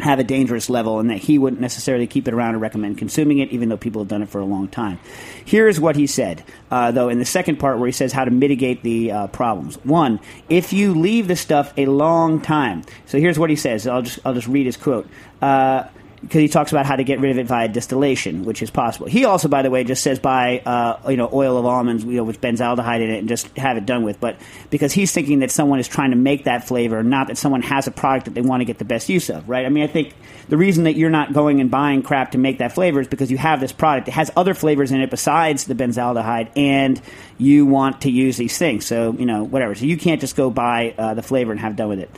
have 0.00 0.18
a 0.18 0.24
dangerous 0.24 0.68
level 0.68 0.98
and 0.98 1.10
that 1.10 1.18
he 1.18 1.38
wouldn't 1.38 1.60
necessarily 1.60 2.06
keep 2.06 2.26
it 2.28 2.34
around 2.34 2.54
or 2.54 2.58
recommend 2.58 2.98
consuming 2.98 3.38
it, 3.38 3.50
even 3.50 3.68
though 3.68 3.76
people 3.76 4.02
have 4.02 4.08
done 4.08 4.22
it 4.22 4.28
for 4.28 4.40
a 4.40 4.44
long 4.44 4.68
time. 4.68 4.98
Here's 5.44 5.78
what 5.80 5.96
he 5.96 6.06
said, 6.06 6.42
uh, 6.70 6.90
though, 6.90 7.08
in 7.08 7.18
the 7.18 7.24
second 7.24 7.56
part 7.56 7.78
where 7.78 7.86
he 7.86 7.92
says 7.92 8.12
how 8.12 8.24
to 8.24 8.30
mitigate 8.30 8.82
the 8.82 9.12
uh, 9.12 9.26
problems. 9.28 9.76
One, 9.84 10.20
if 10.48 10.72
you 10.72 10.94
leave 10.94 11.28
the 11.28 11.36
stuff 11.36 11.72
a 11.76 11.86
long 11.86 12.40
time. 12.40 12.84
So 13.06 13.18
here's 13.18 13.38
what 13.38 13.50
he 13.50 13.56
says. 13.56 13.86
I'll 13.86 14.02
just, 14.02 14.18
I'll 14.24 14.34
just 14.34 14.48
read 14.48 14.66
his 14.66 14.76
quote. 14.76 15.08
Uh, 15.40 15.84
because 16.24 16.40
he 16.40 16.48
talks 16.48 16.72
about 16.72 16.86
how 16.86 16.96
to 16.96 17.04
get 17.04 17.20
rid 17.20 17.32
of 17.32 17.38
it 17.38 17.46
via 17.46 17.68
distillation, 17.68 18.44
which 18.44 18.62
is 18.62 18.70
possible. 18.70 19.06
He 19.06 19.24
also, 19.24 19.48
by 19.48 19.62
the 19.62 19.70
way, 19.70 19.84
just 19.84 20.02
says 20.02 20.18
buy 20.18 20.60
uh, 20.60 20.98
you 21.08 21.16
know 21.16 21.28
oil 21.32 21.56
of 21.58 21.66
almonds, 21.66 22.04
you 22.04 22.16
know, 22.16 22.24
with 22.24 22.40
benzaldehyde 22.40 23.00
in 23.00 23.10
it, 23.10 23.18
and 23.18 23.28
just 23.28 23.54
have 23.56 23.76
it 23.76 23.86
done 23.86 24.02
with. 24.02 24.20
But 24.20 24.36
because 24.70 24.92
he's 24.92 25.12
thinking 25.12 25.40
that 25.40 25.50
someone 25.50 25.78
is 25.78 25.88
trying 25.88 26.10
to 26.10 26.16
make 26.16 26.44
that 26.44 26.66
flavor, 26.66 27.02
not 27.02 27.28
that 27.28 27.38
someone 27.38 27.62
has 27.62 27.86
a 27.86 27.90
product 27.90 28.24
that 28.26 28.34
they 28.34 28.40
want 28.40 28.62
to 28.62 28.64
get 28.64 28.78
the 28.78 28.84
best 28.84 29.08
use 29.08 29.28
of, 29.28 29.48
right? 29.48 29.66
I 29.66 29.68
mean, 29.68 29.84
I 29.84 29.86
think 29.86 30.14
the 30.48 30.56
reason 30.56 30.84
that 30.84 30.96
you're 30.96 31.10
not 31.10 31.32
going 31.32 31.60
and 31.60 31.70
buying 31.70 32.02
crap 32.02 32.32
to 32.32 32.38
make 32.38 32.58
that 32.58 32.72
flavor 32.72 33.00
is 33.00 33.08
because 33.08 33.30
you 33.30 33.38
have 33.38 33.60
this 33.60 33.72
product. 33.72 34.08
It 34.08 34.12
has 34.12 34.30
other 34.36 34.54
flavors 34.54 34.92
in 34.92 35.00
it 35.00 35.10
besides 35.10 35.64
the 35.64 35.74
benzaldehyde, 35.74 36.50
and 36.56 37.00
you 37.38 37.66
want 37.66 38.02
to 38.02 38.10
use 38.10 38.36
these 38.36 38.56
things. 38.56 38.86
So 38.86 39.12
you 39.12 39.26
know, 39.26 39.44
whatever. 39.44 39.74
So 39.74 39.84
you 39.84 39.96
can't 39.96 40.20
just 40.20 40.36
go 40.36 40.50
buy 40.50 40.94
uh, 40.96 41.14
the 41.14 41.22
flavor 41.22 41.52
and 41.52 41.60
have 41.60 41.76
done 41.76 41.88
with 41.88 42.00
it. 42.00 42.10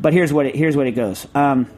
But 0.00 0.14
here's 0.14 0.32
what 0.32 0.46
it, 0.46 0.54
here's 0.54 0.76
what 0.76 0.86
it 0.86 0.92
goes. 0.92 1.26
Um, 1.34 1.68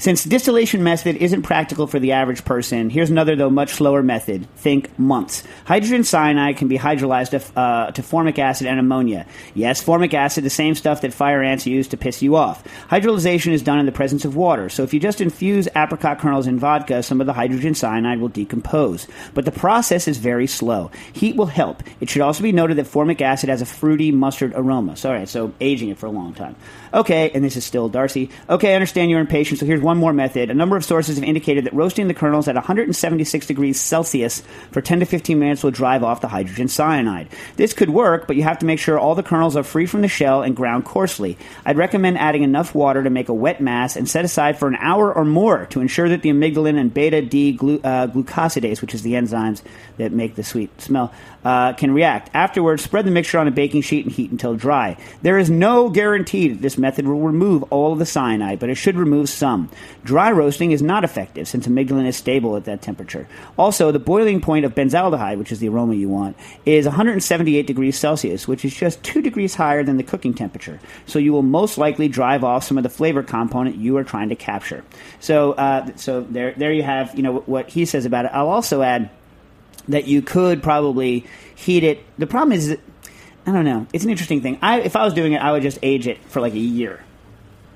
since 0.00 0.24
distillation 0.24 0.82
method 0.82 1.16
isn't 1.16 1.42
practical 1.42 1.86
for 1.86 1.98
the 1.98 2.12
average 2.12 2.42
person, 2.46 2.88
here's 2.88 3.10
another, 3.10 3.36
though 3.36 3.50
much 3.50 3.74
slower 3.74 4.02
method. 4.02 4.48
Think 4.56 4.98
months. 4.98 5.44
Hydrogen 5.66 6.04
cyanide 6.04 6.56
can 6.56 6.68
be 6.68 6.78
hydrolyzed 6.78 7.38
to, 7.38 7.60
uh, 7.60 7.90
to 7.90 8.02
formic 8.02 8.38
acid 8.38 8.66
and 8.66 8.80
ammonia. 8.80 9.26
Yes, 9.52 9.82
formic 9.82 10.14
acid, 10.14 10.42
the 10.42 10.48
same 10.48 10.74
stuff 10.74 11.02
that 11.02 11.12
fire 11.12 11.42
ants 11.42 11.66
use 11.66 11.86
to 11.88 11.98
piss 11.98 12.22
you 12.22 12.34
off. 12.36 12.64
Hydrolyzation 12.88 13.52
is 13.52 13.60
done 13.60 13.78
in 13.78 13.84
the 13.84 13.92
presence 13.92 14.24
of 14.24 14.36
water, 14.36 14.70
so 14.70 14.84
if 14.84 14.94
you 14.94 15.00
just 15.00 15.20
infuse 15.20 15.68
apricot 15.76 16.18
kernels 16.18 16.46
in 16.46 16.58
vodka, 16.58 17.02
some 17.02 17.20
of 17.20 17.26
the 17.26 17.34
hydrogen 17.34 17.74
cyanide 17.74 18.20
will 18.20 18.28
decompose. 18.28 19.06
But 19.34 19.44
the 19.44 19.52
process 19.52 20.08
is 20.08 20.16
very 20.16 20.46
slow. 20.46 20.90
Heat 21.12 21.36
will 21.36 21.44
help. 21.44 21.82
It 22.00 22.08
should 22.08 22.22
also 22.22 22.42
be 22.42 22.52
noted 22.52 22.78
that 22.78 22.86
formic 22.86 23.20
acid 23.20 23.50
has 23.50 23.60
a 23.60 23.66
fruity 23.66 24.12
mustard 24.12 24.54
aroma. 24.56 24.96
So, 24.96 25.12
right, 25.12 25.28
so 25.28 25.52
aging 25.60 25.90
it 25.90 25.98
for 25.98 26.06
a 26.06 26.10
long 26.10 26.32
time. 26.32 26.56
Okay, 26.94 27.30
and 27.34 27.44
this 27.44 27.56
is 27.56 27.66
still 27.66 27.90
Darcy. 27.90 28.30
Okay, 28.48 28.72
I 28.72 28.74
understand 28.74 29.10
you're 29.10 29.20
impatient, 29.20 29.60
so 29.60 29.66
here's 29.66 29.82
one 29.82 29.89
more 29.96 30.12
method. 30.12 30.50
A 30.50 30.54
number 30.54 30.76
of 30.76 30.84
sources 30.84 31.16
have 31.16 31.24
indicated 31.24 31.64
that 31.64 31.72
roasting 31.72 32.08
the 32.08 32.14
kernels 32.14 32.48
at 32.48 32.54
176 32.54 33.46
degrees 33.46 33.80
Celsius 33.80 34.42
for 34.70 34.80
10 34.80 35.00
to 35.00 35.06
15 35.06 35.38
minutes 35.38 35.62
will 35.62 35.70
drive 35.70 36.02
off 36.02 36.20
the 36.20 36.28
hydrogen 36.28 36.68
cyanide. 36.68 37.28
This 37.56 37.72
could 37.72 37.90
work, 37.90 38.26
but 38.26 38.36
you 38.36 38.42
have 38.42 38.58
to 38.60 38.66
make 38.66 38.78
sure 38.78 38.98
all 38.98 39.14
the 39.14 39.22
kernels 39.22 39.56
are 39.56 39.62
free 39.62 39.86
from 39.86 40.02
the 40.02 40.08
shell 40.08 40.42
and 40.42 40.56
ground 40.56 40.84
coarsely. 40.84 41.36
I'd 41.64 41.76
recommend 41.76 42.18
adding 42.18 42.42
enough 42.42 42.74
water 42.74 43.02
to 43.02 43.10
make 43.10 43.28
a 43.28 43.34
wet 43.34 43.60
mass 43.60 43.96
and 43.96 44.08
set 44.08 44.24
aside 44.24 44.58
for 44.58 44.68
an 44.68 44.76
hour 44.76 45.12
or 45.12 45.24
more 45.24 45.66
to 45.66 45.80
ensure 45.80 46.08
that 46.08 46.22
the 46.22 46.30
amygdalin 46.30 46.78
and 46.78 46.92
beta 46.92 47.22
D 47.22 47.52
glu- 47.52 47.80
uh, 47.82 48.06
glucosidase, 48.06 48.80
which 48.80 48.94
is 48.94 49.02
the 49.02 49.14
enzymes 49.14 49.62
that 49.96 50.12
make 50.12 50.34
the 50.34 50.44
sweet 50.44 50.80
smell, 50.80 51.12
uh, 51.44 51.72
can 51.72 51.92
react. 51.92 52.30
Afterwards, 52.34 52.82
spread 52.82 53.06
the 53.06 53.10
mixture 53.10 53.38
on 53.38 53.48
a 53.48 53.50
baking 53.50 53.82
sheet 53.82 54.04
and 54.04 54.14
heat 54.14 54.30
until 54.30 54.54
dry. 54.54 54.96
There 55.22 55.38
is 55.38 55.50
no 55.50 55.88
guarantee 55.88 56.48
that 56.48 56.62
this 56.62 56.78
method 56.78 57.06
will 57.06 57.20
remove 57.20 57.62
all 57.64 57.92
of 57.92 57.98
the 57.98 58.06
cyanide, 58.06 58.58
but 58.58 58.70
it 58.70 58.74
should 58.74 58.96
remove 58.96 59.28
some. 59.28 59.70
Dry 60.04 60.30
roasting 60.32 60.70
is 60.72 60.82
not 60.82 61.04
effective 61.04 61.46
since 61.46 61.66
amygdalin 61.66 62.06
is 62.06 62.16
stable 62.16 62.56
at 62.56 62.64
that 62.64 62.82
temperature. 62.82 63.28
Also, 63.58 63.92
the 63.92 63.98
boiling 63.98 64.40
point 64.40 64.64
of 64.64 64.74
benzaldehyde, 64.74 65.38
which 65.38 65.52
is 65.52 65.58
the 65.58 65.68
aroma 65.68 65.94
you 65.94 66.08
want, 66.08 66.36
is 66.64 66.86
178 66.86 67.66
degrees 67.66 67.98
Celsius, 67.98 68.48
which 68.48 68.64
is 68.64 68.74
just 68.74 69.02
2 69.02 69.22
degrees 69.22 69.54
higher 69.54 69.82
than 69.82 69.96
the 69.96 70.02
cooking 70.02 70.34
temperature. 70.34 70.80
So 71.06 71.18
you 71.18 71.32
will 71.32 71.42
most 71.42 71.78
likely 71.78 72.08
drive 72.08 72.44
off 72.44 72.64
some 72.64 72.78
of 72.78 72.82
the 72.82 72.88
flavor 72.88 73.22
component 73.22 73.76
you 73.76 73.96
are 73.96 74.04
trying 74.04 74.30
to 74.30 74.36
capture. 74.36 74.84
So, 75.20 75.52
uh, 75.52 75.90
so 75.96 76.22
there, 76.22 76.52
there 76.52 76.72
you 76.72 76.82
have, 76.82 77.14
you 77.14 77.22
know, 77.22 77.38
what 77.40 77.68
he 77.68 77.84
says 77.84 78.04
about 78.04 78.24
it. 78.24 78.30
I'll 78.32 78.48
also 78.48 78.82
add 78.82 79.10
that 79.88 80.06
you 80.06 80.22
could 80.22 80.62
probably 80.62 81.26
heat 81.54 81.84
it. 81.84 82.04
The 82.18 82.26
problem 82.26 82.52
is, 82.52 82.76
I 83.46 83.52
don't 83.52 83.64
know. 83.64 83.86
It's 83.92 84.04
an 84.04 84.10
interesting 84.10 84.40
thing. 84.40 84.58
I, 84.62 84.80
if 84.80 84.96
I 84.96 85.04
was 85.04 85.14
doing 85.14 85.32
it, 85.32 85.42
I 85.42 85.52
would 85.52 85.62
just 85.62 85.78
age 85.82 86.06
it 86.06 86.22
for 86.24 86.40
like 86.40 86.54
a 86.54 86.58
year. 86.58 87.02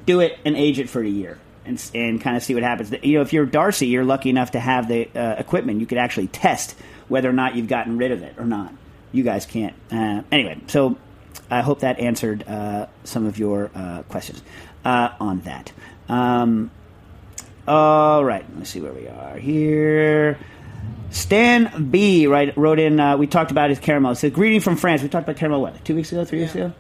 Do 0.06 0.20
it 0.20 0.38
and 0.44 0.56
age 0.56 0.78
it 0.78 0.88
for 0.88 1.02
a 1.02 1.08
year. 1.08 1.38
And, 1.66 1.83
and 1.94 2.20
kind 2.20 2.37
of 2.37 2.42
see 2.42 2.53
what 2.53 2.62
happens. 2.62 2.92
You 3.03 3.14
know, 3.14 3.22
if 3.22 3.33
you're 3.33 3.46
Darcy, 3.46 3.87
you're 3.87 4.05
lucky 4.05 4.29
enough 4.29 4.50
to 4.50 4.61
have 4.61 4.87
the 4.87 5.09
uh, 5.16 5.37
equipment. 5.38 5.81
You 5.81 5.87
could 5.87 5.96
actually 5.96 6.27
test 6.27 6.77
whether 7.09 7.29
or 7.29 7.33
not 7.33 7.57
you've 7.57 7.68
gotten 7.68 7.96
rid 7.96 8.12
of 8.12 8.22
it 8.22 8.35
or 8.38 8.44
not. 8.44 8.72
You 9.12 9.22
guys 9.22 9.46
can't. 9.46 9.74
Uh, 9.90 10.22
anyway, 10.31 10.59
so 10.66 10.99
I 11.51 11.62
hope 11.62 11.80
that 11.80 12.01
answered 12.01 12.47
uh, 12.47 12.86
some 13.05 13.26
of 13.26 13.38
your 13.38 13.70
uh, 13.74 14.03
questions 14.09 14.43
uh, 14.84 15.11
on 15.20 15.41
that. 15.41 15.72
Um, 16.09 16.70
all 17.66 18.24
right, 18.24 18.45
let's 18.59 18.70
see 18.70 18.80
where 18.80 18.93
we 18.93 19.09
are 19.09 19.38
here. 19.38 20.38
Stan 21.11 21.91
B 21.91 22.26
right, 22.26 22.55
wrote 22.57 22.78
in. 22.78 22.99
Uh, 22.99 23.16
we 23.16 23.26
talked 23.26 23.51
about 23.51 23.70
his 23.70 23.78
caramel. 23.78 24.12
It 24.12 24.16
says, 24.16 24.32
"Greeting 24.32 24.61
from 24.61 24.76
France." 24.76 25.03
We 25.03 25.09
talked 25.09 25.28
about 25.28 25.38
caramel 25.38 25.62
what 25.62 25.84
two 25.84 25.95
weeks 25.95 26.12
ago, 26.12 26.24
three 26.24 26.41
weeks 26.41 26.55
ago. 26.55 26.72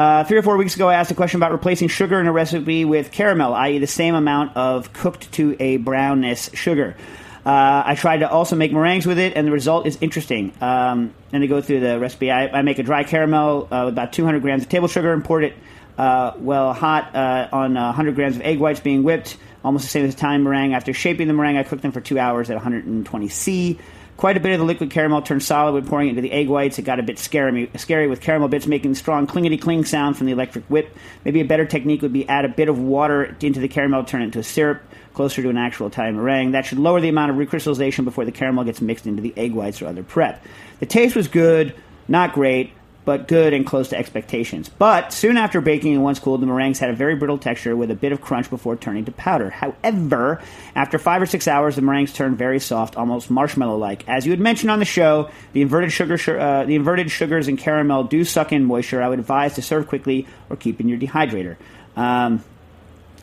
Uh, 0.00 0.24
three 0.24 0.38
or 0.38 0.42
four 0.42 0.56
weeks 0.56 0.74
ago, 0.76 0.88
I 0.88 0.94
asked 0.94 1.10
a 1.10 1.14
question 1.14 1.40
about 1.40 1.52
replacing 1.52 1.88
sugar 1.88 2.18
in 2.18 2.26
a 2.26 2.32
recipe 2.32 2.86
with 2.86 3.12
caramel, 3.12 3.52
i.e., 3.52 3.78
the 3.80 3.86
same 3.86 4.14
amount 4.14 4.56
of 4.56 4.94
cooked 4.94 5.30
to 5.32 5.54
a 5.60 5.76
brownness 5.76 6.48
sugar. 6.54 6.96
Uh, 7.44 7.82
I 7.84 7.96
tried 7.96 8.20
to 8.20 8.30
also 8.30 8.56
make 8.56 8.72
meringues 8.72 9.04
with 9.04 9.18
it, 9.18 9.36
and 9.36 9.46
the 9.46 9.52
result 9.52 9.84
is 9.86 9.98
interesting. 10.00 10.54
Um, 10.62 11.12
and 11.34 11.42
to 11.42 11.46
go 11.46 11.60
through 11.60 11.80
the 11.80 11.98
recipe, 11.98 12.30
I, 12.30 12.48
I 12.48 12.62
make 12.62 12.78
a 12.78 12.82
dry 12.82 13.04
caramel 13.04 13.68
uh, 13.70 13.82
with 13.84 13.92
about 13.92 14.14
200 14.14 14.40
grams 14.40 14.62
of 14.62 14.70
table 14.70 14.88
sugar 14.88 15.12
and 15.12 15.22
poured 15.22 15.44
it 15.44 15.54
uh, 15.98 16.32
well 16.38 16.72
hot 16.72 17.14
uh, 17.14 17.50
on 17.52 17.76
uh, 17.76 17.88
100 17.88 18.14
grams 18.14 18.36
of 18.36 18.42
egg 18.42 18.58
whites 18.58 18.80
being 18.80 19.02
whipped, 19.02 19.36
almost 19.62 19.84
the 19.84 19.90
same 19.90 20.06
as 20.06 20.14
Italian 20.14 20.42
meringue. 20.44 20.72
After 20.72 20.94
shaping 20.94 21.28
the 21.28 21.34
meringue, 21.34 21.58
I 21.58 21.62
cooked 21.62 21.82
them 21.82 21.92
for 21.92 22.00
two 22.00 22.18
hours 22.18 22.48
at 22.48 22.56
120 22.56 23.28
C. 23.28 23.78
Quite 24.20 24.36
a 24.36 24.40
bit 24.40 24.52
of 24.52 24.58
the 24.58 24.66
liquid 24.66 24.90
caramel 24.90 25.22
turned 25.22 25.42
solid 25.42 25.72
when 25.72 25.86
pouring 25.86 26.08
it 26.08 26.10
into 26.10 26.20
the 26.20 26.30
egg 26.30 26.50
whites. 26.50 26.78
It 26.78 26.82
got 26.82 26.98
a 26.98 27.02
bit 27.02 27.18
scary, 27.18 27.70
scary 27.76 28.06
with 28.06 28.20
caramel 28.20 28.48
bits 28.48 28.66
making 28.66 28.94
strong 28.96 29.26
clingety 29.26 29.58
cling 29.58 29.86
sound 29.86 30.18
from 30.18 30.26
the 30.26 30.32
electric 30.32 30.66
whip. 30.66 30.94
Maybe 31.24 31.40
a 31.40 31.44
better 31.46 31.64
technique 31.64 32.02
would 32.02 32.12
be 32.12 32.28
add 32.28 32.44
a 32.44 32.50
bit 32.50 32.68
of 32.68 32.78
water 32.78 33.34
into 33.40 33.60
the 33.60 33.68
caramel, 33.68 34.04
turn 34.04 34.20
it 34.20 34.26
into 34.26 34.38
a 34.38 34.42
syrup 34.42 34.82
closer 35.14 35.40
to 35.40 35.48
an 35.48 35.56
actual 35.56 35.86
Italian 35.86 36.16
meringue. 36.16 36.50
That 36.50 36.66
should 36.66 36.78
lower 36.78 37.00
the 37.00 37.08
amount 37.08 37.30
of 37.30 37.38
recrystallization 37.38 38.04
before 38.04 38.26
the 38.26 38.30
caramel 38.30 38.64
gets 38.64 38.82
mixed 38.82 39.06
into 39.06 39.22
the 39.22 39.32
egg 39.38 39.54
whites 39.54 39.80
or 39.80 39.86
other 39.86 40.02
prep. 40.02 40.44
The 40.80 40.86
taste 40.86 41.16
was 41.16 41.26
good, 41.26 41.74
not 42.06 42.34
great, 42.34 42.72
but 43.10 43.26
good 43.26 43.52
and 43.52 43.66
close 43.66 43.88
to 43.88 43.98
expectations. 43.98 44.68
But 44.68 45.12
soon 45.12 45.36
after 45.36 45.60
baking 45.60 45.94
and 45.94 46.04
once 46.04 46.20
cooled, 46.20 46.42
the 46.42 46.46
meringues 46.46 46.78
had 46.78 46.90
a 46.90 46.92
very 46.92 47.16
brittle 47.16 47.38
texture 47.38 47.74
with 47.74 47.90
a 47.90 47.96
bit 47.96 48.12
of 48.12 48.20
crunch 48.20 48.48
before 48.48 48.76
turning 48.76 49.04
to 49.06 49.10
powder. 49.10 49.50
However, 49.50 50.40
after 50.76 50.96
five 50.96 51.20
or 51.20 51.26
six 51.26 51.48
hours, 51.48 51.74
the 51.74 51.82
meringues 51.82 52.12
turned 52.12 52.38
very 52.38 52.60
soft, 52.60 52.96
almost 52.96 53.28
marshmallow-like. 53.28 54.08
As 54.08 54.26
you 54.26 54.30
had 54.30 54.38
mentioned 54.38 54.70
on 54.70 54.78
the 54.78 54.84
show, 54.84 55.28
the 55.54 55.60
inverted 55.60 55.90
sugar, 55.90 56.14
uh, 56.38 56.64
the 56.64 56.76
inverted 56.76 57.10
sugars 57.10 57.48
and 57.48 57.58
caramel 57.58 58.04
do 58.04 58.22
suck 58.22 58.52
in 58.52 58.64
moisture. 58.64 59.02
I 59.02 59.08
would 59.08 59.18
advise 59.18 59.54
to 59.54 59.62
serve 59.62 59.88
quickly 59.88 60.28
or 60.48 60.54
keep 60.54 60.80
in 60.80 60.88
your 60.88 61.00
dehydrator. 61.00 61.56
Um, 61.96 62.44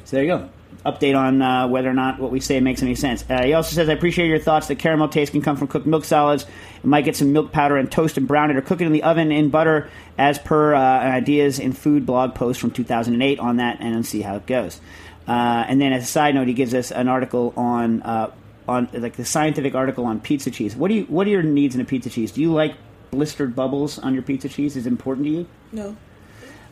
so 0.04 0.18
there 0.18 0.24
you 0.26 0.38
go. 0.38 0.50
Update 0.88 1.18
on 1.18 1.42
uh, 1.42 1.68
whether 1.68 1.90
or 1.90 1.94
not 1.94 2.18
what 2.20 2.32
we 2.32 2.40
say 2.40 2.62
makes 2.62 2.82
any 2.82 2.96
sense. 2.96 3.26
Uh, 3.30 3.44
he 3.44 3.54
also 3.54 3.76
says, 3.76 3.90
I 3.90 3.94
appreciate 3.94 4.28
your 4.28 4.40
thoughts. 4.40 4.68
The 4.68 4.76
caramel 4.76 5.10
taste 5.10 5.34
can 5.34 5.42
come 5.42 5.58
from 5.58 5.68
cooked 5.68 5.86
milk 5.86 6.06
solids. 6.06 6.46
Might 6.82 7.04
get 7.04 7.18
some 7.18 7.34
milk 7.34 7.52
powder 7.52 7.76
and 7.76 7.92
toast 7.92 8.18
and 8.18 8.28
brown 8.28 8.52
it 8.52 8.56
or 8.56 8.62
cook 8.62 8.80
it 8.80 8.86
in 8.86 8.94
the 8.94 9.04
oven 9.04 9.32
in 9.32 9.50
butter 9.50 9.90
as 10.18 10.40
per 10.40 10.74
uh, 10.74 10.80
an 10.80 11.12
ideas 11.12 11.60
in 11.60 11.74
food 11.74 12.06
blog 12.06 12.36
post 12.36 12.62
from 12.62 12.72
2008 12.72 13.40
on 13.40 13.58
that 13.58 13.82
and 13.82 14.06
see 14.06 14.22
how 14.22 14.38
it 14.38 14.46
goes. 14.46 14.80
Uh, 15.28 15.66
and 15.68 15.82
then 15.82 15.92
as 15.92 16.04
a 16.04 16.08
side 16.08 16.36
note, 16.36 16.48
he 16.48 16.54
gives 16.54 16.74
us 16.74 16.92
an 16.92 17.10
article 17.10 17.54
on 17.58 18.02
uh, 18.04 18.32
on 18.68 18.90
like 18.94 19.16
the 19.16 19.26
scientific 19.26 19.76
article 19.76 20.06
on 20.06 20.20
pizza 20.20 20.52
cheese. 20.52 20.76
What 20.76 20.88
do 20.88 20.96
you 20.96 21.04
what 21.04 21.28
are 21.28 21.30
your 21.30 21.44
needs 21.44 21.76
in 21.76 21.82
a 21.82 21.86
pizza 21.86 22.10
cheese? 22.10 22.32
Do 22.32 22.42
you 22.42 22.54
like 22.54 22.76
blistered 23.12 23.56
bubbles 23.56 24.00
on 24.00 24.14
your 24.14 24.24
pizza 24.24 24.48
cheese? 24.50 24.78
Is 24.78 24.86
it 24.86 24.90
important 24.90 25.26
to 25.28 25.32
you? 25.32 25.48
No. 25.72 25.98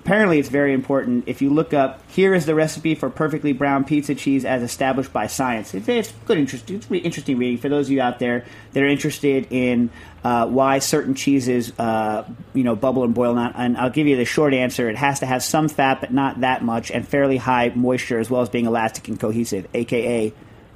Apparently, 0.06 0.38
it's 0.38 0.50
very 0.50 0.72
important. 0.74 1.24
If 1.26 1.42
you 1.42 1.50
look 1.50 1.74
up, 1.74 2.00
here 2.12 2.36
is 2.36 2.46
the 2.46 2.54
recipe 2.54 2.94
for 2.94 3.10
perfectly 3.10 3.54
brown 3.54 3.86
pizza 3.86 4.14
cheese 4.14 4.46
as 4.46 4.62
established 4.62 5.12
by 5.12 5.26
science. 5.26 5.74
It's, 5.74 5.90
it's 5.90 6.12
good, 6.26 6.38
interest, 6.38 6.70
it's 6.70 6.92
re- 6.92 7.00
interesting 7.00 7.40
reading 7.40 7.58
for 7.58 7.70
those 7.70 7.88
of 7.88 7.92
you 7.92 8.02
out 8.02 8.20
there 8.20 8.46
that 8.74 8.84
are 8.84 8.88
interested 8.88 9.48
in 9.50 9.90
uh, 10.24 10.46
why 10.46 10.78
certain 10.78 11.16
cheeses, 11.16 11.74
uh, 11.80 12.24
you 12.54 12.64
know, 12.64 12.76
bubble 12.76 13.04
and 13.04 13.16
boil. 13.16 13.34
Not, 13.34 13.54
and 13.58 13.78
I'll 13.78 13.90
give 13.90 14.06
you 14.06 14.16
the 14.16 14.26
short 14.26 14.54
answer: 14.54 14.88
it 14.92 14.96
has 14.96 15.22
to 15.22 15.26
have 15.26 15.42
some 15.42 15.70
fat, 15.70 16.02
but 16.02 16.14
not 16.14 16.42
that 16.42 16.64
much, 16.64 16.92
and 16.92 17.08
fairly 17.08 17.38
high 17.38 17.72
moisture, 17.74 18.20
as 18.20 18.30
well 18.30 18.44
as 18.44 18.50
being 18.50 18.68
elastic 18.68 19.08
and 19.08 19.20
cohesive, 19.20 19.68
aka 19.74 20.32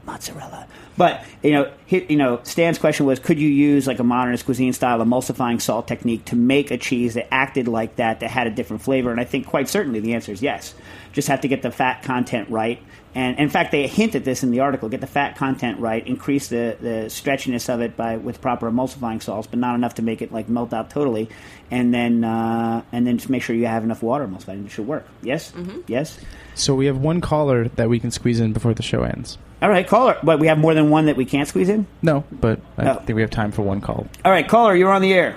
mozzarella. 0.05 0.65
But 0.99 1.23
you 1.41 1.51
know, 1.51 1.71
he, 1.85 2.03
you 2.09 2.17
know, 2.17 2.41
Stan's 2.43 2.77
question 2.77 3.05
was: 3.05 3.19
Could 3.19 3.39
you 3.39 3.47
use 3.47 3.87
like 3.87 3.99
a 3.99 4.03
modernist 4.03 4.43
cuisine 4.43 4.73
style 4.73 4.99
emulsifying 4.99 5.61
salt 5.61 5.87
technique 5.87 6.25
to 6.25 6.35
make 6.35 6.71
a 6.71 6.77
cheese 6.77 7.13
that 7.13 7.33
acted 7.33 7.69
like 7.69 7.95
that, 7.95 8.19
that 8.19 8.29
had 8.29 8.47
a 8.47 8.49
different 8.49 8.81
flavor? 8.81 9.09
And 9.09 9.17
I 9.17 9.23
think 9.23 9.47
quite 9.47 9.69
certainly 9.69 10.01
the 10.01 10.13
answer 10.13 10.33
is 10.33 10.41
yes. 10.41 10.75
Just 11.13 11.29
have 11.29 11.39
to 11.39 11.47
get 11.47 11.61
the 11.61 11.71
fat 11.71 12.03
content 12.03 12.49
right. 12.49 12.83
And 13.15 13.39
in 13.39 13.47
fact, 13.47 13.71
they 13.71 13.87
hint 13.87 14.13
at 14.15 14.25
this 14.25 14.43
in 14.43 14.51
the 14.51 14.59
article: 14.59 14.89
get 14.89 14.99
the 14.99 15.07
fat 15.07 15.37
content 15.37 15.79
right, 15.79 16.05
increase 16.05 16.49
the, 16.49 16.75
the 16.81 17.05
stretchiness 17.07 17.73
of 17.73 17.79
it 17.79 17.95
by 17.95 18.17
with 18.17 18.41
proper 18.41 18.69
emulsifying 18.69 19.23
salts, 19.23 19.47
but 19.47 19.57
not 19.57 19.75
enough 19.75 19.95
to 19.95 20.01
make 20.01 20.21
it 20.21 20.33
like 20.33 20.49
melt 20.49 20.73
out 20.73 20.89
totally. 20.89 21.29
And 21.71 21.93
then 21.93 22.25
uh, 22.25 22.83
and 22.91 23.07
then 23.07 23.19
just 23.19 23.29
make 23.29 23.41
sure 23.41 23.55
you 23.55 23.67
have 23.67 23.85
enough 23.85 24.03
water 24.03 24.27
emulsifying. 24.27 24.65
It 24.65 24.71
should 24.71 24.85
work. 24.85 25.07
Yes, 25.21 25.53
yes. 25.87 26.19
So 26.55 26.75
we 26.75 26.87
have 26.87 26.97
one 26.97 27.21
caller 27.21 27.69
that 27.69 27.87
we 27.87 28.01
can 28.01 28.11
squeeze 28.11 28.41
in 28.41 28.51
before 28.51 28.73
the 28.73 28.83
show 28.83 29.03
ends. 29.03 29.37
All 29.61 29.69
right, 29.69 29.85
caller. 29.87 30.17
But 30.23 30.39
we 30.39 30.47
have 30.47 30.57
more 30.57 30.73
than 30.73 30.89
one 30.89 31.05
that 31.07 31.17
we 31.17 31.25
can't 31.25 31.47
squeeze 31.47 31.69
in. 31.69 31.85
No, 32.01 32.23
but 32.31 32.59
I 32.77 32.89
Oh. 32.89 32.93
think 32.95 33.15
we 33.15 33.21
have 33.21 33.29
time 33.31 33.51
for 33.51 33.61
one 33.61 33.81
call. 33.81 34.07
All 34.23 34.31
right, 34.31 34.47
caller, 34.47 34.73
you're 34.75 34.91
on 34.91 35.01
the 35.01 35.13
air. 35.13 35.35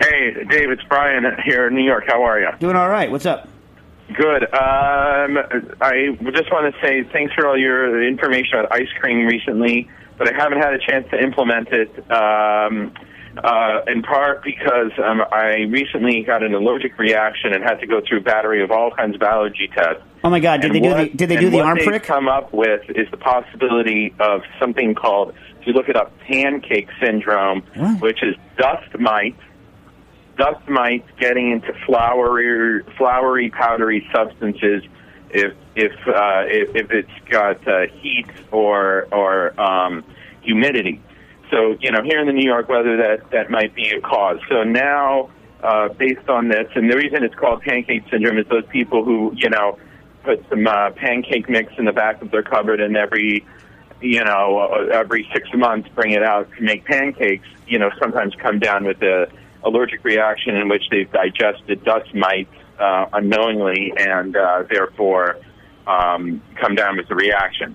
Hey, 0.00 0.32
Dave, 0.48 0.70
it's 0.70 0.82
Brian 0.84 1.24
here 1.44 1.68
in 1.68 1.74
New 1.74 1.84
York. 1.84 2.04
How 2.08 2.22
are 2.24 2.40
you? 2.40 2.48
Doing 2.58 2.76
all 2.76 2.88
right. 2.88 3.10
What's 3.10 3.26
up? 3.26 3.48
Good. 4.14 4.42
Um, 4.44 5.38
I 5.80 6.16
just 6.32 6.50
want 6.50 6.74
to 6.74 6.80
say 6.86 7.02
thanks 7.12 7.32
for 7.34 7.46
all 7.46 7.56
your 7.56 8.02
information 8.02 8.58
on 8.58 8.66
ice 8.70 8.88
cream 9.00 9.26
recently, 9.26 9.88
but 10.18 10.32
I 10.32 10.36
haven't 10.36 10.58
had 10.58 10.74
a 10.74 10.78
chance 10.78 11.08
to 11.10 11.22
implement 11.22 11.68
it. 11.68 12.10
Um, 12.10 12.92
uh, 13.42 13.80
in 13.86 14.02
part 14.02 14.44
because 14.44 14.90
um, 15.02 15.22
I 15.32 15.60
recently 15.70 16.22
got 16.22 16.42
an 16.42 16.52
allergic 16.52 16.98
reaction 16.98 17.54
and 17.54 17.64
had 17.64 17.80
to 17.80 17.86
go 17.86 18.02
through 18.06 18.18
a 18.18 18.20
battery 18.20 18.62
of 18.62 18.70
all 18.70 18.90
kinds 18.90 19.14
of 19.14 19.22
allergy 19.22 19.68
tests. 19.74 20.02
Oh 20.24 20.30
my 20.30 20.38
God! 20.40 20.60
Did 20.60 20.70
And 20.70 20.74
they 20.76 20.80
do 20.80 20.94
what- 20.94 21.10
the 21.10 21.16
Did 21.16 21.28
they 21.28 21.36
do 21.36 21.50
the 21.50 21.56
what 21.56 21.66
arm 21.66 21.78
they've 21.78 21.86
prick? 21.86 22.02
come 22.04 22.28
up 22.28 22.52
with 22.52 22.82
is 22.90 23.10
the 23.10 23.16
possibility 23.16 24.14
of 24.20 24.42
something 24.60 24.94
called, 24.94 25.34
if 25.60 25.66
you 25.66 25.72
look 25.72 25.88
it 25.88 25.96
up, 25.96 26.12
pancake 26.20 26.88
syndrome, 27.02 27.62
which 28.00 28.22
is 28.22 28.36
dust 28.56 28.96
mite. 28.98 29.36
Dust 30.38 30.66
mites 30.68 31.08
getting 31.20 31.50
into 31.52 31.72
floury, 31.84 32.82
floury, 32.96 33.50
powdery 33.50 34.06
substances. 34.14 34.82
If 35.30 35.54
if 35.74 35.92
uh, 36.06 36.44
if, 36.46 36.74
if 36.76 36.90
it's 36.90 37.10
got 37.28 37.66
uh, 37.66 37.86
heat 38.00 38.26
or 38.50 39.08
or 39.12 39.58
um, 39.60 40.04
humidity, 40.42 41.00
so 41.50 41.76
you 41.80 41.90
know 41.90 42.02
here 42.02 42.20
in 42.20 42.26
the 42.26 42.32
New 42.32 42.46
York 42.48 42.68
weather 42.68 42.96
that 42.98 43.30
that 43.32 43.50
might 43.50 43.74
be 43.74 43.90
a 43.90 44.00
cause. 44.00 44.38
So 44.48 44.62
now, 44.62 45.30
uh, 45.62 45.88
based 45.88 46.28
on 46.28 46.48
this, 46.48 46.68
and 46.76 46.90
the 46.90 46.96
reason 46.96 47.24
it's 47.24 47.34
called 47.34 47.62
pancake 47.62 48.02
syndrome 48.10 48.38
is 48.38 48.46
those 48.48 48.66
people 48.70 49.04
who 49.04 49.32
you 49.36 49.48
know 49.50 49.78
put 50.22 50.44
some 50.48 50.66
uh, 50.66 50.90
pancake 50.92 51.48
mix 51.48 51.72
in 51.78 51.84
the 51.84 51.92
back 51.92 52.22
of 52.22 52.30
their 52.30 52.42
cupboard 52.42 52.80
and 52.80 52.96
every 52.96 53.44
you 54.00 54.24
know 54.24 54.58
uh, 54.58 54.92
every 54.92 55.28
six 55.32 55.48
months 55.54 55.88
bring 55.94 56.12
it 56.12 56.22
out 56.22 56.48
to 56.56 56.62
make 56.62 56.84
pancakes. 56.84 57.46
You 57.66 57.78
know 57.78 57.90
sometimes 58.00 58.34
come 58.36 58.58
down 58.58 58.84
with 58.84 59.02
a 59.02 59.30
allergic 59.64 60.04
reaction 60.04 60.56
in 60.56 60.68
which 60.68 60.82
they've 60.90 61.10
digested 61.12 61.84
dust 61.84 62.14
mites 62.14 62.54
uh, 62.78 63.06
unknowingly 63.12 63.92
and 63.96 64.36
uh, 64.36 64.64
therefore 64.68 65.38
um, 65.86 66.42
come 66.60 66.74
down 66.74 66.96
with 66.96 67.08
the 67.08 67.14
reaction. 67.14 67.74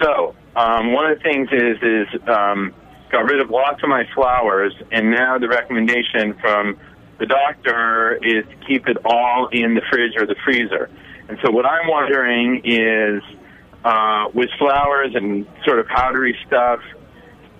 So 0.00 0.34
um, 0.54 0.92
one 0.92 1.10
of 1.10 1.18
the 1.18 1.22
things 1.22 1.48
is 1.52 1.78
is 1.82 2.28
um, 2.28 2.74
got 3.10 3.24
rid 3.30 3.40
of 3.40 3.50
lots 3.50 3.82
of 3.82 3.88
my 3.88 4.04
flours, 4.14 4.74
and 4.90 5.10
now 5.10 5.38
the 5.38 5.48
recommendation 5.48 6.34
from 6.40 6.78
the 7.18 7.26
doctor 7.26 8.18
is 8.22 8.44
to 8.46 8.66
keep 8.66 8.88
it 8.88 8.98
all 9.04 9.48
in 9.52 9.74
the 9.74 9.82
fridge 9.90 10.12
or 10.16 10.26
the 10.26 10.36
freezer. 10.44 10.90
And 11.28 11.38
so 11.44 11.50
what 11.50 11.66
I'm 11.66 11.88
wondering 11.88 12.62
is, 12.64 13.22
uh, 13.84 14.28
with 14.32 14.50
flours 14.58 15.14
and 15.14 15.46
sort 15.64 15.78
of 15.78 15.86
powdery 15.86 16.36
stuff, 16.46 16.80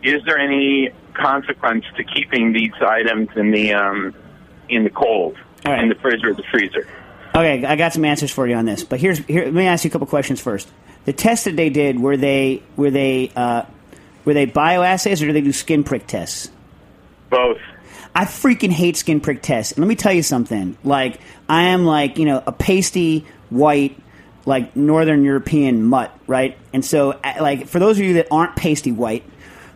is 0.03 0.23
there 0.25 0.39
any 0.39 0.91
consequence 1.15 1.85
to 1.97 2.05
keeping 2.05 2.53
these 2.53 2.73
items 2.81 3.29
in 3.37 3.51
the 3.51 3.75
um, 3.75 4.15
in 4.69 4.85
the 4.85 4.91
cold, 4.91 5.37
right. 5.65 5.83
in 5.83 5.89
the 5.89 5.95
fridge 5.97 6.25
or 6.25 6.35
the 6.35 6.45
freezer? 6.51 6.87
Okay, 7.35 7.65
I 7.65 7.77
got 7.77 7.93
some 7.93 8.05
answers 8.05 8.31
for 8.31 8.47
you 8.47 8.55
on 8.55 8.65
this, 8.65 8.85
but 8.85 9.01
here's 9.01 9.19
here. 9.19 9.45
Let 9.45 9.55
me 9.55 9.67
ask 9.67 9.85
you 9.85 9.89
a 9.89 9.93
couple 9.93 10.07
questions 10.07 10.41
first. 10.41 10.69
The 11.05 11.13
tests 11.13 11.45
that 11.45 11.57
they 11.57 11.71
did 11.71 12.01
were 12.01 12.17
they 12.17 12.63
were 12.77 12.91
they 12.91 13.31
uh, 13.35 13.65
were 14.25 14.35
they 14.35 14.47
bioassays 14.47 15.23
or 15.23 15.27
did 15.27 15.37
they 15.37 15.41
do 15.41 15.53
skin 15.53 15.85
prick 15.85 16.07
tests? 16.07 16.51
Both. 17.31 17.59
I 18.15 18.25
freaking 18.25 18.71
hate 18.73 18.97
skin 18.97 19.21
prick 19.21 19.43
tests. 19.43 19.73
And 19.73 19.81
let 19.81 19.89
me 19.89 19.97
tell 19.97 20.13
you 20.13 20.23
something. 20.23 20.79
Like 20.83 21.21
I 21.49 21.65
am 21.65 21.85
like 21.85 22.19
you 22.19 22.25
know 22.25 22.43
a 22.47 22.53
pasty 22.53 23.27
white 23.51 23.99
like 24.47 24.77
Northern 24.77 25.25
European 25.25 25.83
mutt, 25.85 26.17
right? 26.27 26.57
And 26.73 26.85
so 26.85 27.19
like 27.41 27.67
for 27.67 27.79
those 27.79 27.99
of 27.99 28.05
you 28.05 28.15
that 28.15 28.29
aren't 28.31 28.57
pasty 28.57 28.93
white, 28.93 29.25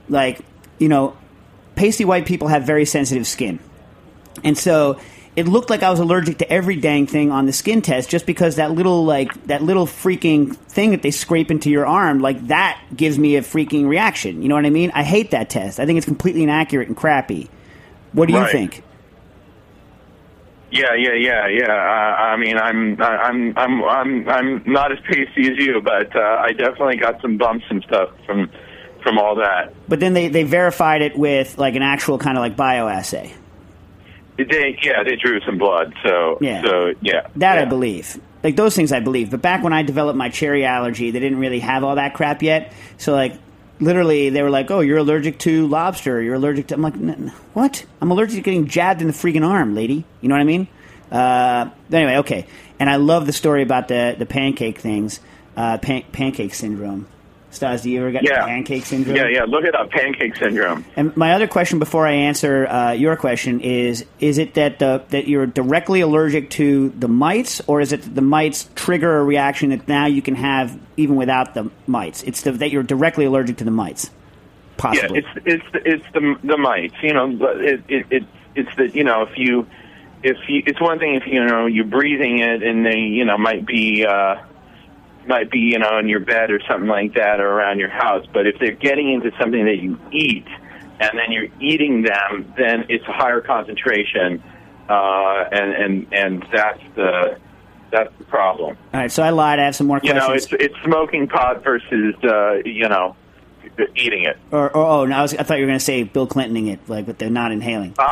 like 0.09 0.41
you 0.79 0.89
know, 0.89 1.17
pasty 1.75 2.05
white 2.05 2.27
people 2.27 2.49
have 2.49 2.65
very 2.65 2.85
sensitive 2.85 3.27
skin. 3.27 3.59
And 4.45 4.57
so 4.57 4.99
it 5.37 5.47
looked 5.47 5.71
like 5.71 5.83
I 5.83 5.91
was 5.91 6.01
allergic 6.01 6.39
to 6.39 6.53
every 6.53 6.77
dang 6.77 7.07
thing 7.07 7.31
on 7.31 7.47
the 7.47 7.53
skin 7.53 7.83
test 7.83 8.09
just 8.09 8.27
because 8.27 8.57
that 8.57 8.73
little 8.73 9.05
like 9.05 9.47
that 9.47 9.63
little 9.63 9.87
freaking 9.87 10.57
thing 10.57 10.91
that 10.91 11.03
they 11.03 11.11
scrape 11.11 11.51
into 11.51 11.71
your 11.71 11.87
arm 11.87 12.21
like 12.21 12.49
that 12.49 12.81
gives 12.97 13.19
me 13.19 13.37
a 13.37 13.43
freaking 13.43 13.89
reaction. 13.89 14.43
You 14.43 14.49
know 14.49 14.55
what 14.55 14.67
I 14.67 14.71
mean? 14.71 14.91
I 14.95 15.03
hate 15.03 15.33
that 15.33 15.51
test. 15.51 15.81
I 15.81 15.87
think 15.87 15.97
it's 15.97 16.07
completely 16.07 16.43
inaccurate 16.43 16.89
and 16.89 16.97
crappy. 16.97 17.49
What 18.13 18.27
do 18.27 18.35
you 18.35 18.47
think? 18.49 18.83
Yeah, 20.71 20.95
yeah, 20.97 21.15
yeah, 21.15 21.49
yeah. 21.49 21.73
Uh, 21.73 22.23
I 22.23 22.37
mean, 22.37 22.57
I'm, 22.57 23.01
I'm, 23.03 23.59
I'm, 23.59 23.85
I'm, 23.85 24.29
I'm 24.29 24.63
not 24.67 24.93
as 24.93 24.99
pasty 25.01 25.51
as 25.51 25.59
you, 25.59 25.81
but 25.83 26.15
uh, 26.15 26.21
I 26.21 26.53
definitely 26.53 26.97
got 26.97 27.21
some 27.21 27.39
bumps 27.39 27.65
and 27.71 27.83
stuff 27.83 28.11
from, 28.25 28.49
from 29.03 29.19
all 29.19 29.35
that. 29.37 29.75
But 29.89 29.99
then 30.01 30.15
they, 30.15 30.29
they 30.29 30.45
verified 30.45 31.03
it 31.03 31.19
with 31.19 31.59
like 31.59 31.75
an 31.75 31.83
actual 31.83 32.19
kind 32.19 32.39
of 32.39 32.43
like 32.43 32.57
bioassay. 32.57 33.33
They, 34.37 34.79
yeah, 34.83 35.03
they 35.03 35.17
drew 35.17 35.41
some 35.41 35.59
blood. 35.59 35.93
So, 36.05 36.39
Yeah. 36.41 36.63
so 36.63 36.95
yeah. 37.03 37.27
That 37.37 37.59
I 37.59 37.65
believe. 37.65 38.21
Like 38.43 38.57
those 38.57 38.75
things 38.75 38.91
I 38.93 39.01
believe. 39.01 39.31
But 39.31 39.43
back 39.43 39.63
when 39.63 39.73
I 39.73 39.83
developed 39.83 40.17
my 40.17 40.31
cherry 40.31 40.65
allergy, 40.65 41.11
they 41.11 41.21
didn't 41.21 41.39
really 41.39 41.59
have 41.61 41.85
all 41.85 41.97
that 41.97 42.15
crap 42.15 42.43
yet. 42.43 42.73
So 42.97 43.13
like 43.13 43.35
literally 43.81 44.31
they 44.31 44.43
were 44.43 44.51
like, 44.51 44.71
"Oh, 44.71 44.81
you're 44.81 44.99
allergic 44.99 45.39
to 45.41 45.67
lobster. 45.67 46.21
You're 46.23 46.35
allergic 46.35 46.69
to." 46.69 46.75
I'm 46.75 46.83
like, 46.83 46.95
"N- 46.95 47.11
n- 47.11 47.33
"What? 47.55 47.85
I'm 48.01 48.11
allergic 48.11 48.37
to 48.37 48.43
getting 48.43 48.67
jabbed 48.67 49.01
in 49.01 49.07
the 49.07 49.13
freaking 49.13 49.47
arm, 49.47 49.75
lady." 49.75 50.05
You 50.21 50.29
know 50.29 50.35
what 50.35 50.41
I 50.43 50.45
mean? 50.45 50.69
Uh, 51.11 51.71
anyway, 51.93 52.17
okay. 52.19 52.47
And 52.79 52.89
I 52.89 52.97
love 52.97 53.27
the 53.27 53.33
story 53.33 53.63
about 53.63 53.89
the 53.89 54.15
the 54.19 54.27
pancake 54.27 54.79
things, 54.79 55.21
uh, 55.57 55.79
pan- 55.79 56.05
pancake 56.13 56.55
syndrome. 56.55 57.07
Stas, 57.53 57.83
do 57.83 57.91
you 57.91 58.01
ever 58.01 58.13
get 58.13 58.23
Yeah. 58.23 58.47
pancake 58.47 58.87
syndrome? 58.87 59.17
Yeah, 59.17 59.27
yeah. 59.27 59.45
Look 59.45 59.65
it 59.65 59.75
up, 59.75 59.91
pancake 59.91 60.37
syndrome. 60.37 60.85
And 60.97 61.17
my 61.17 61.33
other 61.33 61.49
question 61.49 61.79
before 61.81 62.07
I 62.07 62.13
answer 62.13 62.67
uh, 62.67 62.93
your 62.93 63.17
question 63.17 63.61
is: 63.61 64.05
Is 64.21 64.39
it 64.39 64.55
that 64.55 64.79
the, 64.79 65.03
that 65.11 65.27
you're 65.27 65.47
directly 65.47 66.01
allergic 66.01 66.51
to 66.51 66.91
the 66.91 67.09
mites, 67.09 67.61
or 67.67 67.81
is 67.81 67.93
it 67.93 68.03
that 68.03 68.15
the 68.15 68.23
mites 68.23 68.69
trigger 68.77 69.19
a 69.19 69.25
reaction 69.25 69.71
that 69.71 69.89
now 69.89 70.07
you 70.07 70.23
can 70.23 70.37
have 70.37 70.79
even 70.97 71.17
without 71.17 71.55
the 71.55 71.71
mites? 71.87 72.23
It's 72.23 72.43
the, 72.43 72.53
that 72.53 72.71
you're 72.71 72.85
directly 72.85 73.25
allergic 73.25 73.57
to 73.59 73.65
the 73.65 73.71
mites, 73.73 74.11
possibly. 74.77 75.21
Yeah, 75.21 75.43
it's 75.45 75.65
it's 75.75 75.85
it's 75.87 76.05
the 76.15 76.37
the 76.45 76.57
mites. 76.57 76.95
You 77.03 77.15
know, 77.15 77.37
it 77.59 77.83
it, 77.89 78.07
it 78.11 78.25
it's 78.55 78.77
that 78.77 78.95
you 78.95 79.03
know 79.03 79.23
if 79.23 79.37
you 79.37 79.67
if 80.23 80.37
you 80.49 80.63
it's 80.67 80.81
one 80.81 81.01
thing 81.01 81.17
if 81.17 81.27
you 81.27 81.45
know 81.45 81.67
you're 81.67 81.85
breathing 81.85 82.39
it 82.39 82.63
and 82.63 82.87
they 82.87 82.99
you 82.99 83.25
know 83.25 83.39
might 83.39 83.67
be 83.67 84.07
uh 84.07 84.37
might 85.27 85.51
be 85.51 85.59
you 85.59 85.79
know 85.79 85.99
in 85.99 86.09
your 86.09 86.21
bed 86.21 86.51
or 86.51 86.61
something 86.69 86.89
like 86.89 87.15
that 87.15 87.41
or 87.41 87.49
around 87.49 87.79
your 87.79 87.91
house, 87.91 88.27
but 88.33 88.47
if 88.47 88.59
they're 88.59 88.73
getting 88.73 89.13
into 89.13 89.31
something 89.39 89.65
that 89.65 89.79
you 89.79 89.99
eat 90.13 90.47
and 91.01 91.19
then 91.19 91.33
you're 91.33 91.49
eating 91.61 92.03
them, 92.03 92.53
then 92.59 92.85
it's 92.89 93.07
a 93.09 93.13
higher 93.13 93.41
concentration, 93.41 94.43
uh, 94.89 95.45
and 95.51 95.73
and 95.73 96.07
and 96.13 96.47
that's 96.53 96.83
the 96.95 97.39
that's 97.91 98.13
the 98.19 98.25
problem. 98.25 98.77
All 98.93 99.01
right, 99.01 99.11
so 99.11 99.23
I 99.23 99.31
lied. 99.31 99.59
I 99.59 99.65
have 99.65 99.77
some 99.77 99.87
more 99.87 100.01
questions. 100.01 100.23
You 100.23 100.29
know, 100.29 100.35
it's 100.35 100.53
it's 100.53 100.85
smoking 100.85 101.27
pot 101.29 101.65
versus 101.65 102.15
uh, 102.23 102.57
you 102.65 102.89
know 102.89 103.17
eating 103.97 104.25
it. 104.25 104.37
or, 104.51 104.69
or 104.77 104.85
oh, 104.85 105.05
no, 105.07 105.17
I, 105.17 105.23
was, 105.23 105.35
I 105.35 105.43
thought 105.43 105.59
you 105.59 105.65
were 105.65 105.69
going 105.69 105.79
to 105.79 105.85
say 105.85 106.03
Bill 106.03 106.27
Clintoning 106.27 106.69
it, 106.73 106.81
like, 106.89 107.07
but 107.07 107.19
they're 107.19 107.31
not 107.31 107.53
inhaling. 107.53 107.95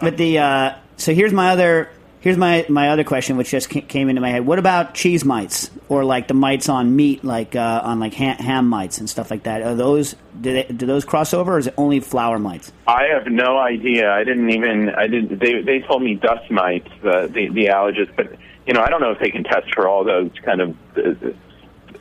But 0.00 0.16
the 0.16 0.38
uh, 0.40 0.74
so 0.96 1.14
here's 1.14 1.32
my 1.32 1.50
other 1.50 1.88
here's 2.22 2.38
my 2.38 2.64
my 2.68 2.88
other 2.90 3.04
question, 3.04 3.36
which 3.36 3.50
just 3.50 3.68
came 3.68 4.08
into 4.08 4.22
my 4.22 4.30
head. 4.30 4.46
What 4.46 4.58
about 4.58 4.94
cheese 4.94 5.24
mites 5.24 5.70
or 5.88 6.04
like 6.04 6.28
the 6.28 6.34
mites 6.34 6.68
on 6.68 6.96
meat, 6.96 7.22
like 7.22 7.54
uh, 7.54 7.82
on 7.84 8.00
like 8.00 8.14
ham, 8.14 8.38
ham 8.38 8.68
mites 8.68 8.98
and 8.98 9.10
stuff 9.10 9.30
like 9.30 9.42
that? 9.42 9.62
Are 9.62 9.74
those 9.74 10.16
do, 10.40 10.52
they, 10.54 10.62
do 10.64 10.86
those 10.86 11.04
cross 11.04 11.34
over, 11.34 11.54
or 11.54 11.58
is 11.58 11.66
it 11.66 11.74
only 11.76 12.00
flour 12.00 12.38
mites? 12.38 12.72
I 12.86 13.08
have 13.12 13.26
no 13.26 13.58
idea. 13.58 14.10
I 14.10 14.24
didn't 14.24 14.50
even. 14.50 14.88
I 14.88 15.06
didn't. 15.06 15.38
They 15.38 15.60
they 15.60 15.80
told 15.80 16.02
me 16.02 16.14
dust 16.14 16.50
mites, 16.50 16.88
the 17.02 17.28
the, 17.32 17.48
the 17.48 17.66
allergist, 17.66 18.16
but 18.16 18.32
you 18.66 18.72
know 18.72 18.80
I 18.80 18.88
don't 18.88 19.00
know 19.00 19.10
if 19.10 19.18
they 19.18 19.30
can 19.30 19.44
test 19.44 19.74
for 19.74 19.86
all 19.86 20.04
those 20.04 20.30
kind 20.44 20.60
of 20.60 20.76
uh, 20.96 21.28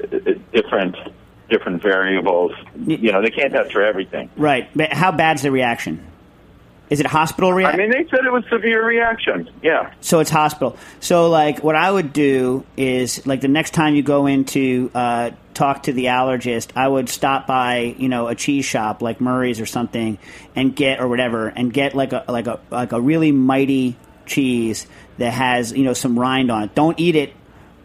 uh, 0.04 0.34
different 0.54 0.96
different 1.50 1.82
variables. 1.82 2.54
You 2.86 3.12
know 3.12 3.22
they 3.22 3.32
can't 3.32 3.52
test 3.52 3.74
for 3.74 3.84
everything. 3.84 4.30
Right. 4.38 4.70
But 4.76 4.94
how 4.94 5.12
bad's 5.12 5.42
the 5.42 5.52
reaction? 5.52 6.08
Is 6.92 7.00
it 7.00 7.06
hospital 7.06 7.54
reaction? 7.54 7.80
I 7.80 7.84
mean, 7.84 7.92
they 7.92 8.10
said 8.10 8.26
it 8.26 8.34
was 8.34 8.44
severe 8.50 8.86
reaction. 8.86 9.50
Yeah. 9.64 9.94
So 10.02 10.20
it's 10.20 10.30
hospital. 10.30 10.78
So 11.00 11.30
like 11.30 11.64
what 11.64 11.74
I 11.74 11.90
would 11.90 12.12
do 12.12 12.66
is 12.76 13.26
like 13.26 13.40
the 13.40 13.48
next 13.48 13.72
time 13.72 13.96
you 13.96 14.04
go 14.04 14.28
in 14.28 14.44
to 14.46 14.92
uh, 14.94 15.32
talk 15.54 15.84
to 15.84 15.94
the 15.94 16.06
allergist, 16.06 16.72
I 16.76 16.86
would 16.86 17.08
stop 17.08 17.48
by 17.48 17.96
you 17.98 18.10
know 18.10 18.28
a 18.28 18.36
cheese 18.36 18.66
shop 18.66 19.02
like 19.02 19.22
Murray's 19.22 19.62
or 19.62 19.66
something 19.66 20.20
and 20.54 20.76
get 20.76 21.00
or 21.00 21.08
whatever 21.08 21.48
and 21.48 21.72
get 21.72 21.96
like 21.96 22.12
a 22.12 22.26
like 22.28 22.48
a 22.48 22.60
like 22.70 22.92
a 22.92 23.00
really 23.00 23.32
mighty 23.32 23.96
cheese 24.26 24.86
that 25.18 25.32
has 25.32 25.72
you 25.72 25.86
know 25.86 25.94
some 25.94 26.20
rind 26.20 26.52
on 26.52 26.64
it. 26.64 26.76
Don't 26.76 27.00
eat 27.00 27.16
it 27.16 27.34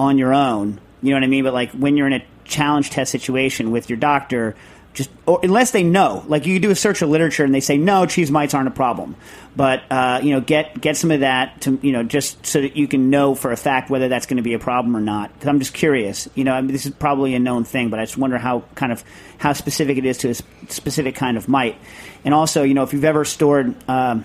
on 0.00 0.18
your 0.18 0.34
own. 0.34 0.80
You 1.00 1.10
know 1.10 1.16
what 1.16 1.24
I 1.24 1.28
mean? 1.28 1.44
But 1.44 1.54
like 1.54 1.70
when 1.70 1.96
you're 1.96 2.08
in 2.08 2.12
a 2.12 2.24
challenge 2.42 2.90
test 2.90 3.12
situation 3.12 3.70
with 3.70 3.88
your 3.88 3.98
doctor, 3.98 4.56
just 4.96 5.10
or 5.26 5.38
unless 5.42 5.72
they 5.72 5.82
know, 5.82 6.24
like 6.26 6.46
you 6.46 6.58
do 6.58 6.70
a 6.70 6.74
search 6.74 7.02
of 7.02 7.10
literature 7.10 7.44
and 7.44 7.54
they 7.54 7.60
say 7.60 7.76
no, 7.76 8.06
cheese 8.06 8.30
mites 8.30 8.54
aren't 8.54 8.68
a 8.68 8.72
problem. 8.72 9.14
But 9.54 9.82
uh, 9.90 10.20
you 10.22 10.30
know, 10.30 10.40
get 10.40 10.80
get 10.80 10.96
some 10.96 11.10
of 11.10 11.20
that 11.20 11.60
to 11.60 11.78
you 11.82 11.92
know 11.92 12.02
just 12.02 12.46
so 12.46 12.62
that 12.62 12.76
you 12.76 12.88
can 12.88 13.10
know 13.10 13.34
for 13.34 13.52
a 13.52 13.58
fact 13.58 13.90
whether 13.90 14.08
that's 14.08 14.24
going 14.24 14.38
to 14.38 14.42
be 14.42 14.54
a 14.54 14.58
problem 14.58 14.96
or 14.96 15.00
not. 15.00 15.34
Because 15.34 15.48
I'm 15.48 15.58
just 15.58 15.74
curious. 15.74 16.28
You 16.34 16.44
know, 16.44 16.52
I 16.52 16.62
mean, 16.62 16.72
this 16.72 16.86
is 16.86 16.92
probably 16.92 17.34
a 17.34 17.38
known 17.38 17.64
thing, 17.64 17.90
but 17.90 18.00
I 18.00 18.06
just 18.06 18.16
wonder 18.16 18.38
how 18.38 18.64
kind 18.74 18.90
of 18.90 19.04
how 19.36 19.52
specific 19.52 19.98
it 19.98 20.06
is 20.06 20.18
to 20.18 20.30
a 20.30 20.34
specific 20.72 21.14
kind 21.14 21.36
of 21.36 21.46
mite. 21.46 21.76
And 22.24 22.32
also, 22.32 22.62
you 22.62 22.72
know, 22.72 22.82
if 22.82 22.92
you've 22.92 23.04
ever 23.04 23.24
stored. 23.24 23.76
Um, 23.88 24.24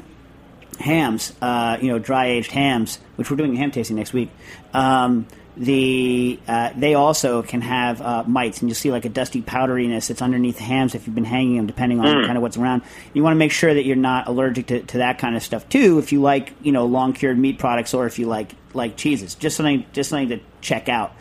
hams, 0.79 1.31
uh, 1.43 1.77
you 1.79 1.89
know, 1.89 1.99
dry 1.99 2.27
aged 2.27 2.49
hams, 2.49 2.97
which 3.15 3.29
we're 3.29 3.37
doing 3.37 3.55
ham 3.55 3.69
tasting 3.69 3.97
next 3.97 4.13
week. 4.13 4.31
Um, 4.73 5.27
the 5.57 6.39
uh, 6.47 6.71
they 6.75 6.93
also 6.93 7.41
can 7.41 7.61
have 7.61 8.01
uh, 8.01 8.23
mites, 8.25 8.61
and 8.61 8.69
you'll 8.69 8.75
see 8.75 8.91
like 8.91 9.05
a 9.05 9.09
dusty 9.09 9.41
powderiness 9.41 10.07
that's 10.07 10.21
underneath 10.21 10.57
the 10.57 10.63
hams 10.63 10.95
if 10.95 11.05
you've 11.05 11.15
been 11.15 11.23
hanging 11.25 11.57
them, 11.57 11.67
depending 11.67 11.99
on 11.99 12.05
Mm. 12.05 12.25
kind 12.25 12.37
of 12.37 12.41
what's 12.41 12.57
around. 12.57 12.81
You 13.13 13.23
want 13.23 13.33
to 13.35 13.37
make 13.37 13.51
sure 13.51 13.73
that 13.73 13.85
you're 13.85 13.95
not 13.95 14.27
allergic 14.27 14.67
to, 14.67 14.81
to 14.81 14.97
that 14.99 15.17
kind 15.19 15.35
of 15.35 15.43
stuff 15.43 15.67
too. 15.69 15.99
If 15.99 16.11
you 16.11 16.21
like, 16.21 16.53
you 16.61 16.71
know, 16.71 16.85
long 16.85 17.13
cured 17.13 17.37
meat 17.37 17.59
products, 17.59 17.93
or 17.93 18.05
if 18.05 18.17
you 18.19 18.25
like 18.27 18.55
like 18.73 18.95
cheeses, 18.97 19.35
just 19.35 19.57
something 19.57 19.85
just 19.93 20.09
something 20.09 20.29
to 20.29 20.39
check 20.61 20.87
out. 20.89 21.13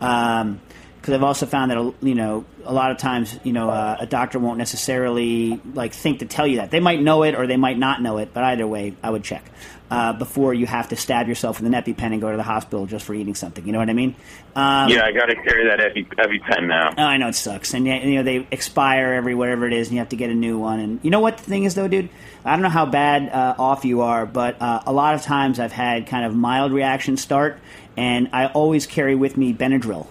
Um, 0.00 0.60
because 1.08 1.20
I've 1.20 1.24
also 1.24 1.46
found 1.46 1.70
that 1.70 1.94
you 2.02 2.14
know 2.14 2.44
a 2.64 2.72
lot 2.72 2.90
of 2.90 2.98
times 2.98 3.40
you 3.42 3.54
know 3.54 3.70
uh, 3.70 3.96
a 3.98 4.06
doctor 4.06 4.38
won't 4.38 4.58
necessarily 4.58 5.58
like 5.72 5.94
think 5.94 6.18
to 6.18 6.26
tell 6.26 6.46
you 6.46 6.58
that 6.58 6.70
they 6.70 6.80
might 6.80 7.00
know 7.00 7.22
it 7.22 7.34
or 7.34 7.46
they 7.46 7.56
might 7.56 7.78
not 7.78 8.02
know 8.02 8.18
it, 8.18 8.34
but 8.34 8.44
either 8.44 8.66
way, 8.66 8.94
I 9.02 9.08
would 9.08 9.24
check 9.24 9.50
uh, 9.90 10.12
before 10.12 10.52
you 10.52 10.66
have 10.66 10.88
to 10.88 10.96
stab 10.96 11.26
yourself 11.28 11.60
with 11.60 11.72
an 11.72 11.82
EpiPen 11.82 12.12
and 12.12 12.20
go 12.20 12.30
to 12.30 12.36
the 12.36 12.42
hospital 12.42 12.84
just 12.84 13.06
for 13.06 13.14
eating 13.14 13.34
something. 13.34 13.64
You 13.64 13.72
know 13.72 13.78
what 13.78 13.88
I 13.88 13.94
mean? 13.94 14.16
Um, 14.54 14.90
yeah, 14.90 15.06
I 15.06 15.12
got 15.12 15.26
to 15.26 15.34
carry 15.34 15.66
that 15.66 15.78
heavy 15.78 16.06
heavy 16.18 16.40
pen 16.40 16.68
now. 16.68 16.92
Oh, 16.98 17.02
I 17.02 17.16
know 17.16 17.28
it 17.28 17.34
sucks, 17.34 17.72
and 17.72 17.86
you 17.86 18.16
know 18.16 18.22
they 18.22 18.46
expire 18.50 19.14
every 19.14 19.34
whatever 19.34 19.66
it 19.66 19.72
is, 19.72 19.88
and 19.88 19.94
you 19.94 20.00
have 20.00 20.10
to 20.10 20.16
get 20.16 20.28
a 20.28 20.34
new 20.34 20.58
one. 20.58 20.78
And 20.78 21.00
you 21.02 21.10
know 21.10 21.20
what 21.20 21.38
the 21.38 21.44
thing 21.44 21.64
is, 21.64 21.74
though, 21.74 21.88
dude, 21.88 22.10
I 22.44 22.52
don't 22.52 22.62
know 22.62 22.68
how 22.68 22.84
bad 22.84 23.32
uh, 23.32 23.54
off 23.58 23.86
you 23.86 24.02
are, 24.02 24.26
but 24.26 24.60
uh, 24.60 24.82
a 24.84 24.92
lot 24.92 25.14
of 25.14 25.22
times 25.22 25.58
I've 25.58 25.72
had 25.72 26.06
kind 26.06 26.26
of 26.26 26.34
mild 26.34 26.72
reactions 26.72 27.22
start, 27.22 27.58
and 27.96 28.28
I 28.34 28.48
always 28.48 28.86
carry 28.86 29.14
with 29.14 29.38
me 29.38 29.54
Benadryl. 29.54 30.06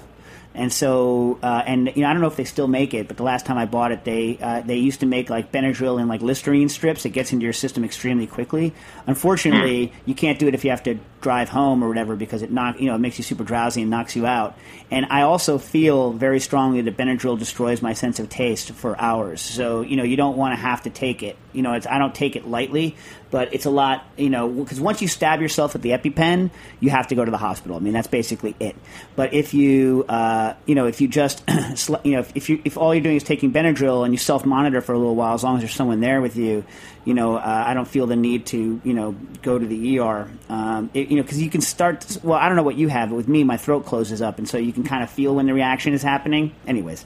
And 0.58 0.74
so, 0.74 1.38
uh, 1.44 1.64
and 1.68 1.92
you 1.96 2.02
know, 2.02 2.10
I 2.10 2.14
don't 2.14 2.22
know 2.22 2.28
if 2.28 2.36
they 2.36 2.44
still 2.44 2.68
make 2.68 2.96
it, 2.96 3.08
but 3.08 3.16
the 3.16 3.24
last 3.24 3.46
time 3.46 3.60
I 3.60 3.68
bought 3.68 3.92
it, 3.92 4.04
they 4.04 4.40
uh, 4.42 4.62
they 4.62 4.78
used 4.78 5.02
to 5.02 5.06
make 5.06 5.30
like 5.30 5.52
Benadryl 5.52 6.02
in 6.02 6.08
like 6.08 6.22
Listerine 6.24 6.68
strips. 6.68 7.06
It 7.06 7.12
gets 7.12 7.32
into 7.32 7.44
your 7.44 7.54
system 7.54 7.84
extremely 7.84 8.26
quickly. 8.26 8.74
Unfortunately, 9.06 9.94
you 10.06 10.16
can't 10.16 10.40
do 10.40 10.48
it 10.48 10.56
if 10.56 10.66
you 10.66 10.72
have 10.72 10.82
to 10.84 10.98
drive 11.22 11.50
home 11.50 11.84
or 11.84 11.88
whatever 11.88 12.16
because 12.16 12.42
it 12.42 12.52
knock 12.52 12.80
you 12.80 12.88
know 12.88 12.96
it 12.96 13.00
makes 13.00 13.18
you 13.18 13.24
super 13.24 13.44
drowsy 13.44 13.82
and 13.82 13.92
knocks 13.92 14.16
you 14.16 14.26
out. 14.26 14.58
And 14.90 15.06
I 15.12 15.22
also 15.22 15.60
feel 15.60 16.12
very 16.12 16.40
strongly 16.40 16.82
that 16.82 16.98
Benadryl 16.98 17.38
destroys 17.38 17.84
my 17.84 17.94
sense 17.94 18.20
of 18.20 18.28
taste 18.28 18.72
for 18.72 19.00
hours. 19.00 19.42
So 19.42 19.82
you 19.82 19.96
know, 19.96 20.04
you 20.04 20.18
don't 20.18 20.38
want 20.38 20.54
to 20.54 20.60
have 20.60 20.82
to 20.84 20.90
take 20.90 21.22
it. 21.22 21.38
You 21.58 21.64
know, 21.64 21.74
it's 21.74 21.88
I 21.88 21.98
don't 21.98 22.14
take 22.14 22.36
it 22.36 22.48
lightly, 22.48 22.96
but 23.32 23.52
it's 23.52 23.66
a 23.66 23.72
lot. 23.72 24.06
You 24.16 24.30
know, 24.30 24.48
because 24.48 24.80
once 24.80 25.02
you 25.02 25.08
stab 25.08 25.42
yourself 25.42 25.74
with 25.74 25.82
the 25.82 25.90
EpiPen, 25.90 26.52
you 26.80 26.92
have 26.92 27.08
to 27.08 27.16
go 27.16 27.26
to 27.26 27.32
the 27.32 27.38
hospital. 27.38 27.76
I 27.76 27.80
mean, 27.80 27.94
that's 27.94 28.08
basically 28.08 28.56
it. 28.60 28.76
But 29.16 29.34
if 29.34 29.56
you, 29.56 30.06
uh, 30.08 30.54
you 30.68 30.76
know, 30.76 30.86
if 30.86 31.02
you 31.02 31.08
just, 31.08 31.44
you 32.04 32.12
know, 32.12 32.20
if, 32.20 32.32
if 32.36 32.50
you 32.52 32.62
if 32.64 32.78
all 32.78 32.94
you're 32.94 33.02
doing 33.02 33.16
is 33.16 33.24
taking 33.24 33.52
Benadryl 33.52 34.06
and 34.06 34.14
you 34.14 34.20
self 34.20 34.46
monitor 34.46 34.82
for 34.82 34.94
a 34.94 35.00
little 35.00 35.16
while, 35.16 35.34
as 35.34 35.44
long 35.44 35.56
as 35.56 35.62
there's 35.62 35.74
someone 35.74 36.00
there 36.00 36.22
with 36.22 36.36
you, 36.38 36.64
you 37.06 37.16
know, 37.16 37.38
uh, 37.38 37.64
I 37.68 37.74
don't 37.74 37.88
feel 37.88 38.06
the 38.06 38.16
need 38.16 38.46
to, 38.48 38.80
you 38.84 38.94
know, 38.94 39.16
go 39.42 39.58
to 39.58 39.66
the 39.66 39.98
ER. 39.98 40.30
Um, 40.50 40.92
it, 40.94 41.08
you 41.08 41.16
know, 41.16 41.24
because 41.24 41.42
you 41.42 41.50
can 41.50 41.62
start. 41.62 42.20
Well, 42.22 42.38
I 42.38 42.48
don't 42.50 42.56
know 42.56 42.62
what 42.62 42.78
you 42.78 42.88
have, 42.90 43.10
but 43.10 43.16
with 43.16 43.28
me, 43.28 43.44
my 43.44 43.58
throat 43.58 43.84
closes 43.88 44.22
up, 44.22 44.38
and 44.38 44.48
so 44.48 44.60
you 44.60 44.74
can 44.74 44.84
kind 44.84 45.02
of 45.02 45.10
feel 45.10 45.34
when 45.34 45.48
the 45.48 45.56
reaction 45.56 45.94
is 45.94 46.04
happening. 46.04 46.54
Anyways, 46.68 47.04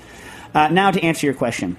uh, 0.53 0.67
now 0.67 0.91
to 0.91 1.01
answer 1.01 1.25
your 1.25 1.35
question 1.35 1.77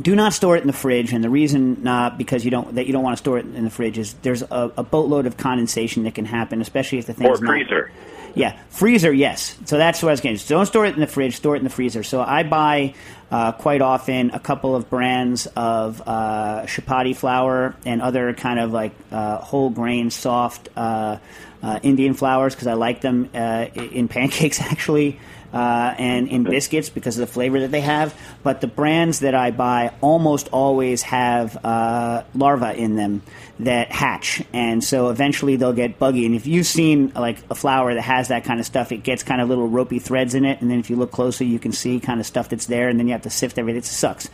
do 0.00 0.14
not 0.14 0.32
store 0.32 0.56
it 0.56 0.60
in 0.60 0.66
the 0.66 0.72
fridge 0.72 1.12
and 1.12 1.24
the 1.24 1.30
reason 1.30 1.82
not 1.82 2.18
because 2.18 2.44
you 2.44 2.50
don't 2.50 2.74
that 2.76 2.86
you 2.86 2.92
don't 2.92 3.02
want 3.02 3.14
to 3.16 3.20
store 3.22 3.38
it 3.38 3.46
in 3.46 3.64
the 3.64 3.70
fridge 3.70 3.98
is 3.98 4.14
there's 4.22 4.42
a, 4.42 4.72
a 4.76 4.82
boatload 4.82 5.26
of 5.26 5.36
condensation 5.36 6.04
that 6.04 6.14
can 6.14 6.24
happen 6.24 6.60
especially 6.60 6.98
if 6.98 7.06
the 7.06 7.14
thing's 7.14 7.40
Or 7.40 7.42
not- 7.42 7.50
freezer. 7.50 7.90
yeah, 8.34 8.56
freezer, 8.70 9.12
yes. 9.12 9.56
So 9.64 9.78
that's 9.78 10.02
what 10.02 10.10
I 10.10 10.12
was 10.12 10.20
getting. 10.20 10.38
So 10.38 10.54
don't 10.56 10.66
store 10.66 10.86
it 10.86 10.94
in 10.94 11.00
the 11.00 11.06
fridge. 11.06 11.36
Store 11.36 11.56
it 11.56 11.58
in 11.58 11.64
the 11.64 11.70
freezer. 11.70 12.02
So 12.04 12.20
I 12.20 12.42
buy 12.44 12.94
uh, 13.30 13.52
quite 13.52 13.82
often 13.82 14.30
a 14.30 14.38
couple 14.38 14.76
of 14.76 14.88
brands 14.88 15.46
of 15.56 16.00
uh, 16.06 16.62
chapati 16.66 17.16
flour 17.16 17.74
and 17.84 18.00
other 18.00 18.32
kind 18.34 18.60
of 18.60 18.70
like 18.72 18.92
uh, 19.10 19.38
whole 19.38 19.70
grain, 19.70 20.10
soft 20.10 20.68
uh, 20.76 21.16
uh, 21.62 21.80
Indian 21.82 22.14
flours 22.14 22.54
because 22.54 22.68
I 22.68 22.74
like 22.74 23.00
them 23.00 23.28
uh, 23.34 23.66
in 23.74 24.06
pancakes 24.08 24.60
actually. 24.72 25.18
Uh, 25.50 25.94
and 25.98 26.28
in 26.28 26.44
biscuits 26.44 26.90
because 26.90 27.18
of 27.18 27.26
the 27.26 27.32
flavor 27.32 27.60
that 27.60 27.70
they 27.70 27.80
have. 27.80 28.14
But 28.42 28.60
the 28.60 28.66
brands 28.66 29.20
that 29.20 29.34
I 29.34 29.50
buy 29.50 29.94
almost 30.02 30.48
always 30.48 31.00
have 31.02 31.56
uh, 31.64 32.24
larvae 32.34 32.78
in 32.78 32.96
them 32.96 33.22
that 33.60 33.90
hatch, 33.90 34.42
and 34.52 34.84
so 34.84 35.08
eventually 35.08 35.56
they'll 35.56 35.72
get 35.72 35.98
buggy. 35.98 36.26
And 36.26 36.34
if 36.34 36.46
you've 36.46 36.66
seen 36.66 37.12
like 37.14 37.38
a 37.50 37.54
flour 37.54 37.94
that 37.94 38.02
has 38.02 38.28
that 38.28 38.44
kind 38.44 38.60
of 38.60 38.66
stuff, 38.66 38.92
it 38.92 38.98
gets 38.98 39.22
kind 39.22 39.40
of 39.40 39.48
little 39.48 39.66
ropey 39.66 39.98
threads 39.98 40.34
in 40.34 40.44
it, 40.44 40.60
and 40.60 40.70
then 40.70 40.80
if 40.80 40.90
you 40.90 40.96
look 40.96 41.12
closely, 41.12 41.46
you 41.46 41.58
can 41.58 41.72
see 41.72 41.98
kind 41.98 42.20
of 42.20 42.26
stuff 42.26 42.50
that's 42.50 42.66
there, 42.66 42.90
and 42.90 42.98
then 42.98 43.06
you 43.06 43.12
have 43.12 43.22
to 43.22 43.30
sift 43.30 43.58
everything. 43.58 43.78
It 43.78 43.84
sucks. 43.86 44.28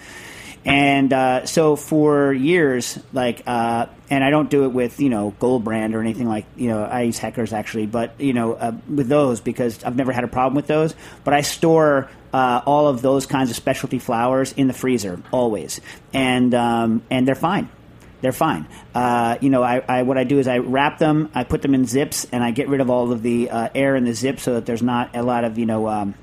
And 0.65 1.13
uh, 1.13 1.45
so 1.47 1.77
for 1.77 2.33
years, 2.33 2.99
like, 3.13 3.43
uh, 3.47 3.87
and 4.09 4.25
I 4.25 4.31
don't 4.31 4.49
do 4.49 4.65
it 4.65 4.69
with 4.69 4.99
you 5.01 5.11
know 5.11 5.35
Gold 5.39 5.65
Brand 5.65 5.95
or 5.95 6.01
anything 6.01 6.27
like 6.27 6.47
you 6.57 6.69
know 6.69 6.83
I 6.83 7.03
use 7.03 7.19
Heckers 7.19 7.53
actually, 7.53 7.87
but 7.87 8.19
you 8.19 8.33
know 8.33 8.55
uh, 8.55 8.73
with 8.89 9.09
those 9.09 9.41
because 9.41 9.85
I've 9.85 9.97
never 9.97 10.13
had 10.13 10.25
a 10.25 10.29
problem 10.29 10.55
with 10.55 10.67
those. 10.67 10.95
But 11.23 11.35
I 11.35 11.43
store 11.43 12.09
uh, 12.33 12.63
all 12.65 12.89
of 12.89 13.03
those 13.03 13.27
kinds 13.27 13.51
of 13.51 13.57
specialty 13.57 13.99
flours 13.99 14.53
in 14.53 14.67
the 14.67 14.73
freezer 14.73 15.21
always, 15.33 15.81
and 16.13 16.55
um, 16.55 17.03
and 17.11 17.29
they're 17.29 17.35
fine. 17.35 17.69
They're 18.23 18.33
fine. 18.33 18.67
Uh, 18.95 19.37
you 19.43 19.51
know, 19.51 19.63
I, 19.63 19.83
I 19.87 20.03
what 20.03 20.17
I 20.17 20.25
do 20.25 20.39
is 20.39 20.49
I 20.49 20.59
wrap 20.59 20.99
them, 20.99 21.31
I 21.35 21.45
put 21.45 21.61
them 21.61 21.75
in 21.75 21.85
zips, 21.85 22.27
and 22.33 22.43
I 22.43 22.53
get 22.53 22.69
rid 22.69 22.81
of 22.81 22.89
all 22.89 23.13
of 23.13 23.23
the 23.23 23.51
uh, 23.51 23.69
air 23.75 23.97
in 23.97 24.05
the 24.05 24.15
zip 24.15 24.41
so 24.41 24.55
that 24.55 24.65
there's 24.65 24.83
not 24.83 25.15
a 25.15 25.23
lot 25.23 25.45
of 25.45 25.59
you 25.59 25.67
know. 25.67 25.89
Um, 25.89 26.15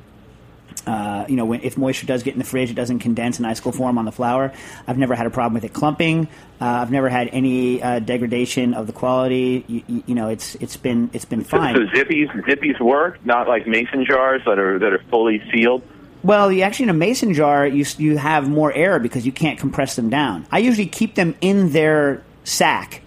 uh, 0.91 1.25
you 1.29 1.37
know, 1.37 1.45
when, 1.45 1.61
if 1.61 1.77
moisture 1.77 2.05
does 2.05 2.21
get 2.21 2.33
in 2.33 2.39
the 2.39 2.45
fridge, 2.45 2.69
it 2.69 2.73
doesn't 2.73 2.99
condense 2.99 3.39
in 3.39 3.45
icicle 3.45 3.71
form 3.71 3.97
on 3.97 4.03
the 4.03 4.11
flour. 4.11 4.51
I've 4.85 4.97
never 4.97 5.15
had 5.15 5.25
a 5.25 5.29
problem 5.29 5.53
with 5.53 5.63
it 5.63 5.71
clumping. 5.71 6.27
Uh, 6.59 6.65
I've 6.65 6.91
never 6.91 7.07
had 7.07 7.29
any 7.31 7.81
uh, 7.81 7.99
degradation 7.99 8.73
of 8.73 8.87
the 8.87 8.93
quality. 8.93 9.63
You, 9.67 9.83
you, 9.87 10.03
you 10.07 10.15
know, 10.15 10.27
it's 10.27 10.55
it's 10.55 10.75
been 10.75 11.09
it's 11.13 11.23
been 11.23 11.45
fine. 11.45 11.75
so 11.75 11.85
zippies 11.97 12.29
zippies 12.43 12.77
work, 12.81 13.25
not 13.25 13.47
like 13.47 13.67
mason 13.67 14.03
jars 14.05 14.41
that 14.45 14.59
are 14.59 14.79
that 14.79 14.91
are 14.91 15.01
fully 15.09 15.41
sealed. 15.53 15.81
Well, 16.23 16.51
you 16.51 16.63
actually 16.63 16.83
in 16.83 16.89
a 16.89 16.93
mason 16.93 17.33
jar, 17.33 17.65
you 17.65 17.85
you 17.97 18.17
have 18.17 18.49
more 18.49 18.73
air 18.73 18.99
because 18.99 19.25
you 19.25 19.31
can't 19.31 19.57
compress 19.57 19.95
them 19.95 20.09
down. 20.09 20.45
I 20.51 20.59
usually 20.59 20.87
keep 20.87 21.15
them 21.15 21.35
in 21.39 21.71
their 21.71 22.21
sack, 22.43 23.01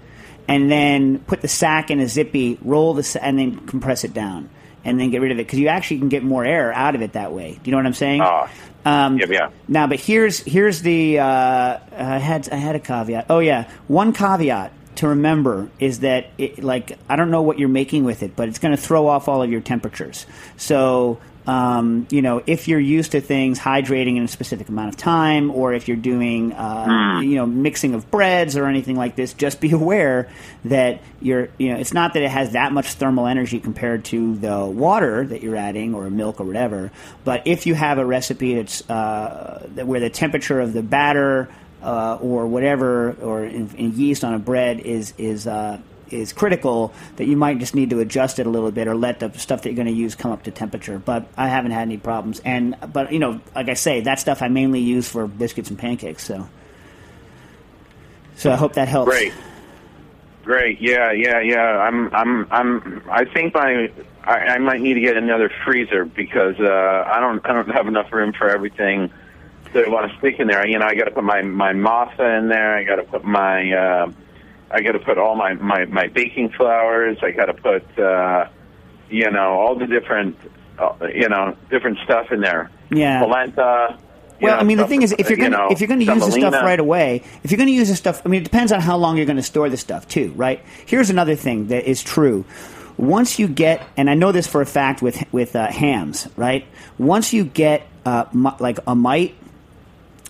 and 0.48 0.70
then 0.70 1.18
put 1.18 1.42
the 1.42 1.48
sack 1.48 1.90
in 1.90 2.00
a 2.00 2.08
zippy, 2.08 2.58
roll 2.62 2.94
the 2.94 3.18
and 3.20 3.38
then 3.38 3.66
compress 3.66 4.04
it 4.04 4.14
down, 4.14 4.48
and 4.84 4.98
then 4.98 5.10
get 5.10 5.20
rid 5.20 5.32
of 5.32 5.38
it 5.38 5.46
because 5.46 5.58
you 5.58 5.68
actually 5.68 5.98
can 5.98 6.08
get 6.08 6.22
more 6.22 6.44
air 6.44 6.72
out 6.72 6.94
of 6.94 7.02
it 7.02 7.14
that 7.14 7.32
way. 7.32 7.52
Do 7.52 7.60
you 7.64 7.70
know 7.72 7.78
what 7.78 7.86
I'm 7.86 7.94
saying? 7.94 8.20
Ah. 8.22 8.50
Um, 8.84 9.18
yeah, 9.18 9.26
yeah. 9.30 9.50
Now, 9.66 9.86
but 9.86 9.98
here's 9.98 10.40
here's 10.40 10.82
the 10.82 11.18
uh, 11.18 11.78
I 11.92 12.18
had 12.18 12.48
I 12.50 12.56
had 12.56 12.76
a 12.76 12.80
caveat. 12.80 13.26
Oh 13.30 13.38
yeah, 13.38 13.70
one 13.88 14.12
caveat 14.12 14.72
to 14.96 15.08
remember 15.08 15.70
is 15.78 16.00
that 16.00 16.26
it, 16.38 16.62
like 16.62 16.98
I 17.08 17.16
don't 17.16 17.30
know 17.30 17.42
what 17.42 17.58
you're 17.58 17.68
making 17.68 18.04
with 18.04 18.22
it, 18.22 18.36
but 18.36 18.48
it's 18.48 18.58
going 18.58 18.76
to 18.76 18.80
throw 18.80 19.08
off 19.08 19.28
all 19.28 19.42
of 19.42 19.50
your 19.50 19.60
temperatures. 19.60 20.26
So. 20.56 21.18
Um, 21.46 22.06
you 22.10 22.22
know, 22.22 22.42
if 22.46 22.68
you're 22.68 22.80
used 22.80 23.12
to 23.12 23.20
things 23.20 23.58
hydrating 23.58 24.16
in 24.16 24.24
a 24.24 24.28
specific 24.28 24.68
amount 24.68 24.88
of 24.88 24.96
time, 24.96 25.50
or 25.50 25.74
if 25.74 25.88
you're 25.88 25.96
doing, 25.96 26.52
uh, 26.52 27.20
you 27.22 27.34
know, 27.36 27.44
mixing 27.44 27.94
of 27.94 28.10
breads 28.10 28.56
or 28.56 28.66
anything 28.66 28.96
like 28.96 29.14
this, 29.14 29.34
just 29.34 29.60
be 29.60 29.70
aware 29.72 30.30
that 30.64 31.02
you're, 31.20 31.48
you 31.58 31.72
know, 31.72 31.78
it's 31.78 31.92
not 31.92 32.14
that 32.14 32.22
it 32.22 32.30
has 32.30 32.52
that 32.52 32.72
much 32.72 32.94
thermal 32.94 33.26
energy 33.26 33.60
compared 33.60 34.04
to 34.06 34.36
the 34.36 34.64
water 34.64 35.26
that 35.26 35.42
you're 35.42 35.56
adding 35.56 35.94
or 35.94 36.08
milk 36.08 36.40
or 36.40 36.44
whatever. 36.44 36.90
But 37.24 37.46
if 37.46 37.66
you 37.66 37.74
have 37.74 37.98
a 37.98 38.06
recipe 38.06 38.54
that's 38.54 38.88
uh, 38.88 39.66
that 39.74 39.86
where 39.86 40.00
the 40.00 40.10
temperature 40.10 40.60
of 40.60 40.72
the 40.72 40.82
batter 40.82 41.48
uh, 41.82 42.16
or 42.22 42.46
whatever, 42.46 43.12
or 43.20 43.44
in, 43.44 43.68
in 43.76 43.94
yeast 43.98 44.24
on 44.24 44.32
a 44.32 44.38
bread 44.38 44.80
is 44.80 45.12
is 45.18 45.46
uh, 45.46 45.78
is 46.10 46.32
critical, 46.32 46.92
that 47.16 47.26
you 47.26 47.36
might 47.36 47.58
just 47.58 47.74
need 47.74 47.90
to 47.90 48.00
adjust 48.00 48.38
it 48.38 48.46
a 48.46 48.50
little 48.50 48.70
bit 48.70 48.88
or 48.88 48.96
let 48.96 49.20
the 49.20 49.32
stuff 49.38 49.62
that 49.62 49.70
you're 49.70 49.76
going 49.76 49.86
to 49.86 49.92
use 49.92 50.14
come 50.14 50.32
up 50.32 50.44
to 50.44 50.50
temperature. 50.50 50.98
But 50.98 51.26
I 51.36 51.48
haven't 51.48 51.72
had 51.72 51.82
any 51.82 51.98
problems. 51.98 52.40
And 52.44 52.76
but 52.92 53.12
you 53.12 53.18
know, 53.18 53.40
like 53.54 53.68
I 53.68 53.74
say, 53.74 54.00
that 54.02 54.20
stuff 54.20 54.42
I 54.42 54.48
mainly 54.48 54.80
use 54.80 55.08
for 55.08 55.26
biscuits 55.26 55.70
and 55.70 55.78
pancakes. 55.78 56.24
So 56.24 56.48
so 58.36 58.50
I 58.52 58.56
hope 58.56 58.74
that 58.74 58.88
helps. 58.88 59.10
Great. 59.10 59.32
Great. 60.44 60.80
Yeah, 60.80 61.12
yeah, 61.12 61.40
yeah. 61.40 61.78
I'm, 61.78 62.14
I'm, 62.14 62.46
I'm. 62.50 63.02
I 63.10 63.24
think 63.24 63.54
my, 63.54 63.90
I, 64.24 64.32
I 64.32 64.58
might 64.58 64.80
need 64.80 64.94
to 64.94 65.00
get 65.00 65.16
another 65.16 65.50
freezer 65.64 66.04
because 66.04 66.56
uh, 66.60 67.04
I 67.06 67.18
don't, 67.20 67.40
I 67.46 67.52
don't 67.54 67.70
have 67.70 67.88
enough 67.88 68.12
room 68.12 68.34
for 68.34 68.50
everything 68.50 69.10
that 69.72 69.86
I 69.86 69.88
want 69.88 70.12
to 70.12 70.18
stick 70.18 70.38
in 70.38 70.48
there. 70.48 70.66
You 70.66 70.78
know, 70.78 70.86
I 70.86 70.94
got 70.94 71.04
to 71.04 71.12
put 71.12 71.24
my 71.24 71.40
my 71.42 71.72
masa 71.72 72.38
in 72.38 72.48
there. 72.48 72.76
I 72.76 72.84
got 72.84 72.96
to 72.96 73.04
put 73.04 73.24
my, 73.24 73.72
uh, 73.72 74.12
I 74.70 74.80
got 74.82 74.92
to 74.92 74.98
put 74.98 75.18
all 75.18 75.34
my 75.34 75.54
my 75.54 75.84
my 75.86 76.08
baking 76.08 76.50
flours. 76.50 77.18
I 77.22 77.30
got 77.30 77.46
to 77.46 77.54
put, 77.54 77.98
uh, 77.98 78.48
you 79.10 79.30
know, 79.30 79.52
all 79.52 79.74
the 79.76 79.86
different, 79.86 80.36
uh, 80.78 80.94
you 81.12 81.28
know, 81.28 81.56
different 81.70 81.98
stuff 82.04 82.32
in 82.32 82.40
there. 82.40 82.70
Yeah. 82.90 83.20
Polenta. 83.20 83.98
Well, 84.40 84.56
know, 84.56 84.60
I 84.60 84.64
mean, 84.64 84.78
the 84.78 84.86
thing 84.86 85.02
is, 85.02 85.14
if 85.16 85.28
you're 85.30 85.38
gonna 85.38 85.50
know, 85.50 85.68
if 85.70 85.80
you're 85.80 85.88
gonna 85.88 86.04
use 86.04 86.26
the 86.26 86.32
stuff 86.32 86.54
right 86.54 86.80
away, 86.80 87.22
if 87.44 87.50
you're 87.50 87.58
gonna 87.58 87.70
use 87.70 87.88
the 87.88 87.96
stuff, 87.96 88.22
I 88.24 88.28
mean, 88.28 88.40
it 88.40 88.44
depends 88.44 88.72
on 88.72 88.80
how 88.80 88.96
long 88.96 89.16
you're 89.16 89.26
gonna 89.26 89.42
store 89.42 89.68
the 89.68 89.76
stuff 89.76 90.08
too, 90.08 90.32
right? 90.34 90.60
Here's 90.86 91.08
another 91.08 91.36
thing 91.36 91.68
that 91.68 91.88
is 91.88 92.02
true. 92.02 92.44
Once 92.96 93.38
you 93.38 93.48
get, 93.48 93.86
and 93.96 94.10
I 94.10 94.14
know 94.14 94.32
this 94.32 94.46
for 94.46 94.60
a 94.60 94.66
fact 94.66 95.02
with 95.02 95.22
with 95.32 95.54
uh, 95.54 95.70
hams, 95.70 96.28
right? 96.36 96.66
Once 96.98 97.32
you 97.32 97.44
get 97.44 97.86
uh, 98.04 98.24
like 98.58 98.80
a 98.86 98.94
mite 98.94 99.36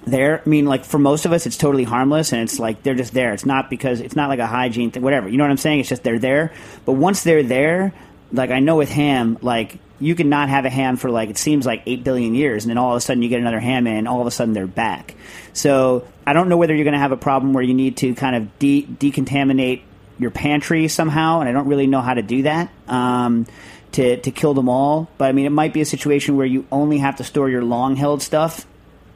there, 0.07 0.42
I 0.44 0.48
mean, 0.48 0.66
like 0.66 0.84
for 0.84 0.98
most 0.98 1.24
of 1.24 1.32
us, 1.32 1.46
it's 1.46 1.57
totally 1.57 1.84
harmless, 1.84 2.32
and 2.32 2.42
it's 2.42 2.59
like 2.59 2.82
they're 2.82 2.94
just 2.94 3.14
there. 3.14 3.32
It's 3.32 3.46
not 3.46 3.70
because 3.70 4.00
it's 4.00 4.16
not 4.16 4.28
like 4.28 4.38
a 4.38 4.46
hygiene 4.46 4.90
thing, 4.90 5.02
whatever. 5.02 5.28
You 5.28 5.36
know 5.36 5.44
what 5.44 5.50
I'm 5.50 5.57
saying? 5.57 5.80
It's 5.80 5.88
just 5.88 6.02
they're 6.02 6.18
there. 6.18 6.52
But 6.84 6.92
once 6.92 7.22
they're 7.22 7.42
there, 7.42 7.92
like 8.32 8.50
I 8.50 8.61
know 8.61 8.76
with 8.76 8.90
ham, 8.90 9.38
like 9.40 9.78
you 10.00 10.14
can 10.14 10.28
not 10.28 10.48
have 10.48 10.64
a 10.64 10.70
ham 10.70 10.96
for 10.96 11.11
like 11.11 11.30
it 11.30 11.38
seems 11.38 11.64
like 11.64 11.82
eight 11.86 12.05
billion 12.05 12.34
years, 12.34 12.64
and 12.64 12.70
then 12.70 12.78
all 12.78 12.90
of 12.90 12.96
a 12.96 13.00
sudden 13.00 13.22
you 13.22 13.28
get 13.28 13.40
another 13.40 13.61
ham 13.61 13.86
in, 13.86 13.96
and 13.96 14.09
all 14.09 14.20
of 14.20 14.26
a 14.26 14.30
sudden 14.30 14.55
they're 14.55 14.66
back. 14.66 15.14
So 15.52 16.07
I 16.26 16.32
don't 16.32 16.48
know 16.48 16.57
whether 16.57 16.74
you're 16.74 16.84
going 16.84 16.92
to 16.92 16.98
have 17.00 17.12
a 17.12 17.16
problem 17.16 17.52
where 17.52 17.64
you 17.64 17.74
need 17.74 17.96
to 17.98 18.14
kind 18.14 18.36
of 18.36 18.59
de- 18.59 18.86
decontaminate 18.86 19.82
your 20.18 20.30
pantry 20.30 20.88
somehow, 20.88 21.40
and 21.40 21.48
I 21.48 21.52
don't 21.52 21.66
really 21.66 21.86
know 21.86 22.00
how 22.00 22.14
to 22.14 22.22
do 22.22 22.42
that. 22.42 22.70
Um, 22.88 23.46
to, 23.92 24.16
to 24.16 24.32
kill 24.32 24.55
them 24.55 24.68
all, 24.68 25.09
but 25.18 25.26
I 25.26 25.32
mean, 25.32 25.46
it 25.46 25.50
might 25.50 25.72
be 25.72 25.80
a 25.80 25.84
situation 25.84 26.36
where 26.36 26.46
you 26.46 26.66
only 26.72 26.98
have 26.98 27.18
to 27.18 27.24
store 27.24 27.48
your 27.48 27.62
long 27.62 27.94
held 27.94 28.22
stuff 28.22 28.66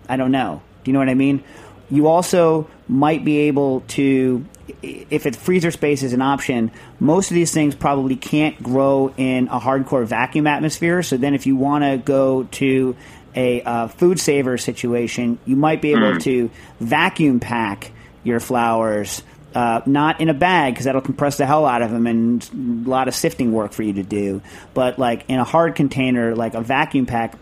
I 0.09 0.17
don't 0.17 0.33
know. 0.33 0.63
Do 0.89 0.91
you 0.91 0.95
know 0.95 1.01
what 1.01 1.11
I 1.11 1.15
mean? 1.15 1.45
You 1.91 2.07
also 2.07 2.67
might 2.89 3.27
be 3.27 3.41
able 3.41 3.81
to, 3.89 4.43
if 4.81 5.27
it's 5.27 5.37
freezer 5.37 5.71
space 5.71 6.03
is 6.03 6.15
an 6.15 6.23
option, 6.23 6.71
most 6.99 7.31
of 7.31 7.35
these 7.35 7.53
things 7.53 7.75
probably 7.75 8.17
can't 8.17 8.63
grow 8.63 9.13
in 9.19 9.49
a 9.49 9.61
hardcore 9.61 10.07
vacuum 10.07 10.47
atmosphere. 10.47 11.03
So 11.03 11.19
then, 11.19 11.35
if 11.35 11.47
you 11.47 11.57
want 11.57 11.85
to 11.85 11.99
go 11.99 12.45
to 12.45 12.97
a 13.35 13.61
uh, 13.61 13.89
food 13.89 14.19
saver 14.19 14.57
situation, 14.57 15.39
you 15.45 15.57
might 15.57 15.83
be 15.83 15.91
able 15.91 16.13
Mm. 16.15 16.23
to 16.23 16.51
vacuum 16.81 17.39
pack 17.39 17.93
your 18.25 18.41
flours. 18.41 19.23
Uh, 19.55 19.83
not 19.85 20.23
in 20.23 20.31
a 20.31 20.35
bag 20.35 20.73
because 20.73 20.87
that'll 20.87 21.03
compress 21.03 21.37
the 21.37 21.45
hell 21.45 21.67
out 21.67 21.83
of 21.83 21.91
them 21.91 22.07
and 22.07 22.49
a 22.87 22.89
lot 22.89 23.09
of 23.09 23.15
sifting 23.15 23.53
work 23.53 23.73
for 23.73 23.83
you 23.83 23.93
to 23.95 24.03
do. 24.03 24.41
But 24.73 24.99
like 24.99 25.25
in 25.29 25.39
a 25.39 25.45
hard 25.45 25.75
container, 25.75 26.35
like 26.35 26.55
a 26.55 26.63
vacuum 26.63 27.05
pack, 27.05 27.35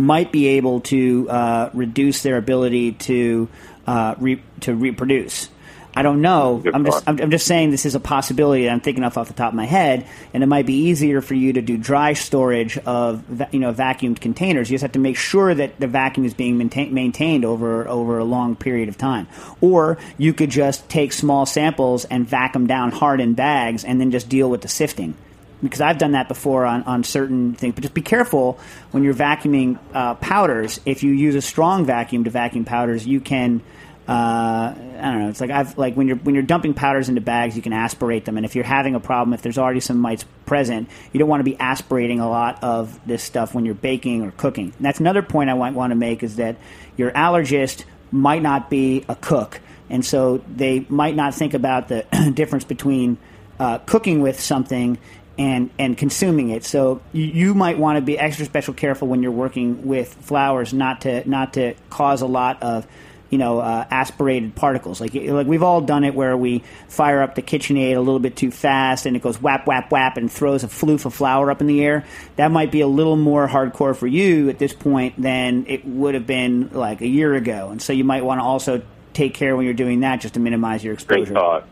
might 0.00 0.32
be 0.32 0.48
able 0.48 0.80
to 0.80 1.28
uh, 1.30 1.70
reduce 1.74 2.22
their 2.22 2.36
ability 2.36 2.92
to 2.92 3.48
uh, 3.86 4.14
re- 4.18 4.42
to 4.60 4.74
reproduce. 4.74 5.48
I 5.94 6.02
don't 6.02 6.22
know. 6.22 6.62
I'm 6.72 6.84
just 6.84 7.08
I'm, 7.08 7.20
I'm 7.20 7.30
just 7.30 7.46
saying 7.46 7.72
this 7.72 7.84
is 7.84 7.96
a 7.96 8.00
possibility 8.00 8.64
that 8.64 8.70
I'm 8.70 8.80
thinking 8.80 9.02
of 9.02 9.18
off 9.18 9.26
the 9.26 9.34
top 9.34 9.52
of 9.52 9.56
my 9.56 9.66
head, 9.66 10.06
and 10.32 10.42
it 10.42 10.46
might 10.46 10.64
be 10.64 10.88
easier 10.88 11.20
for 11.20 11.34
you 11.34 11.54
to 11.54 11.62
do 11.62 11.76
dry 11.76 12.12
storage 12.12 12.78
of 12.78 13.24
you 13.52 13.58
know 13.58 13.72
vacuumed 13.72 14.20
containers. 14.20 14.70
You 14.70 14.74
just 14.74 14.82
have 14.82 14.92
to 14.92 15.00
make 15.00 15.16
sure 15.16 15.52
that 15.52 15.80
the 15.80 15.88
vacuum 15.88 16.24
is 16.24 16.32
being 16.32 16.58
maintain- 16.58 16.94
maintained 16.94 17.44
over 17.44 17.88
over 17.88 18.18
a 18.18 18.24
long 18.24 18.54
period 18.54 18.88
of 18.88 18.96
time. 18.96 19.26
Or 19.60 19.98
you 20.16 20.32
could 20.32 20.50
just 20.50 20.88
take 20.88 21.12
small 21.12 21.44
samples 21.44 22.04
and 22.04 22.26
vacuum 22.26 22.66
down 22.68 22.92
hard 22.92 23.20
in 23.20 23.34
bags, 23.34 23.84
and 23.84 24.00
then 24.00 24.12
just 24.12 24.28
deal 24.28 24.48
with 24.48 24.62
the 24.62 24.68
sifting 24.68 25.14
because 25.62 25.80
I've 25.80 25.98
done 25.98 26.12
that 26.12 26.28
before 26.28 26.64
on, 26.64 26.82
on 26.84 27.04
certain 27.04 27.54
things. 27.54 27.74
But 27.74 27.82
just 27.82 27.94
be 27.94 28.02
careful 28.02 28.58
when 28.90 29.02
you're 29.02 29.14
vacuuming 29.14 29.78
uh, 29.92 30.14
powders. 30.14 30.80
If 30.86 31.02
you 31.02 31.12
use 31.12 31.34
a 31.34 31.42
strong 31.42 31.84
vacuum 31.84 32.24
to 32.24 32.30
vacuum 32.30 32.64
powders, 32.64 33.06
you 33.06 33.20
can. 33.20 33.62
Uh, 34.08 34.74
I 34.74 35.02
don't 35.02 35.22
know. 35.22 35.28
It's 35.28 35.40
like 35.40 35.50
I've 35.50 35.78
like 35.78 35.94
when 35.94 36.08
you're 36.08 36.16
when 36.16 36.34
you're 36.34 36.42
dumping 36.42 36.74
powders 36.74 37.08
into 37.08 37.20
bags, 37.20 37.54
you 37.54 37.62
can 37.62 37.72
aspirate 37.72 38.24
them, 38.24 38.36
and 38.36 38.44
if 38.44 38.56
you're 38.56 38.64
having 38.64 38.96
a 38.96 39.00
problem, 39.00 39.34
if 39.34 39.42
there's 39.42 39.58
already 39.58 39.78
some 39.78 39.98
mites 39.98 40.24
present, 40.46 40.88
you 41.12 41.20
don't 41.20 41.28
want 41.28 41.40
to 41.40 41.44
be 41.44 41.56
aspirating 41.60 42.18
a 42.18 42.28
lot 42.28 42.64
of 42.64 42.98
this 43.06 43.22
stuff 43.22 43.54
when 43.54 43.64
you're 43.64 43.74
baking 43.74 44.22
or 44.22 44.32
cooking. 44.32 44.72
And 44.76 44.84
that's 44.84 44.98
another 44.98 45.22
point 45.22 45.48
I 45.48 45.54
want, 45.54 45.76
want 45.76 45.92
to 45.92 45.94
make 45.94 46.24
is 46.24 46.36
that 46.36 46.56
your 46.96 47.12
allergist 47.12 47.84
might 48.10 48.42
not 48.42 48.68
be 48.68 49.04
a 49.08 49.14
cook, 49.14 49.60
and 49.88 50.04
so 50.04 50.38
they 50.38 50.84
might 50.88 51.14
not 51.14 51.34
think 51.34 51.54
about 51.54 51.86
the 51.86 52.32
difference 52.34 52.64
between 52.64 53.16
uh, 53.60 53.78
cooking 53.78 54.22
with 54.22 54.40
something 54.40 54.98
and 55.40 55.70
and 55.78 55.96
consuming 55.96 56.50
it. 56.50 56.64
So 56.64 57.00
you, 57.12 57.24
you 57.24 57.54
might 57.54 57.78
want 57.78 57.96
to 57.96 58.02
be 58.02 58.18
extra 58.18 58.44
special 58.44 58.74
careful 58.74 59.08
when 59.08 59.22
you're 59.22 59.32
working 59.32 59.86
with 59.86 60.12
flours, 60.12 60.74
not 60.74 61.00
to 61.02 61.28
not 61.28 61.54
to 61.54 61.74
cause 61.88 62.20
a 62.20 62.26
lot 62.26 62.62
of 62.62 62.86
you 63.30 63.38
know, 63.38 63.60
uh, 63.60 63.86
aspirated 63.92 64.56
particles. 64.56 65.00
Like, 65.00 65.14
like 65.14 65.46
we've 65.46 65.62
all 65.62 65.80
done 65.80 66.02
it 66.02 66.16
where 66.16 66.36
we 66.36 66.64
fire 66.88 67.22
up 67.22 67.36
the 67.36 67.42
KitchenAid 67.42 67.96
a 67.96 68.00
little 68.00 68.18
bit 68.18 68.34
too 68.34 68.50
fast 68.50 69.06
and 69.06 69.14
it 69.14 69.22
goes 69.22 69.40
whap, 69.40 69.68
whap, 69.68 69.92
whap 69.92 70.16
and 70.16 70.30
throws 70.30 70.64
a 70.64 70.66
floof 70.66 71.04
of 71.04 71.14
flour 71.14 71.48
up 71.48 71.60
in 71.60 71.68
the 71.68 71.80
air. 71.80 72.04
That 72.34 72.50
might 72.50 72.72
be 72.72 72.80
a 72.80 72.88
little 72.88 73.14
more 73.14 73.46
hardcore 73.46 73.94
for 73.94 74.08
you 74.08 74.48
at 74.48 74.58
this 74.58 74.72
point 74.72 75.22
than 75.22 75.64
it 75.68 75.86
would 75.86 76.14
have 76.14 76.26
been 76.26 76.70
like 76.72 77.02
a 77.02 77.06
year 77.06 77.32
ago. 77.34 77.68
And 77.70 77.80
so 77.80 77.92
you 77.92 78.02
might 78.02 78.24
want 78.24 78.40
to 78.40 78.44
also 78.44 78.82
take 79.12 79.34
care 79.34 79.56
when 79.56 79.64
you're 79.64 79.74
doing 79.74 80.00
that 80.00 80.20
just 80.20 80.34
to 80.34 80.40
minimize 80.40 80.82
your 80.82 80.94
exposure. 80.94 81.26
Great 81.26 81.34
thought. 81.34 81.68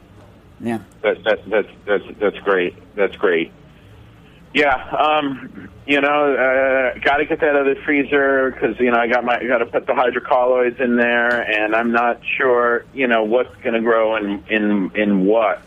Yeah. 0.60 0.80
That, 1.02 1.22
that, 1.24 1.50
that's 1.50 1.68
that's 1.86 2.04
that's 2.18 2.38
great. 2.38 2.74
That's 2.96 3.16
great. 3.16 3.52
Yeah, 4.54 4.74
um, 4.74 5.68
you 5.86 6.00
know, 6.00 6.34
uh, 6.34 6.98
got 7.00 7.18
to 7.18 7.26
get 7.26 7.40
that 7.40 7.54
other 7.54 7.76
freezer 7.84 8.50
because 8.50 8.80
you 8.80 8.90
know 8.90 8.98
I 8.98 9.06
got 9.06 9.24
my 9.24 9.42
got 9.44 9.58
to 9.58 9.66
put 9.66 9.86
the 9.86 9.92
hydrocolloids 9.92 10.80
in 10.80 10.96
there, 10.96 11.42
and 11.42 11.76
I'm 11.76 11.92
not 11.92 12.20
sure 12.24 12.84
you 12.94 13.06
know 13.06 13.24
what's 13.24 13.54
going 13.56 13.74
to 13.74 13.80
grow 13.80 14.16
in 14.16 14.42
in 14.48 14.90
in 14.94 15.26
what 15.26 15.62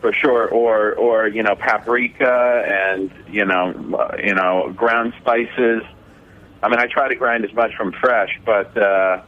for 0.00 0.12
sure, 0.12 0.48
or 0.48 0.94
or 0.94 1.28
you 1.28 1.42
know 1.42 1.54
paprika 1.56 2.64
and 2.66 3.10
you 3.28 3.46
know 3.46 3.72
uh, 3.98 4.16
you 4.22 4.34
know 4.34 4.72
ground 4.76 5.14
spices. 5.20 5.82
I 6.62 6.68
mean, 6.68 6.78
I 6.78 6.86
try 6.86 7.08
to 7.08 7.14
grind 7.14 7.44
as 7.46 7.54
much 7.54 7.74
from 7.74 7.92
fresh, 7.92 8.38
but 8.44 8.76
uh, 8.76 9.22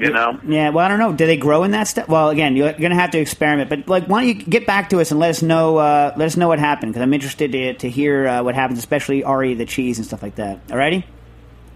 you 0.00 0.10
know. 0.12 0.40
Yeah, 0.46 0.70
well, 0.70 0.84
I 0.84 0.88
don't 0.88 0.98
know. 0.98 1.12
Do 1.12 1.26
they 1.26 1.36
grow 1.36 1.62
in 1.64 1.70
that 1.72 1.84
stuff? 1.84 2.08
Well, 2.08 2.30
again, 2.30 2.56
you're 2.56 2.72
going 2.72 2.90
to 2.90 2.96
have 2.96 3.10
to 3.10 3.18
experiment. 3.18 3.68
But 3.70 3.86
like, 3.88 4.06
why 4.06 4.20
don't 4.24 4.28
you 4.28 4.42
get 4.44 4.66
back 4.66 4.90
to 4.90 5.00
us 5.00 5.10
and 5.10 5.20
let 5.20 5.30
us 5.30 5.42
know? 5.42 5.76
Uh, 5.76 6.12
let 6.16 6.26
us 6.26 6.36
know 6.36 6.48
what 6.48 6.58
happened 6.58 6.92
because 6.92 7.02
I'm 7.02 7.12
interested 7.14 7.52
to, 7.52 7.74
to 7.74 7.88
hear 7.90 8.26
uh, 8.26 8.42
what 8.42 8.54
happens, 8.54 8.78
especially 8.78 9.22
Ari 9.24 9.54
the 9.54 9.66
cheese 9.66 9.98
and 9.98 10.06
stuff 10.06 10.22
like 10.22 10.36
that. 10.36 10.66
Alrighty. 10.68 11.04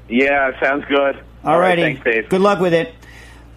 Yeah, 0.08 0.58
sounds 0.60 0.84
good. 0.86 1.22
Alrighty. 1.44 1.58
right, 1.60 1.78
thanks, 1.78 2.04
Dave. 2.04 2.28
Good 2.28 2.40
luck 2.40 2.60
with 2.60 2.74
it. 2.74 2.94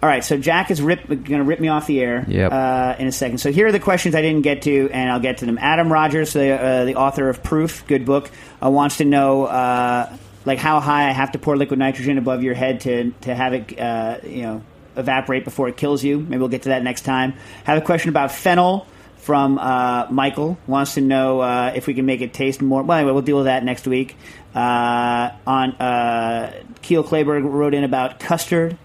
All 0.00 0.08
right, 0.08 0.22
so 0.22 0.38
Jack 0.38 0.70
is 0.70 0.80
going 0.80 1.24
to 1.24 1.42
rip 1.42 1.58
me 1.58 1.66
off 1.68 1.88
the 1.88 2.00
air 2.00 2.24
Yep. 2.28 2.52
uh, 2.52 2.94
in 3.00 3.08
a 3.08 3.12
second. 3.12 3.38
So 3.38 3.50
here 3.50 3.66
are 3.66 3.72
the 3.72 3.80
questions 3.80 4.14
I 4.14 4.22
didn't 4.22 4.42
get 4.42 4.62
to, 4.62 4.88
and 4.92 5.10
I'll 5.10 5.18
get 5.18 5.38
to 5.38 5.46
them. 5.46 5.58
Adam 5.58 5.92
Rogers, 5.92 6.34
the, 6.34 6.52
uh, 6.52 6.84
the 6.84 6.94
author 6.94 7.28
of 7.28 7.42
Proof, 7.42 7.84
good 7.88 8.04
book, 8.04 8.30
uh, 8.62 8.70
wants 8.70 8.98
to 8.98 9.04
know 9.04 9.46
uh, 9.46 10.16
like 10.48 10.58
how 10.58 10.80
high 10.80 11.08
I 11.08 11.12
have 11.12 11.32
to 11.32 11.38
pour 11.38 11.56
liquid 11.56 11.78
nitrogen 11.78 12.18
above 12.18 12.42
your 12.42 12.54
head 12.54 12.80
to 12.80 13.12
to 13.20 13.34
have 13.34 13.52
it 13.52 13.78
uh, 13.78 14.18
you 14.24 14.42
know 14.42 14.62
evaporate 14.96 15.44
before 15.44 15.68
it 15.68 15.76
kills 15.76 16.02
you. 16.02 16.18
Maybe 16.18 16.38
we'll 16.38 16.48
get 16.48 16.62
to 16.62 16.70
that 16.70 16.82
next 16.82 17.02
time. 17.02 17.34
Have 17.64 17.78
a 17.78 17.82
question 17.82 18.08
about 18.08 18.32
fennel 18.32 18.86
from 19.18 19.58
uh, 19.58 20.06
Michael 20.10 20.58
wants 20.66 20.94
to 20.94 21.02
know 21.02 21.40
uh, 21.40 21.72
if 21.74 21.86
we 21.86 21.92
can 21.92 22.06
make 22.06 22.22
it 22.22 22.32
taste 22.32 22.62
more. 22.62 22.82
Well, 22.82 22.98
anyway, 22.98 23.12
we'll 23.12 23.22
deal 23.22 23.36
with 23.36 23.44
that 23.44 23.62
next 23.62 23.86
week. 23.86 24.16
Uh, 24.54 25.30
on 25.46 25.72
uh, 25.72 26.62
Keel 26.80 27.04
Clayberg 27.04 27.44
wrote 27.44 27.74
in 27.74 27.84
about 27.84 28.18
custard. 28.18 28.78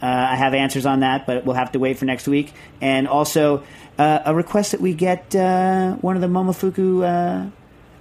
Uh, 0.00 0.06
I 0.06 0.36
have 0.36 0.54
answers 0.54 0.86
on 0.86 1.00
that, 1.00 1.26
but 1.26 1.44
we'll 1.44 1.56
have 1.56 1.72
to 1.72 1.78
wait 1.78 1.98
for 1.98 2.04
next 2.04 2.28
week. 2.28 2.54
And 2.80 3.08
also 3.08 3.64
uh, 3.98 4.20
a 4.24 4.34
request 4.34 4.70
that 4.72 4.80
we 4.80 4.94
get 4.94 5.34
one 5.34 6.14
of 6.14 6.22
the 6.22 6.28
Momofuku. 6.28 7.50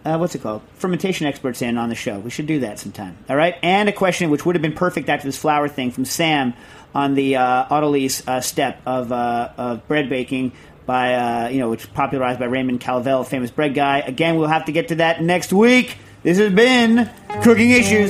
Uh, 0.06 0.18
what's 0.18 0.34
it 0.34 0.42
called? 0.42 0.62
Fermentation 0.76 1.28
experts 1.28 1.62
in 1.62 1.78
on 1.78 1.90
the 1.90 1.96
show. 1.96 2.20
We 2.20 2.30
should 2.30 2.48
do 2.48 2.60
that 2.62 2.80
sometime. 2.80 3.18
All 3.30 3.36
right. 3.36 3.56
And 3.62 3.90
a 3.90 3.92
question 3.92 4.30
which 4.30 4.46
would 4.46 4.56
have 4.56 4.62
been 4.62 4.74
perfect 4.74 5.10
after 5.10 5.28
this 5.28 5.38
flour 5.38 5.68
thing 5.68 5.92
from 5.92 6.06
Sam 6.06 6.54
on 6.96 7.16
the 7.16 7.36
uh, 7.36 7.66
autolyse 7.66 8.28
uh, 8.28 8.42
step 8.42 8.82
of, 8.86 9.12
uh, 9.12 9.50
of 9.58 9.88
bread 9.88 10.10
baking 10.10 10.54
by 10.90 11.14
uh, 11.14 11.50
you 11.50 11.60
know 11.60 11.70
which 11.70 11.94
popularized 11.94 12.40
by 12.40 12.46
Raymond 12.46 12.82
Calvel, 12.82 13.24
famous 13.24 13.52
bread 13.52 13.76
guy. 13.76 14.00
Again, 14.00 14.38
we'll 14.38 14.48
have 14.48 14.66
to 14.66 14.72
get 14.72 14.88
to 14.88 14.96
that 14.96 15.22
next 15.22 15.54
week. 15.54 15.98
This 16.24 16.40
has 16.40 16.52
been 16.52 17.08
Cooking 17.44 17.70
Issues. 17.70 18.10